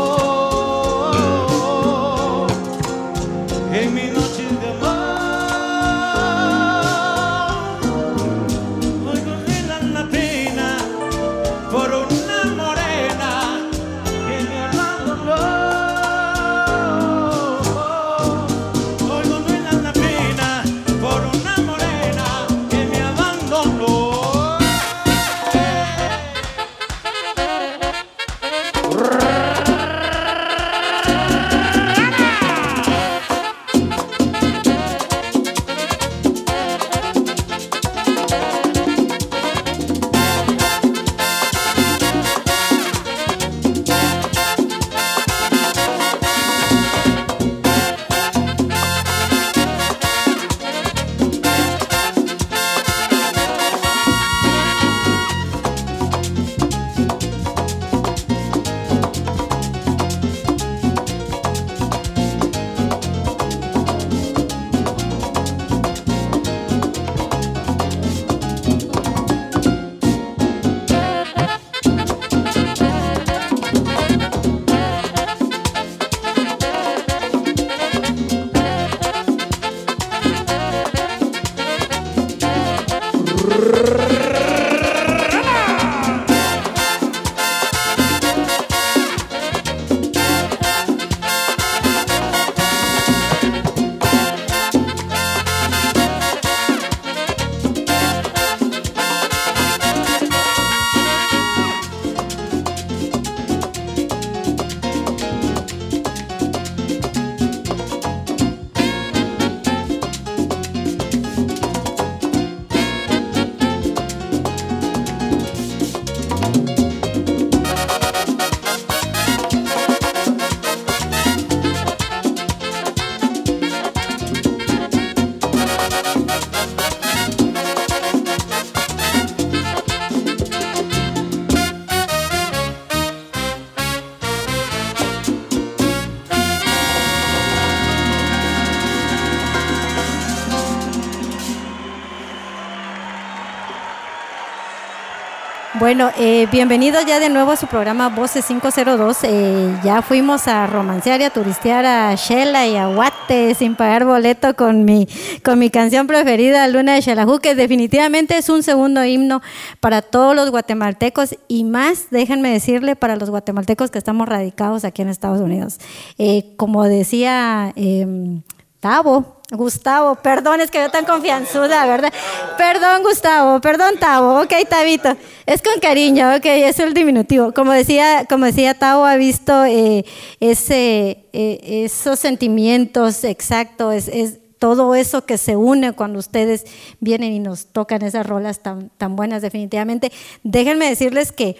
Bueno, 145.91 146.09
eh, 146.17 146.47
bienvenidos 146.49 147.05
ya 147.05 147.19
de 147.19 147.27
nuevo 147.27 147.51
a 147.51 147.57
su 147.57 147.67
programa 147.67 148.07
Voces 148.07 148.45
502. 148.45 149.25
Eh, 149.25 149.77
ya 149.83 150.01
fuimos 150.01 150.47
a 150.47 150.65
romancear 150.65 151.19
y 151.19 151.25
a 151.25 151.31
turistear 151.31 151.85
a 151.85 152.15
Shela 152.15 152.65
y 152.65 152.77
a 152.77 152.87
Guate 152.87 153.53
sin 153.55 153.75
pagar 153.75 154.05
boleto 154.05 154.55
con 154.55 154.85
mi, 154.85 155.05
con 155.43 155.59
mi 155.59 155.69
canción 155.69 156.07
preferida, 156.07 156.65
Luna 156.69 156.93
de 156.93 157.01
Xelajú, 157.01 157.39
que 157.39 157.55
definitivamente 157.55 158.37
es 158.37 158.47
un 158.47 158.63
segundo 158.63 159.03
himno 159.03 159.41
para 159.81 160.01
todos 160.01 160.33
los 160.33 160.49
guatemaltecos 160.49 161.35
y 161.49 161.65
más, 161.65 162.05
déjenme 162.09 162.53
decirle, 162.53 162.95
para 162.95 163.17
los 163.17 163.29
guatemaltecos 163.29 163.91
que 163.91 163.97
estamos 163.97 164.29
radicados 164.29 164.85
aquí 164.85 165.01
en 165.01 165.09
Estados 165.09 165.41
Unidos. 165.41 165.77
Eh, 166.17 166.53
como 166.55 166.85
decía 166.85 167.73
em, 167.75 168.43
Tavo, 168.79 169.40
Gustavo, 169.51 170.15
perdón, 170.15 170.61
es 170.61 170.71
que 170.71 170.79
yo 170.79 170.89
tan 170.89 171.03
confianzuda, 171.03 171.85
¿verdad? 171.85 172.13
Perdón, 172.57 173.03
Gustavo, 173.03 173.59
perdón, 173.59 173.97
Tavo, 173.99 174.41
ok, 174.41 174.53
Tabito. 174.69 175.17
Es 175.45 175.61
con 175.61 175.77
cariño, 175.81 176.35
ok, 176.37 176.45
es 176.45 176.79
el 176.79 176.93
diminutivo. 176.93 177.51
Como 177.53 177.73
decía, 177.73 178.25
como 178.29 178.45
decía 178.45 178.79
Tavo, 178.79 179.03
ha 179.03 179.17
visto 179.17 179.65
eh, 179.65 180.05
ese, 180.39 181.25
eh, 181.33 181.83
esos 181.83 182.17
sentimientos 182.17 183.25
exactos, 183.25 183.93
es, 183.93 184.07
es, 184.07 184.37
todo 184.57 184.95
eso 184.95 185.25
que 185.25 185.37
se 185.37 185.57
une 185.57 185.91
cuando 185.93 186.19
ustedes 186.19 186.65
vienen 186.99 187.33
y 187.33 187.39
nos 187.39 187.65
tocan 187.65 188.03
esas 188.03 188.25
rolas 188.25 188.59
tan, 188.59 188.89
tan 188.97 189.15
buenas, 189.15 189.41
definitivamente. 189.41 190.11
Déjenme 190.43 190.87
decirles 190.87 191.31
que 191.31 191.57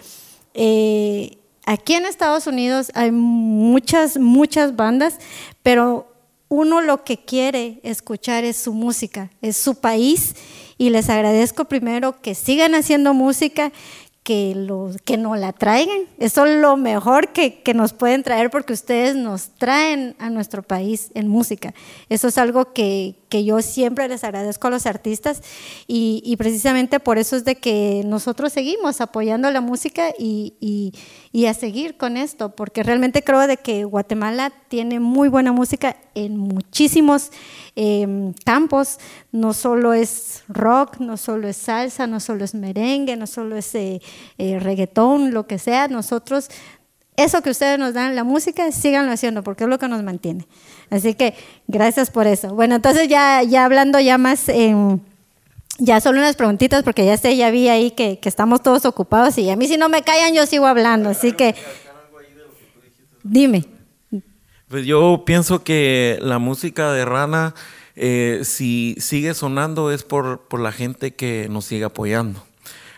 eh, 0.54 1.36
aquí 1.66 1.94
en 1.94 2.06
Estados 2.06 2.46
Unidos 2.46 2.90
hay 2.94 3.10
muchas, 3.10 4.18
muchas 4.18 4.76
bandas, 4.76 5.18
pero 5.62 6.11
uno 6.52 6.82
lo 6.82 7.02
que 7.02 7.16
quiere 7.16 7.80
escuchar 7.82 8.44
es 8.44 8.58
su 8.58 8.74
música, 8.74 9.30
es 9.40 9.56
su 9.56 9.76
país 9.76 10.34
y 10.76 10.90
les 10.90 11.08
agradezco 11.08 11.64
primero 11.64 12.20
que 12.20 12.34
sigan 12.34 12.74
haciendo 12.74 13.14
música, 13.14 13.72
que, 14.22 14.52
los, 14.54 14.98
que 14.98 15.16
nos 15.16 15.38
la 15.38 15.54
traigan. 15.54 16.00
Eso 16.18 16.44
es 16.44 16.60
lo 16.60 16.76
mejor 16.76 17.28
que, 17.28 17.62
que, 17.62 17.72
nos 17.72 17.94
pueden 17.94 18.22
traer 18.22 18.50
porque 18.50 18.74
ustedes 18.74 19.16
nos 19.16 19.48
traen 19.56 20.14
a 20.18 20.28
nuestro 20.28 20.62
país 20.62 21.10
en 21.14 21.26
música. 21.26 21.72
Eso 22.10 22.28
es 22.28 22.36
algo 22.36 22.74
que, 22.74 23.14
que 23.32 23.44
yo 23.44 23.62
siempre 23.62 24.08
les 24.08 24.24
agradezco 24.24 24.66
a 24.66 24.70
los 24.70 24.84
artistas 24.84 25.40
y, 25.86 26.36
precisamente 26.36 27.00
por 27.00 27.16
eso 27.16 27.34
es 27.34 27.46
de 27.46 27.54
que 27.54 28.02
nosotros 28.04 28.52
seguimos 28.52 29.00
apoyando 29.00 29.50
la 29.50 29.62
música 29.62 30.10
y, 30.18 30.52
y, 30.60 30.92
y, 31.32 31.46
a 31.46 31.54
seguir 31.54 31.96
con 31.96 32.18
esto, 32.18 32.54
porque 32.54 32.82
realmente 32.82 33.24
creo 33.24 33.46
de 33.46 33.56
que 33.56 33.84
Guatemala 33.84 34.52
tiene 34.68 35.00
muy 35.00 35.30
buena 35.30 35.50
música 35.50 35.96
en 36.14 36.36
muchísimos 36.36 37.30
eh, 37.74 38.34
campos, 38.44 38.98
no 39.30 39.54
solo 39.54 39.94
es 39.94 40.44
rock, 40.48 40.98
no 40.98 41.16
solo 41.16 41.48
es 41.48 41.56
salsa, 41.56 42.06
no 42.06 42.20
solo 42.20 42.44
es 42.44 42.54
merengue, 42.54 43.16
no 43.16 43.26
solo 43.26 43.56
es 43.56 43.74
eh, 43.74 44.02
eh, 44.36 44.58
reggaetón, 44.58 45.32
lo 45.32 45.46
que 45.46 45.58
sea, 45.58 45.88
nosotros 45.88 46.50
eso 47.16 47.42
que 47.42 47.50
ustedes 47.50 47.78
nos 47.78 47.92
dan, 47.92 48.16
la 48.16 48.24
música, 48.24 48.72
síganlo 48.72 49.12
haciendo 49.12 49.42
porque 49.42 49.64
es 49.64 49.70
lo 49.70 49.78
que 49.78 49.86
nos 49.86 50.02
mantiene. 50.02 50.46
Así 50.92 51.14
que 51.14 51.34
gracias 51.68 52.10
por 52.10 52.26
eso. 52.26 52.54
Bueno, 52.54 52.74
entonces 52.74 53.08
ya, 53.08 53.42
ya 53.42 53.64
hablando 53.64 53.98
ya 53.98 54.18
más, 54.18 54.50
ya 55.78 56.00
solo 56.02 56.18
unas 56.18 56.36
preguntitas 56.36 56.82
porque 56.82 57.06
ya 57.06 57.16
sé, 57.16 57.34
ya 57.34 57.50
vi 57.50 57.68
ahí 57.68 57.92
que, 57.92 58.18
que, 58.18 58.28
estamos 58.28 58.62
todos 58.62 58.84
ocupados 58.84 59.38
y 59.38 59.48
a 59.48 59.56
mí 59.56 59.66
si 59.66 59.78
no 59.78 59.88
me 59.88 60.02
callan 60.02 60.34
yo 60.34 60.44
sigo 60.44 60.66
hablando. 60.66 61.08
Así 61.08 61.32
que 61.32 61.54
dime. 63.22 63.64
Pues 64.68 64.84
yo 64.84 65.22
pienso 65.24 65.64
que 65.64 66.18
la 66.20 66.38
música 66.38 66.92
de 66.92 67.06
Rana, 67.06 67.54
eh, 67.96 68.40
si 68.44 68.94
sigue 68.98 69.32
sonando 69.32 69.90
es 69.90 70.02
por, 70.02 70.40
por 70.42 70.60
la 70.60 70.72
gente 70.72 71.14
que 71.14 71.48
nos 71.48 71.64
sigue 71.64 71.84
apoyando 71.84 72.42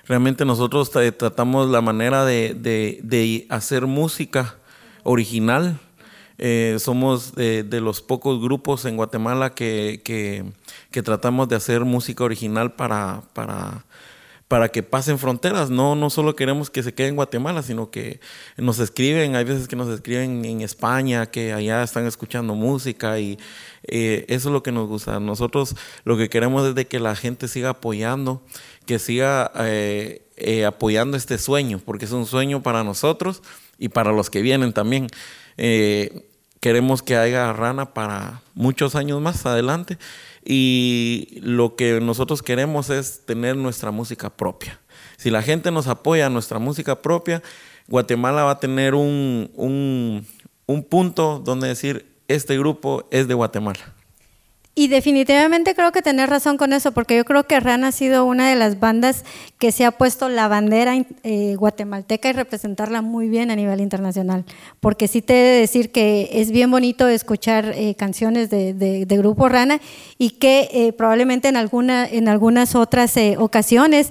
realmente 0.07 0.45
nosotros 0.45 0.91
tratamos 0.91 1.71
la 1.71 1.81
manera 1.81 2.25
de, 2.25 2.55
de 2.55 3.47
hacer 3.49 3.87
música 3.87 4.57
original. 5.03 5.79
Eh, 6.39 6.77
somos 6.81 7.35
de, 7.35 7.63
de, 7.63 7.81
los 7.81 8.03
pocos 8.03 8.41
grupos 8.41 8.85
en 8.85 8.97
Guatemala 8.97 9.55
que, 9.55 10.01
que, 10.05 11.03
tratamos 11.03 11.49
de 11.49 11.57
hacer 11.57 11.85
música 11.85 12.25
original 12.25 12.73
para, 12.73 13.23
para, 13.35 13.85
para 14.49 14.69
que 14.69 14.83
pasen 14.83 15.19
fronteras. 15.19 15.71
No, 15.71 15.95
no 15.95 16.11
solo 16.11 16.35
queremos 16.35 16.71
que 16.71 16.83
se 16.83 16.93
quede 16.93 17.09
en 17.09 17.17
Guatemala, 17.17 17.63
sino 17.63 17.91
que 17.91 18.21
nos 18.57 18.81
escriben, 18.81 19.37
hay 19.37 19.45
veces 19.45 19.69
que 19.69 19.77
nos 19.77 19.89
escriben 19.89 20.45
en 20.45 20.61
España, 20.63 21.27
que 21.27 21.53
allá 21.53 21.83
están 21.83 22.07
escuchando 22.07 22.55
música 22.55 23.21
y 23.21 23.39
eh, 23.85 24.25
eso 24.29 24.49
es 24.49 24.53
lo 24.53 24.63
que 24.63 24.73
nos 24.73 24.89
gusta. 24.89 25.21
Nosotros 25.21 25.77
lo 26.05 26.17
que 26.17 26.29
queremos 26.29 26.67
es 26.67 26.75
de 26.75 26.87
que 26.87 26.99
la 26.99 27.15
gente 27.15 27.47
siga 27.47 27.71
apoyando 27.71 28.43
que 28.85 28.99
siga 28.99 29.51
eh, 29.61 30.27
eh, 30.37 30.65
apoyando 30.65 31.17
este 31.17 31.39
sueño, 31.39 31.81
porque 31.85 32.05
es 32.05 32.13
un 32.13 32.27
sueño 32.27 32.63
para 32.63 32.85
nosotros 32.85 33.43
y 33.79 33.89
para 33.89 34.13
los 34.13 34.31
que 34.31 34.43
vienen 34.43 34.73
también. 34.73 35.09
Eh, 35.57 36.27
queremos 36.61 37.03
que 37.03 37.17
haya 37.17 37.53
rana 37.53 37.93
para 37.93 38.43
muchos 38.55 38.95
años 38.95 39.21
más 39.21 39.45
adelante 39.47 39.99
y 40.45 41.39
lo 41.43 41.77
que 41.77 42.01
nosotros 42.01 42.43
queremos 42.43 42.91
es 42.91 43.25
tener 43.27 43.57
nuestra 43.57 43.91
música 43.91 44.31
propia. 44.31 44.81
Si 45.17 45.31
la 45.31 45.43
gente 45.43 45.71
nos 45.71 45.87
apoya 45.87 46.29
nuestra 46.29 46.59
música 46.59 47.01
propia, 47.01 47.43
Guatemala 47.87 48.45
va 48.45 48.53
a 48.53 48.61
tener 48.61 48.95
un, 48.95 49.51
un 50.67 50.83
punto 50.83 51.41
donde 51.45 51.69
decir, 51.69 52.07
este 52.29 52.59
grupo 52.59 53.07
es 53.11 53.29
de 53.29 53.35
Guatemala. 53.35 53.94
Y 54.77 54.89
definitivamente 54.89 55.77
creo 55.77 55.93
que 55.93 56.03
tenés 56.03 56.29
razón 56.29 56.57
con 56.57 56.73
eso, 56.73 56.91
porque 56.91 57.17
yo 57.17 57.25
creo 57.25 57.45
que 57.47 57.61
RAN 57.61 57.85
ha 57.85 57.93
sido 57.93 58.25
una 58.25 58.49
de 58.49 58.57
las 58.57 58.81
bandas 58.81 59.25
que 59.59 59.71
se 59.71 59.85
ha 59.85 59.93
puesto 59.93 60.29
la 60.29 60.49
bandera 60.49 60.97
eh, 61.23 61.55
guatemalteca 61.57 62.29
y 62.29 62.33
representarla 62.33 63.01
muy 63.01 63.29
bien 63.29 63.53
a 63.53 63.57
nivel 63.57 63.81
internacional. 63.81 64.45
Porque 64.81 65.07
sí 65.07 65.23
te 65.23 65.35
he 65.35 65.45
de 65.45 65.61
decir 65.61 65.93
que 65.93 66.29
es 66.33 66.51
bien 66.51 66.73
bonito 66.73 67.07
escuchar 67.07 67.73
eh, 67.77 67.95
canciones 67.95 68.51
de, 68.51 69.07
Grupo 69.15 69.49
Rana 69.49 69.81
y 70.19 70.31
que 70.31 70.69
eh, 70.73 70.93
probablemente 70.93 71.47
en, 71.47 71.57
alguna, 71.57 72.05
en 72.05 72.27
algunas 72.27 72.75
otras 72.75 73.15
ocasiones 73.39 74.11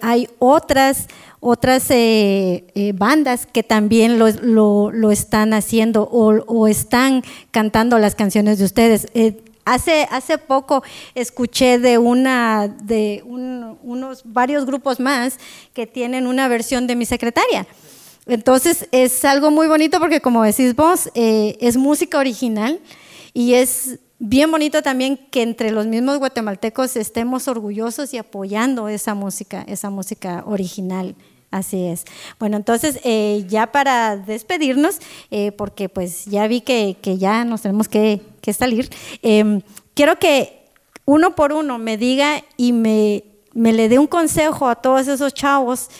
hay 0.00 0.28
otras 0.38 1.08
otras 1.40 1.90
eh, 1.90 2.92
bandas 2.94 3.46
que 3.46 3.62
también 3.62 4.18
lo, 4.18 4.30
lo, 4.30 5.10
están 5.10 5.52
haciendo 5.52 6.04
o, 6.04 6.68
están 6.68 7.22
cantando 7.50 7.98
las 7.98 8.14
canciones 8.14 8.58
de 8.58 8.64
ustedes. 8.64 9.08
Hace, 9.64 10.06
hace 10.10 10.38
poco 10.38 10.82
escuché 11.14 11.78
de 11.78 11.96
unos 11.98 12.72
varios 14.24 14.66
grupos 14.66 15.00
más 15.00 15.38
que 15.72 15.86
tienen 15.86 16.26
una 16.26 16.48
versión 16.48 16.86
de 16.86 16.96
mi 16.96 17.06
secretaria. 17.06 17.66
Entonces 18.26 18.88
es 18.90 19.24
algo 19.24 19.50
muy 19.50 19.66
bonito 19.66 20.00
porque 20.00 20.20
como 20.20 20.42
decís 20.42 20.74
vos, 20.74 21.10
eh, 21.14 21.56
es 21.60 21.76
música 21.76 22.18
original 22.18 22.80
y 23.34 23.54
es 23.54 23.98
bien 24.18 24.50
bonito 24.50 24.82
también 24.82 25.18
que 25.30 25.42
entre 25.42 25.70
los 25.70 25.86
mismos 25.86 26.18
guatemaltecos 26.18 26.96
estemos 26.96 27.48
orgullosos 27.48 28.14
y 28.14 28.18
apoyando 28.18 28.88
esa 28.88 29.14
música, 29.14 29.64
esa 29.68 29.90
música 29.90 30.42
original. 30.46 31.14
Así 31.54 31.86
es. 31.86 32.04
Bueno, 32.40 32.56
entonces 32.56 32.98
eh, 33.04 33.44
ya 33.46 33.68
para 33.70 34.16
despedirnos, 34.16 34.98
eh, 35.30 35.52
porque 35.52 35.88
pues 35.88 36.24
ya 36.24 36.48
vi 36.48 36.62
que, 36.62 36.96
que 37.00 37.16
ya 37.16 37.44
nos 37.44 37.62
tenemos 37.62 37.86
que, 37.86 38.22
que 38.40 38.52
salir, 38.52 38.90
eh, 39.22 39.60
quiero 39.94 40.18
que 40.18 40.64
uno 41.04 41.36
por 41.36 41.52
uno 41.52 41.78
me 41.78 41.96
diga 41.96 42.42
y 42.56 42.72
me, 42.72 43.22
me 43.52 43.72
le 43.72 43.88
dé 43.88 44.00
un 44.00 44.08
consejo 44.08 44.68
a 44.68 44.74
todos 44.74 45.06
esos 45.06 45.32
chavos 45.32 45.90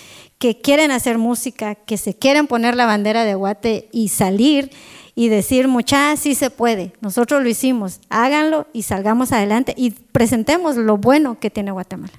que 0.40 0.60
quieren 0.60 0.90
hacer 0.90 1.18
música, 1.18 1.76
que 1.76 1.98
se 1.98 2.18
quieren 2.18 2.48
poner 2.48 2.74
la 2.74 2.86
bandera 2.86 3.22
de 3.22 3.36
Guate 3.36 3.88
y 3.92 4.08
salir 4.08 4.72
y 5.14 5.28
decir, 5.28 5.68
muchachos, 5.68 6.18
sí 6.18 6.34
se 6.34 6.50
puede, 6.50 6.94
nosotros 7.00 7.44
lo 7.44 7.48
hicimos, 7.48 8.00
háganlo 8.10 8.66
y 8.72 8.82
salgamos 8.82 9.30
adelante 9.30 9.72
y 9.76 9.92
presentemos 9.92 10.74
lo 10.74 10.96
bueno 10.96 11.38
que 11.38 11.48
tiene 11.48 11.70
Guatemala. 11.70 12.14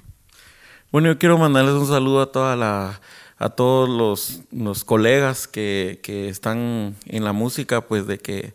Bueno, 0.90 1.08
yo 1.08 1.18
quiero 1.18 1.36
mandarles 1.36 1.74
un 1.74 1.86
saludo 1.86 2.22
a 2.22 2.32
toda 2.32 2.56
la 2.56 2.98
a 3.38 3.50
todos 3.50 3.88
los, 3.88 4.40
los 4.50 4.84
colegas 4.84 5.46
que, 5.46 6.00
que, 6.02 6.28
están 6.28 6.96
en 7.06 7.24
la 7.24 7.32
música, 7.32 7.82
pues 7.82 8.06
de 8.06 8.18
que 8.18 8.54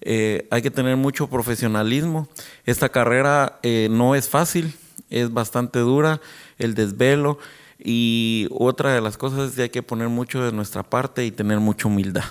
eh, 0.00 0.46
hay 0.50 0.62
que 0.62 0.70
tener 0.70 0.96
mucho 0.96 1.28
profesionalismo. 1.28 2.28
Esta 2.64 2.88
carrera 2.88 3.58
eh, 3.62 3.88
no 3.90 4.14
es 4.14 4.28
fácil, 4.28 4.74
es 5.10 5.32
bastante 5.32 5.78
dura, 5.80 6.20
el 6.58 6.74
desvelo 6.74 7.38
y 7.78 8.48
otra 8.50 8.94
de 8.94 9.00
las 9.00 9.18
cosas 9.18 9.50
es 9.50 9.56
que 9.56 9.62
hay 9.62 9.70
que 9.70 9.82
poner 9.82 10.08
mucho 10.08 10.42
de 10.42 10.52
nuestra 10.52 10.82
parte 10.82 11.24
y 11.24 11.30
tener 11.30 11.60
mucha 11.60 11.88
humildad. 11.88 12.24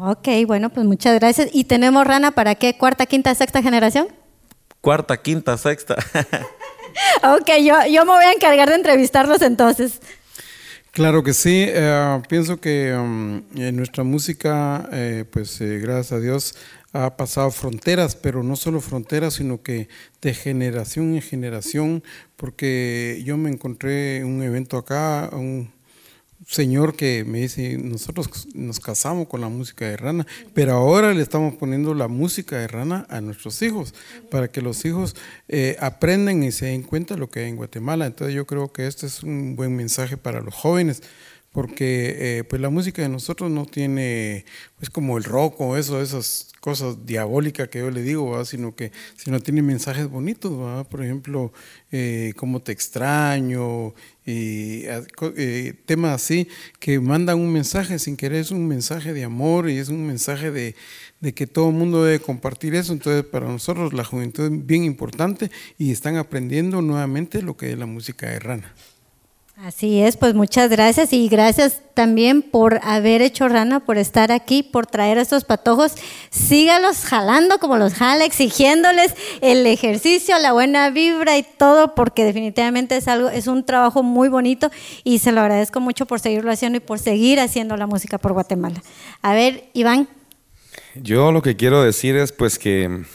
Ok, 0.00 0.28
bueno, 0.46 0.70
pues 0.70 0.86
muchas 0.86 1.18
gracias. 1.18 1.48
¿Y 1.52 1.64
tenemos 1.64 2.06
Rana 2.06 2.32
para 2.32 2.54
qué? 2.54 2.76
¿Cuarta, 2.76 3.06
quinta, 3.06 3.34
sexta 3.34 3.62
generación? 3.62 4.08
Cuarta, 4.80 5.16
quinta, 5.16 5.56
sexta. 5.56 5.96
ok, 7.22 7.50
yo, 7.62 7.74
yo 7.90 8.04
me 8.04 8.12
voy 8.12 8.24
a 8.24 8.32
encargar 8.32 8.68
de 8.68 8.76
entrevistarlos 8.76 9.42
entonces. 9.42 10.00
Claro 10.96 11.22
que 11.22 11.34
sí, 11.34 11.66
eh, 11.68 12.22
pienso 12.26 12.58
que 12.58 12.94
um, 12.94 13.42
nuestra 13.74 14.02
música, 14.02 14.88
eh, 14.90 15.26
pues 15.30 15.60
eh, 15.60 15.78
gracias 15.78 16.12
a 16.12 16.20
Dios, 16.20 16.54
ha 16.94 17.18
pasado 17.18 17.50
fronteras, 17.50 18.16
pero 18.16 18.42
no 18.42 18.56
solo 18.56 18.80
fronteras, 18.80 19.34
sino 19.34 19.60
que 19.62 19.90
de 20.22 20.32
generación 20.32 21.14
en 21.14 21.20
generación, 21.20 22.02
porque 22.36 23.20
yo 23.26 23.36
me 23.36 23.50
encontré 23.50 24.16
en 24.16 24.24
un 24.24 24.42
evento 24.42 24.78
acá, 24.78 25.28
un, 25.34 25.70
señor 26.46 26.94
que 26.94 27.24
me 27.24 27.40
dice, 27.40 27.76
nosotros 27.76 28.46
nos 28.54 28.78
casamos 28.78 29.26
con 29.26 29.40
la 29.40 29.48
música 29.48 29.84
de 29.84 29.96
rana, 29.96 30.26
pero 30.54 30.74
ahora 30.74 31.12
le 31.12 31.22
estamos 31.22 31.54
poniendo 31.54 31.92
la 31.92 32.08
música 32.08 32.56
de 32.56 32.68
rana 32.68 33.04
a 33.10 33.20
nuestros 33.20 33.60
hijos, 33.62 33.94
para 34.30 34.48
que 34.48 34.62
los 34.62 34.84
hijos 34.84 35.16
eh, 35.48 35.76
aprendan 35.80 36.42
y 36.44 36.52
se 36.52 36.66
den 36.66 36.82
cuenta 36.82 37.16
lo 37.16 37.28
que 37.28 37.40
hay 37.40 37.48
en 37.48 37.56
Guatemala. 37.56 38.06
Entonces 38.06 38.34
yo 38.34 38.46
creo 38.46 38.72
que 38.72 38.86
este 38.86 39.06
es 39.06 39.22
un 39.22 39.56
buen 39.56 39.74
mensaje 39.74 40.16
para 40.16 40.40
los 40.40 40.54
jóvenes, 40.54 41.02
porque 41.56 42.16
eh, 42.18 42.44
pues 42.44 42.60
la 42.60 42.68
música 42.68 43.00
de 43.00 43.08
nosotros 43.08 43.50
no 43.50 43.64
tiene 43.64 44.44
pues 44.76 44.90
como 44.90 45.16
el 45.16 45.24
rock 45.24 45.58
o 45.62 45.78
eso, 45.78 46.02
esas 46.02 46.48
cosas 46.60 47.06
diabólicas 47.06 47.68
que 47.68 47.78
yo 47.78 47.90
le 47.90 48.02
digo, 48.02 48.44
sino 48.44 48.76
que 48.76 48.92
sino 49.16 49.40
tiene 49.40 49.62
mensajes 49.62 50.06
bonitos, 50.06 50.86
por 50.88 51.02
ejemplo, 51.02 51.54
eh, 51.90 52.34
cómo 52.36 52.60
te 52.60 52.72
extraño 52.72 53.94
y 54.26 54.82
eh, 54.84 55.72
temas 55.86 56.16
así 56.22 56.46
que 56.78 57.00
mandan 57.00 57.38
un 57.38 57.50
mensaje 57.50 57.98
sin 57.98 58.18
querer, 58.18 58.40
es 58.40 58.50
un 58.50 58.68
mensaje 58.68 59.14
de 59.14 59.24
amor 59.24 59.70
y 59.70 59.78
es 59.78 59.88
un 59.88 60.06
mensaje 60.06 60.50
de, 60.50 60.74
de 61.22 61.32
que 61.32 61.46
todo 61.46 61.70
el 61.70 61.74
mundo 61.74 62.04
debe 62.04 62.20
compartir 62.20 62.74
eso, 62.74 62.92
entonces 62.92 63.24
para 63.24 63.46
nosotros 63.46 63.94
la 63.94 64.04
juventud 64.04 64.52
es 64.52 64.66
bien 64.66 64.84
importante 64.84 65.50
y 65.78 65.90
están 65.90 66.18
aprendiendo 66.18 66.82
nuevamente 66.82 67.40
lo 67.40 67.56
que 67.56 67.72
es 67.72 67.78
la 67.78 67.86
música 67.86 68.28
de 68.28 68.40
rana. 68.40 68.74
Así 69.56 70.02
es, 70.02 70.18
pues 70.18 70.34
muchas 70.34 70.68
gracias 70.68 71.14
y 71.14 71.28
gracias 71.28 71.80
también 71.94 72.42
por 72.42 72.78
haber 72.82 73.22
hecho 73.22 73.48
rana, 73.48 73.80
por 73.80 73.96
estar 73.96 74.30
aquí, 74.30 74.62
por 74.62 74.86
traer 74.86 75.16
a 75.16 75.22
estos 75.22 75.44
patojos. 75.44 75.94
Sígalos 76.28 77.06
jalando 77.06 77.58
como 77.58 77.78
los 77.78 77.94
jala, 77.94 78.26
exigiéndoles 78.26 79.14
el 79.40 79.66
ejercicio, 79.66 80.38
la 80.40 80.52
buena 80.52 80.90
vibra 80.90 81.38
y 81.38 81.42
todo, 81.42 81.94
porque 81.94 82.24
definitivamente 82.24 82.98
es 82.98 83.08
algo, 83.08 83.30
es 83.30 83.46
un 83.46 83.64
trabajo 83.64 84.02
muy 84.02 84.28
bonito 84.28 84.70
y 85.04 85.20
se 85.20 85.32
lo 85.32 85.40
agradezco 85.40 85.80
mucho 85.80 86.04
por 86.04 86.20
seguirlo 86.20 86.52
haciendo 86.52 86.76
y 86.76 86.80
por 86.80 86.98
seguir 86.98 87.40
haciendo 87.40 87.78
la 87.78 87.86
música 87.86 88.18
por 88.18 88.34
Guatemala. 88.34 88.82
A 89.22 89.32
ver, 89.32 89.70
Iván. 89.72 90.06
Yo 90.96 91.32
lo 91.32 91.40
que 91.40 91.56
quiero 91.56 91.82
decir 91.82 92.14
es 92.16 92.30
pues 92.30 92.58
que 92.58 93.06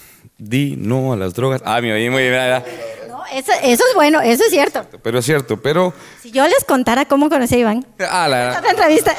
di 0.41 0.75
no 0.77 1.13
a 1.13 1.15
las 1.15 1.33
drogas. 1.33 1.61
Ah, 1.65 1.79
me 1.81 1.93
oí 1.93 2.09
muy 2.09 2.23
bien. 2.23 2.63
Eso, 3.31 3.51
eso, 3.63 3.83
es 3.87 3.95
bueno, 3.95 4.19
eso 4.19 4.43
es 4.43 4.49
cierto. 4.49 4.85
Pero 5.01 5.19
es 5.19 5.25
cierto, 5.25 5.61
pero... 5.61 5.93
Si 6.21 6.31
yo 6.31 6.45
les 6.47 6.65
contara 6.65 7.05
cómo 7.05 7.29
conocí 7.29 7.55
a 7.55 7.59
Iván. 7.59 7.85
Ah, 7.99 8.27
la... 8.27 8.55
Esta 8.55 8.71
entrevista. 8.71 9.15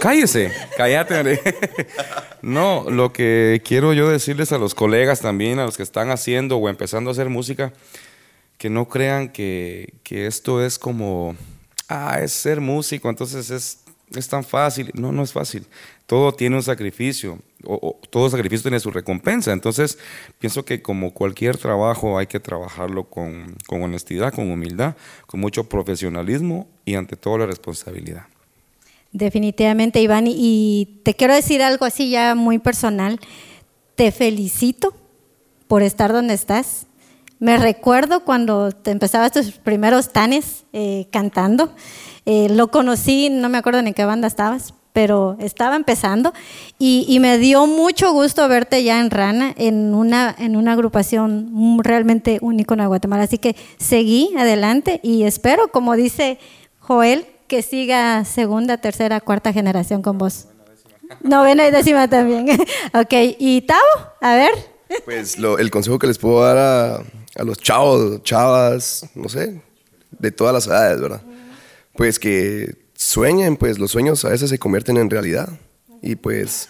cállese, 0.00 0.50
cállate. 0.78 1.42
no, 2.42 2.86
lo 2.88 3.12
que 3.12 3.60
quiero 3.66 3.92
yo 3.92 4.08
decirles 4.08 4.52
a 4.52 4.58
los 4.58 4.74
colegas 4.74 5.20
también, 5.20 5.58
a 5.58 5.66
los 5.66 5.76
que 5.76 5.82
están 5.82 6.10
haciendo 6.10 6.56
o 6.56 6.70
empezando 6.70 7.10
a 7.10 7.12
hacer 7.12 7.28
música, 7.28 7.74
que 8.56 8.70
no 8.70 8.88
crean 8.88 9.28
que, 9.28 9.92
que 10.02 10.26
esto 10.26 10.64
es 10.64 10.78
como, 10.78 11.36
ah, 11.88 12.20
es 12.22 12.32
ser 12.32 12.62
músico, 12.62 13.10
entonces 13.10 13.50
es, 13.50 13.80
es 14.14 14.28
tan 14.28 14.42
fácil. 14.42 14.90
No, 14.94 15.12
no 15.12 15.22
es 15.22 15.32
fácil 15.32 15.66
todo 16.10 16.32
tiene 16.32 16.56
un 16.56 16.62
sacrificio, 16.64 17.38
o, 17.64 17.98
todo 18.10 18.28
sacrificio 18.30 18.64
tiene 18.64 18.80
su 18.80 18.90
recompensa. 18.90 19.52
Entonces, 19.52 19.98
pienso 20.38 20.64
que 20.64 20.82
como 20.82 21.12
cualquier 21.12 21.56
trabajo 21.56 22.18
hay 22.18 22.26
que 22.26 22.40
trabajarlo 22.40 23.04
con, 23.04 23.56
con, 23.66 23.82
honestidad, 23.82 24.32
con 24.32 24.50
humildad, 24.50 24.94
con 25.26 25.40
mucho 25.40 25.68
profesionalismo 25.68 26.68
y 26.84 26.94
ante 26.94 27.16
todo 27.16 27.38
la 27.38 27.46
responsabilidad. 27.46 28.26
Definitivamente, 29.12 30.00
Iván, 30.00 30.26
y 30.28 31.00
te 31.02 31.14
quiero 31.14 31.34
decir 31.34 31.62
algo 31.62 31.84
así 31.84 32.10
ya 32.10 32.34
muy 32.34 32.58
personal. 32.58 33.18
Te 33.96 34.12
felicito 34.12 34.94
por 35.66 35.82
estar 35.82 36.12
donde 36.12 36.34
estás. 36.34 36.86
Me 37.40 37.56
recuerdo 37.56 38.24
cuando 38.24 38.70
te 38.70 38.90
empezabas 38.90 39.32
tus 39.32 39.52
primeros 39.52 40.12
tanes 40.12 40.64
eh, 40.72 41.06
cantando. 41.10 41.74
Eh, 42.26 42.48
lo 42.50 42.70
conocí, 42.70 43.30
no 43.30 43.48
me 43.48 43.58
acuerdo 43.58 43.80
en 43.80 43.94
qué 43.94 44.04
banda 44.04 44.28
estabas, 44.28 44.74
pero 44.92 45.36
estaba 45.40 45.76
empezando 45.76 46.32
y, 46.78 47.18
me 47.20 47.38
dio 47.38 47.66
mucho 47.66 48.12
gusto 48.12 48.48
verte 48.48 48.82
ya 48.82 49.00
en 49.00 49.10
Rana, 49.10 49.54
en 49.56 49.94
una, 49.94 50.34
en 50.38 50.56
una 50.56 50.72
agrupación 50.72 51.78
realmente 51.82 52.38
única 52.40 52.74
en 52.74 52.86
Guatemala. 52.86 53.24
Así 53.24 53.38
que 53.38 53.56
seguí 53.78 54.34
adelante 54.36 55.00
y 55.02 55.24
espero, 55.24 55.68
como 55.68 55.96
dice 55.96 56.38
Joel, 56.78 57.26
que 57.46 57.62
siga 57.62 58.24
segunda, 58.24 58.78
tercera, 58.78 59.20
cuarta 59.20 59.52
generación 59.52 60.02
con 60.02 60.18
vos. 60.18 60.46
Novena 61.22 61.66
y 61.66 61.70
décima 61.70 62.08
también. 62.08 62.48
ok, 62.94 63.12
y 63.38 63.62
Tavo, 63.62 63.80
a 64.20 64.36
ver. 64.36 64.52
Pues 65.04 65.36
el 65.36 65.70
consejo 65.70 65.98
que 65.98 66.06
les 66.06 66.18
puedo 66.18 66.42
dar 66.42 66.56
a, 66.56 66.96
a 67.36 67.44
los 67.44 67.58
chavos, 67.58 68.22
chavas, 68.22 69.06
no 69.14 69.28
sé, 69.28 69.62
de 70.18 70.32
todas 70.32 70.54
las 70.54 70.66
edades, 70.66 71.00
¿verdad? 71.00 71.22
Pues 71.94 72.18
que 72.18 72.89
sueñen, 73.00 73.56
pues 73.56 73.78
los 73.78 73.90
sueños 73.90 74.24
a 74.26 74.28
veces 74.28 74.50
se 74.50 74.58
convierten 74.58 74.98
en 74.98 75.08
realidad. 75.08 75.48
Y 76.02 76.16
pues 76.16 76.68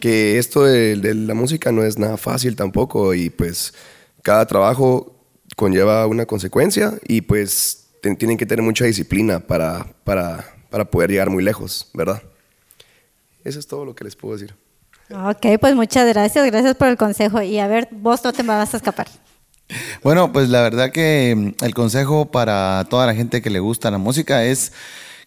que 0.00 0.38
esto 0.38 0.64
de, 0.64 0.96
la 0.96 1.34
música 1.34 1.70
no 1.70 1.84
es 1.84 1.96
nada 1.96 2.16
fácil 2.16 2.56
tampoco 2.56 3.14
y 3.14 3.30
pues 3.30 3.72
cada 4.22 4.46
trabajo 4.46 5.14
conlleva 5.56 6.06
una 6.06 6.26
consecuencia 6.26 6.94
y 7.06 7.20
pues 7.20 7.88
tienen 8.18 8.36
que 8.36 8.46
tener 8.46 8.64
mucha 8.64 8.84
disciplina 8.84 9.40
para, 9.40 9.86
para, 10.04 10.44
para 10.70 10.90
poder 10.90 11.10
llegar 11.10 11.30
muy 11.30 11.44
lejos, 11.44 11.88
¿verdad? 11.94 12.20
Eso 13.44 13.58
es 13.58 13.66
todo 13.66 13.84
lo 13.84 13.94
que 13.94 14.04
les 14.04 14.16
puedo 14.16 14.36
decir. 14.36 14.54
Ok, 15.10 15.58
pues 15.60 15.74
muchas 15.74 16.08
gracias, 16.08 16.46
gracias 16.46 16.74
por 16.76 16.88
el 16.88 16.96
consejo. 16.96 17.42
Y 17.42 17.58
a 17.58 17.68
ver, 17.68 17.88
vos 17.92 18.24
no 18.24 18.32
te 18.32 18.42
vas 18.42 18.74
a 18.74 18.76
escapar. 18.76 19.06
Bueno, 20.02 20.32
pues 20.32 20.48
la 20.48 20.62
verdad 20.62 20.90
que 20.90 21.54
el 21.60 21.74
consejo 21.74 22.30
para 22.30 22.84
toda 22.90 23.06
la 23.06 23.14
gente 23.14 23.40
que 23.40 23.50
le 23.50 23.60
gusta 23.60 23.90
la 23.90 23.98
música 23.98 24.44
es 24.44 24.72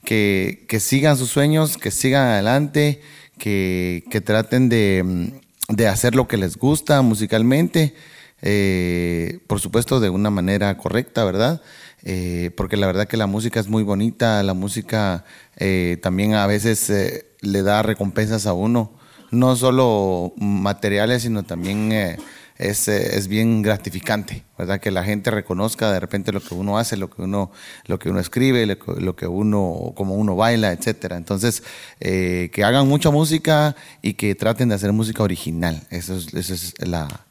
que, 0.04 0.78
sigan 0.80 1.18
sus 1.18 1.30
sueños, 1.30 1.78
que 1.78 1.92
sigan 1.92 2.28
adelante, 2.28 3.02
que, 3.38 4.22
traten 4.26 4.70
de, 4.70 5.42
hacer 5.88 6.16
lo 6.16 6.28
que 6.28 6.38
les 6.38 6.58
gusta 6.58 7.02
musicalmente, 7.02 7.96
eh, 8.42 9.40
por 9.48 9.60
supuesto 9.60 10.00
de 10.00 10.10
una 10.10 10.30
manera 10.30 10.78
correcta, 10.78 11.24
¿verdad? 11.24 11.62
Eh, 12.04 12.52
porque 12.58 12.76
la 12.76 12.88
verdad 12.88 13.08
que 13.08 13.16
la 13.16 13.28
música 13.28 13.60
es 13.60 13.70
muy 13.70 13.84
bonita, 13.84 14.44
la 14.44 14.54
música 14.54 15.24
eh, 15.56 15.98
también 16.02 16.34
a 16.34 16.46
veces 16.48 16.92
le 17.40 17.62
da 17.62 17.82
recompensas 17.82 18.46
a 18.46 18.54
uno, 18.54 18.92
no 19.32 19.56
solo 19.56 20.34
materiales, 20.38 21.22
sino 21.22 21.44
también 21.44 22.18
es, 22.58 22.88
eh, 22.88 23.18
es, 23.18 23.28
bien 23.28 23.62
gratificante, 23.62 24.44
¿verdad? 24.58 24.80
Que 24.80 24.92
la 24.92 25.04
gente 25.04 25.32
reconozca 25.32 25.92
de 25.92 26.00
repente 26.00 26.32
lo 26.32 26.42
que 26.42 26.54
uno 26.54 26.78
hace, 26.78 26.98
lo 26.98 27.10
que 27.10 27.22
uno, 27.22 27.52
lo 27.86 28.00
que 28.00 28.10
uno 28.10 28.20
escribe, 28.20 28.66
lo 28.66 29.16
que, 29.16 29.28
uno, 29.28 29.94
como 29.96 30.16
uno 30.16 30.36
baila, 30.36 30.72
etcétera. 30.72 31.18
Entonces, 31.18 31.64
eh, 32.00 32.50
que 32.54 32.64
hagan 32.64 32.88
mucha 32.88 33.10
música 33.10 33.76
y 34.02 34.14
que 34.14 34.36
traten 34.36 34.70
de 34.70 34.76
hacer 34.76 34.94
música 34.94 35.24
original. 35.24 35.88
Eso 35.90 36.16
es, 36.16 36.34
eso 36.34 36.54
es 36.54 36.74
la, 36.88 37.26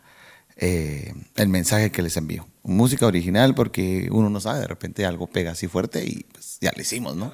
eh, 0.57 1.13
el 1.37 1.49
mensaje 1.49 1.91
que 1.91 2.03
les 2.03 2.17
envío. 2.17 2.47
Música 2.63 3.07
original 3.07 3.55
porque 3.55 4.09
uno 4.11 4.31
no 4.31 4.41
sabe, 4.41 4.61
de 4.61 4.69
repente 4.69 5.05
algo 5.07 5.27
pega 5.27 5.53
así 5.53 5.67
fuerte 5.67 6.05
y 6.05 6.25
pues 6.33 6.59
ya 6.61 6.73
lo 6.75 6.83
hicimos, 6.83 7.17
¿no? 7.17 7.33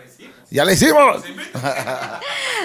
¡Ya 0.50 0.64
lo 0.64 0.72
hicimos! 0.72 1.16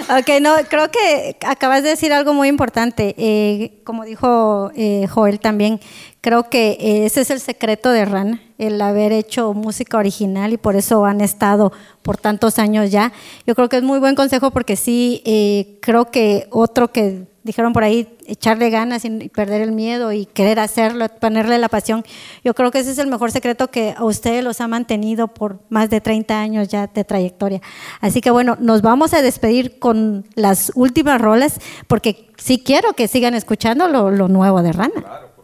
ok, 0.08 0.40
no, 0.40 0.54
creo 0.70 0.90
que 0.90 1.36
acabas 1.46 1.82
de 1.82 1.90
decir 1.90 2.12
algo 2.14 2.32
muy 2.32 2.48
importante. 2.48 3.14
Eh, 3.18 3.82
como 3.84 4.04
dijo 4.04 4.70
eh, 4.74 5.06
Joel 5.08 5.38
también, 5.38 5.80
creo 6.22 6.48
que 6.48 7.04
ese 7.04 7.20
es 7.20 7.30
el 7.30 7.40
secreto 7.40 7.90
de 7.90 8.06
Rana, 8.06 8.40
el 8.56 8.80
haber 8.80 9.12
hecho 9.12 9.52
música 9.52 9.98
original 9.98 10.54
y 10.54 10.56
por 10.56 10.76
eso 10.76 11.04
han 11.04 11.20
estado 11.20 11.72
por 12.02 12.16
tantos 12.16 12.58
años 12.58 12.90
ya. 12.90 13.12
Yo 13.46 13.54
creo 13.54 13.68
que 13.68 13.76
es 13.76 13.82
muy 13.82 13.98
buen 13.98 14.14
consejo 14.14 14.50
porque 14.50 14.76
sí, 14.76 15.22
eh, 15.26 15.78
creo 15.82 16.10
que 16.10 16.46
otro 16.50 16.90
que 16.90 17.26
dijeron 17.44 17.74
por 17.74 17.84
ahí, 17.84 18.08
echarle 18.26 18.70
ganas 18.70 19.04
y 19.04 19.28
perder 19.28 19.60
el 19.60 19.72
miedo 19.72 20.12
y 20.12 20.24
querer 20.24 20.58
hacerlo, 20.58 21.06
ponerle 21.20 21.58
la 21.58 21.68
pasión. 21.68 22.02
Yo 22.42 22.54
creo 22.54 22.70
que 22.70 22.80
ese 22.80 22.90
es 22.90 22.98
el 22.98 23.06
mejor 23.06 23.30
secreto 23.30 23.70
que 23.70 23.94
a 23.96 24.04
ustedes 24.04 24.42
los 24.42 24.62
ha 24.62 24.66
mantenido 24.66 25.28
por 25.28 25.60
más 25.68 25.90
de 25.90 26.00
30 26.00 26.40
años 26.40 26.68
ya 26.68 26.86
de 26.86 27.04
trayectoria. 27.04 27.60
Así 28.00 28.22
que 28.22 28.30
bueno, 28.30 28.56
nos 28.58 28.80
vamos 28.80 29.12
a 29.12 29.20
despedir 29.20 29.78
con 29.78 30.26
las 30.34 30.72
últimas 30.74 31.20
roles 31.20 31.60
porque 31.86 32.30
sí 32.38 32.62
quiero 32.64 32.94
que 32.94 33.08
sigan 33.08 33.34
escuchando 33.34 33.88
lo, 33.88 34.10
nuevo 34.28 34.62
de 34.62 34.72
Rana. 34.72 35.00
Claro. 35.00 35.34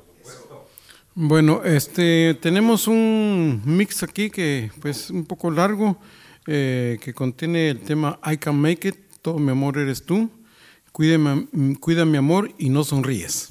Bueno, 1.15 1.63
este, 1.65 2.35
tenemos 2.41 2.89
un 2.89 3.61
mix 3.67 4.03
aquí 4.03 4.31
que 4.31 4.71
pues 4.81 5.11
un 5.11 5.27
poco 5.27 5.51
largo, 5.51 5.99
eh, 6.47 6.99
que 7.03 7.13
contiene 7.13 7.69
el 7.69 7.81
tema 7.81 8.19
I 8.25 8.39
Can 8.39 8.59
Make 8.59 8.89
It, 8.89 8.97
Todo 9.21 9.39
mi 9.39 9.51
amor 9.51 9.77
eres 9.77 10.03
tú 10.07 10.31
Cuida 11.81 12.05
mi 12.05 12.17
amor 12.19 12.53
y 12.59 12.69
no 12.69 12.85
sonríes. 12.85 13.49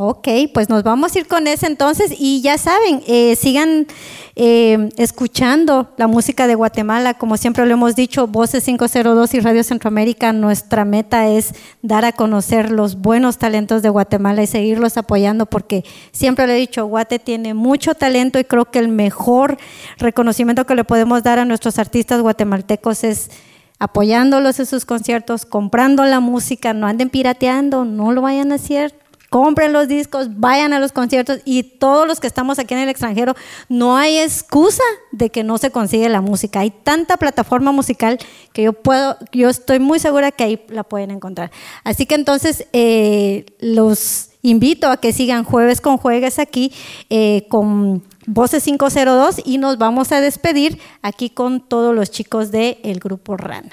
Ok, 0.00 0.28
pues 0.54 0.68
nos 0.68 0.84
vamos 0.84 1.16
a 1.16 1.18
ir 1.18 1.26
con 1.26 1.48
ese 1.48 1.66
entonces 1.66 2.12
y 2.16 2.40
ya 2.40 2.56
saben, 2.56 3.02
eh, 3.08 3.34
sigan 3.34 3.88
eh, 4.36 4.90
escuchando 4.96 5.92
la 5.96 6.06
música 6.06 6.46
de 6.46 6.54
Guatemala, 6.54 7.14
como 7.14 7.36
siempre 7.36 7.66
lo 7.66 7.72
hemos 7.72 7.96
dicho, 7.96 8.28
Voces 8.28 8.62
502 8.62 9.34
y 9.34 9.40
Radio 9.40 9.64
Centroamérica, 9.64 10.32
nuestra 10.32 10.84
meta 10.84 11.26
es 11.26 11.52
dar 11.82 12.04
a 12.04 12.12
conocer 12.12 12.70
los 12.70 13.00
buenos 13.00 13.38
talentos 13.38 13.82
de 13.82 13.88
Guatemala 13.88 14.40
y 14.44 14.46
seguirlos 14.46 14.96
apoyando 14.96 15.46
porque 15.46 15.84
siempre 16.12 16.46
lo 16.46 16.52
he 16.52 16.56
dicho, 16.56 16.86
Guate 16.86 17.18
tiene 17.18 17.54
mucho 17.54 17.96
talento 17.96 18.38
y 18.38 18.44
creo 18.44 18.66
que 18.66 18.78
el 18.78 18.86
mejor 18.86 19.58
reconocimiento 19.96 20.64
que 20.64 20.76
le 20.76 20.84
podemos 20.84 21.24
dar 21.24 21.40
a 21.40 21.44
nuestros 21.44 21.80
artistas 21.80 22.20
guatemaltecos 22.22 23.02
es 23.02 23.30
apoyándolos 23.78 24.58
en 24.58 24.66
sus 24.66 24.84
conciertos, 24.84 25.46
comprando 25.46 26.04
la 26.04 26.20
música, 26.20 26.72
no 26.72 26.86
anden 26.86 27.10
pirateando, 27.10 27.84
no 27.84 28.12
lo 28.12 28.22
vayan 28.22 28.52
a 28.52 28.56
hacer, 28.56 28.94
compren 29.30 29.72
los 29.72 29.88
discos, 29.88 30.40
vayan 30.40 30.72
a 30.72 30.80
los 30.80 30.92
conciertos 30.92 31.40
y 31.44 31.62
todos 31.62 32.06
los 32.06 32.18
que 32.20 32.26
estamos 32.26 32.58
aquí 32.58 32.74
en 32.74 32.80
el 32.80 32.88
extranjero, 32.88 33.34
no 33.68 33.96
hay 33.96 34.18
excusa 34.18 34.82
de 35.12 35.30
que 35.30 35.44
no 35.44 35.58
se 35.58 35.70
consigue 35.70 36.08
la 36.08 36.20
música. 36.20 36.60
Hay 36.60 36.70
tanta 36.70 37.16
plataforma 37.16 37.72
musical 37.72 38.18
que 38.52 38.62
yo 38.62 38.72
puedo, 38.72 39.16
yo 39.32 39.48
estoy 39.48 39.78
muy 39.78 39.98
segura 39.98 40.32
que 40.32 40.44
ahí 40.44 40.64
la 40.68 40.82
pueden 40.82 41.10
encontrar. 41.10 41.50
Así 41.84 42.06
que 42.06 42.14
entonces 42.14 42.66
eh, 42.72 43.46
los 43.60 44.30
invito 44.42 44.88
a 44.88 44.98
que 44.98 45.12
sigan 45.12 45.44
jueves 45.44 45.80
con 45.80 45.98
jueves 45.98 46.38
aquí 46.38 46.72
eh, 47.10 47.46
con 47.48 48.02
Voces 48.30 48.62
502 48.64 49.40
y 49.42 49.56
nos 49.56 49.78
vamos 49.78 50.12
a 50.12 50.20
despedir 50.20 50.78
aquí 51.00 51.30
con 51.30 51.60
todos 51.60 51.94
los 51.94 52.10
chicos 52.10 52.50
del 52.50 52.76
el 52.82 53.00
grupo 53.00 53.38
Rana. 53.38 53.72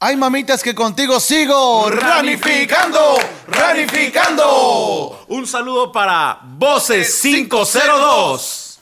Hay 0.00 0.16
mamitas 0.16 0.60
que 0.60 0.74
contigo 0.74 1.20
sigo 1.20 1.88
ranificando, 1.88 3.16
ranificando. 3.46 5.24
Un 5.28 5.46
saludo 5.46 5.92
para 5.92 6.40
Voces 6.42 7.20
502. 7.22 8.80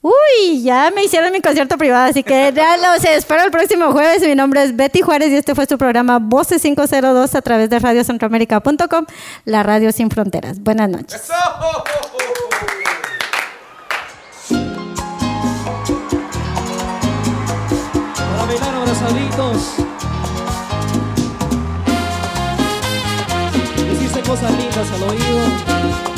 Uy, 0.00 0.62
ya 0.62 0.92
me 0.94 1.02
hicieron 1.02 1.32
mi 1.32 1.40
concierto 1.40 1.76
privado, 1.78 2.10
así 2.10 2.22
que 2.22 2.52
ya 2.54 2.76
los 2.76 3.04
espero 3.04 3.42
el 3.42 3.50
próximo 3.50 3.90
jueves. 3.90 4.22
Mi 4.22 4.36
nombre 4.36 4.62
es 4.62 4.76
Betty 4.76 5.00
Juárez 5.00 5.30
y 5.30 5.36
este 5.36 5.54
fue 5.56 5.66
su 5.66 5.78
programa 5.78 6.18
Voces 6.20 6.62
502 6.62 7.34
a 7.34 7.42
través 7.42 7.70
de 7.70 7.78
radiocentroamérica.com, 7.80 9.06
la 9.46 9.62
radio 9.64 9.90
sin 9.90 10.10
fronteras. 10.10 10.60
Buenas 10.60 10.90
noches. 10.90 11.22
Para 18.44 18.58
bailar 18.58 18.74
abrazaditos. 18.74 19.76
Decirse 23.88 24.20
cosas 24.20 24.50
lindas 24.50 24.90
al 24.92 25.02
oído. 25.04 26.13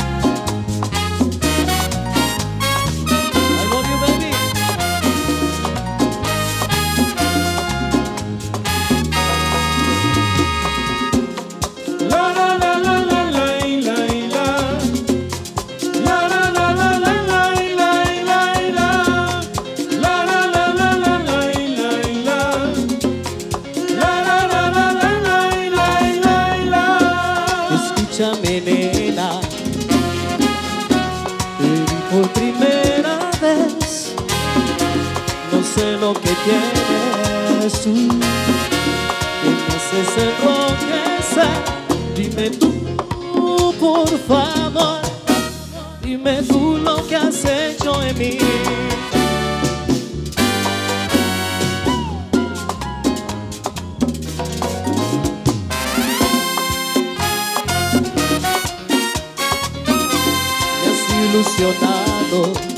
Tienes 36.47 37.83
tú. 37.83 37.95
Que 39.43 39.51
me 39.51 39.75
haces 39.75 40.13
enloquecer. 40.25 41.57
Dime 42.15 42.51
tú, 42.51 42.73
por 43.81 44.09
favor. 44.29 45.01
Dime 46.03 46.43
tú 46.43 46.79
lo 46.79 47.07
que 47.07 47.17
has 47.17 47.45
hecho 47.45 48.03
en 48.03 48.19
mí. 48.19 48.39
Me 60.81 60.87
has 60.91 61.01
ilusionado 61.25 62.76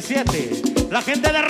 1987. 0.00 0.90
La 0.90 1.00
gente 1.00 1.32
de 1.32 1.42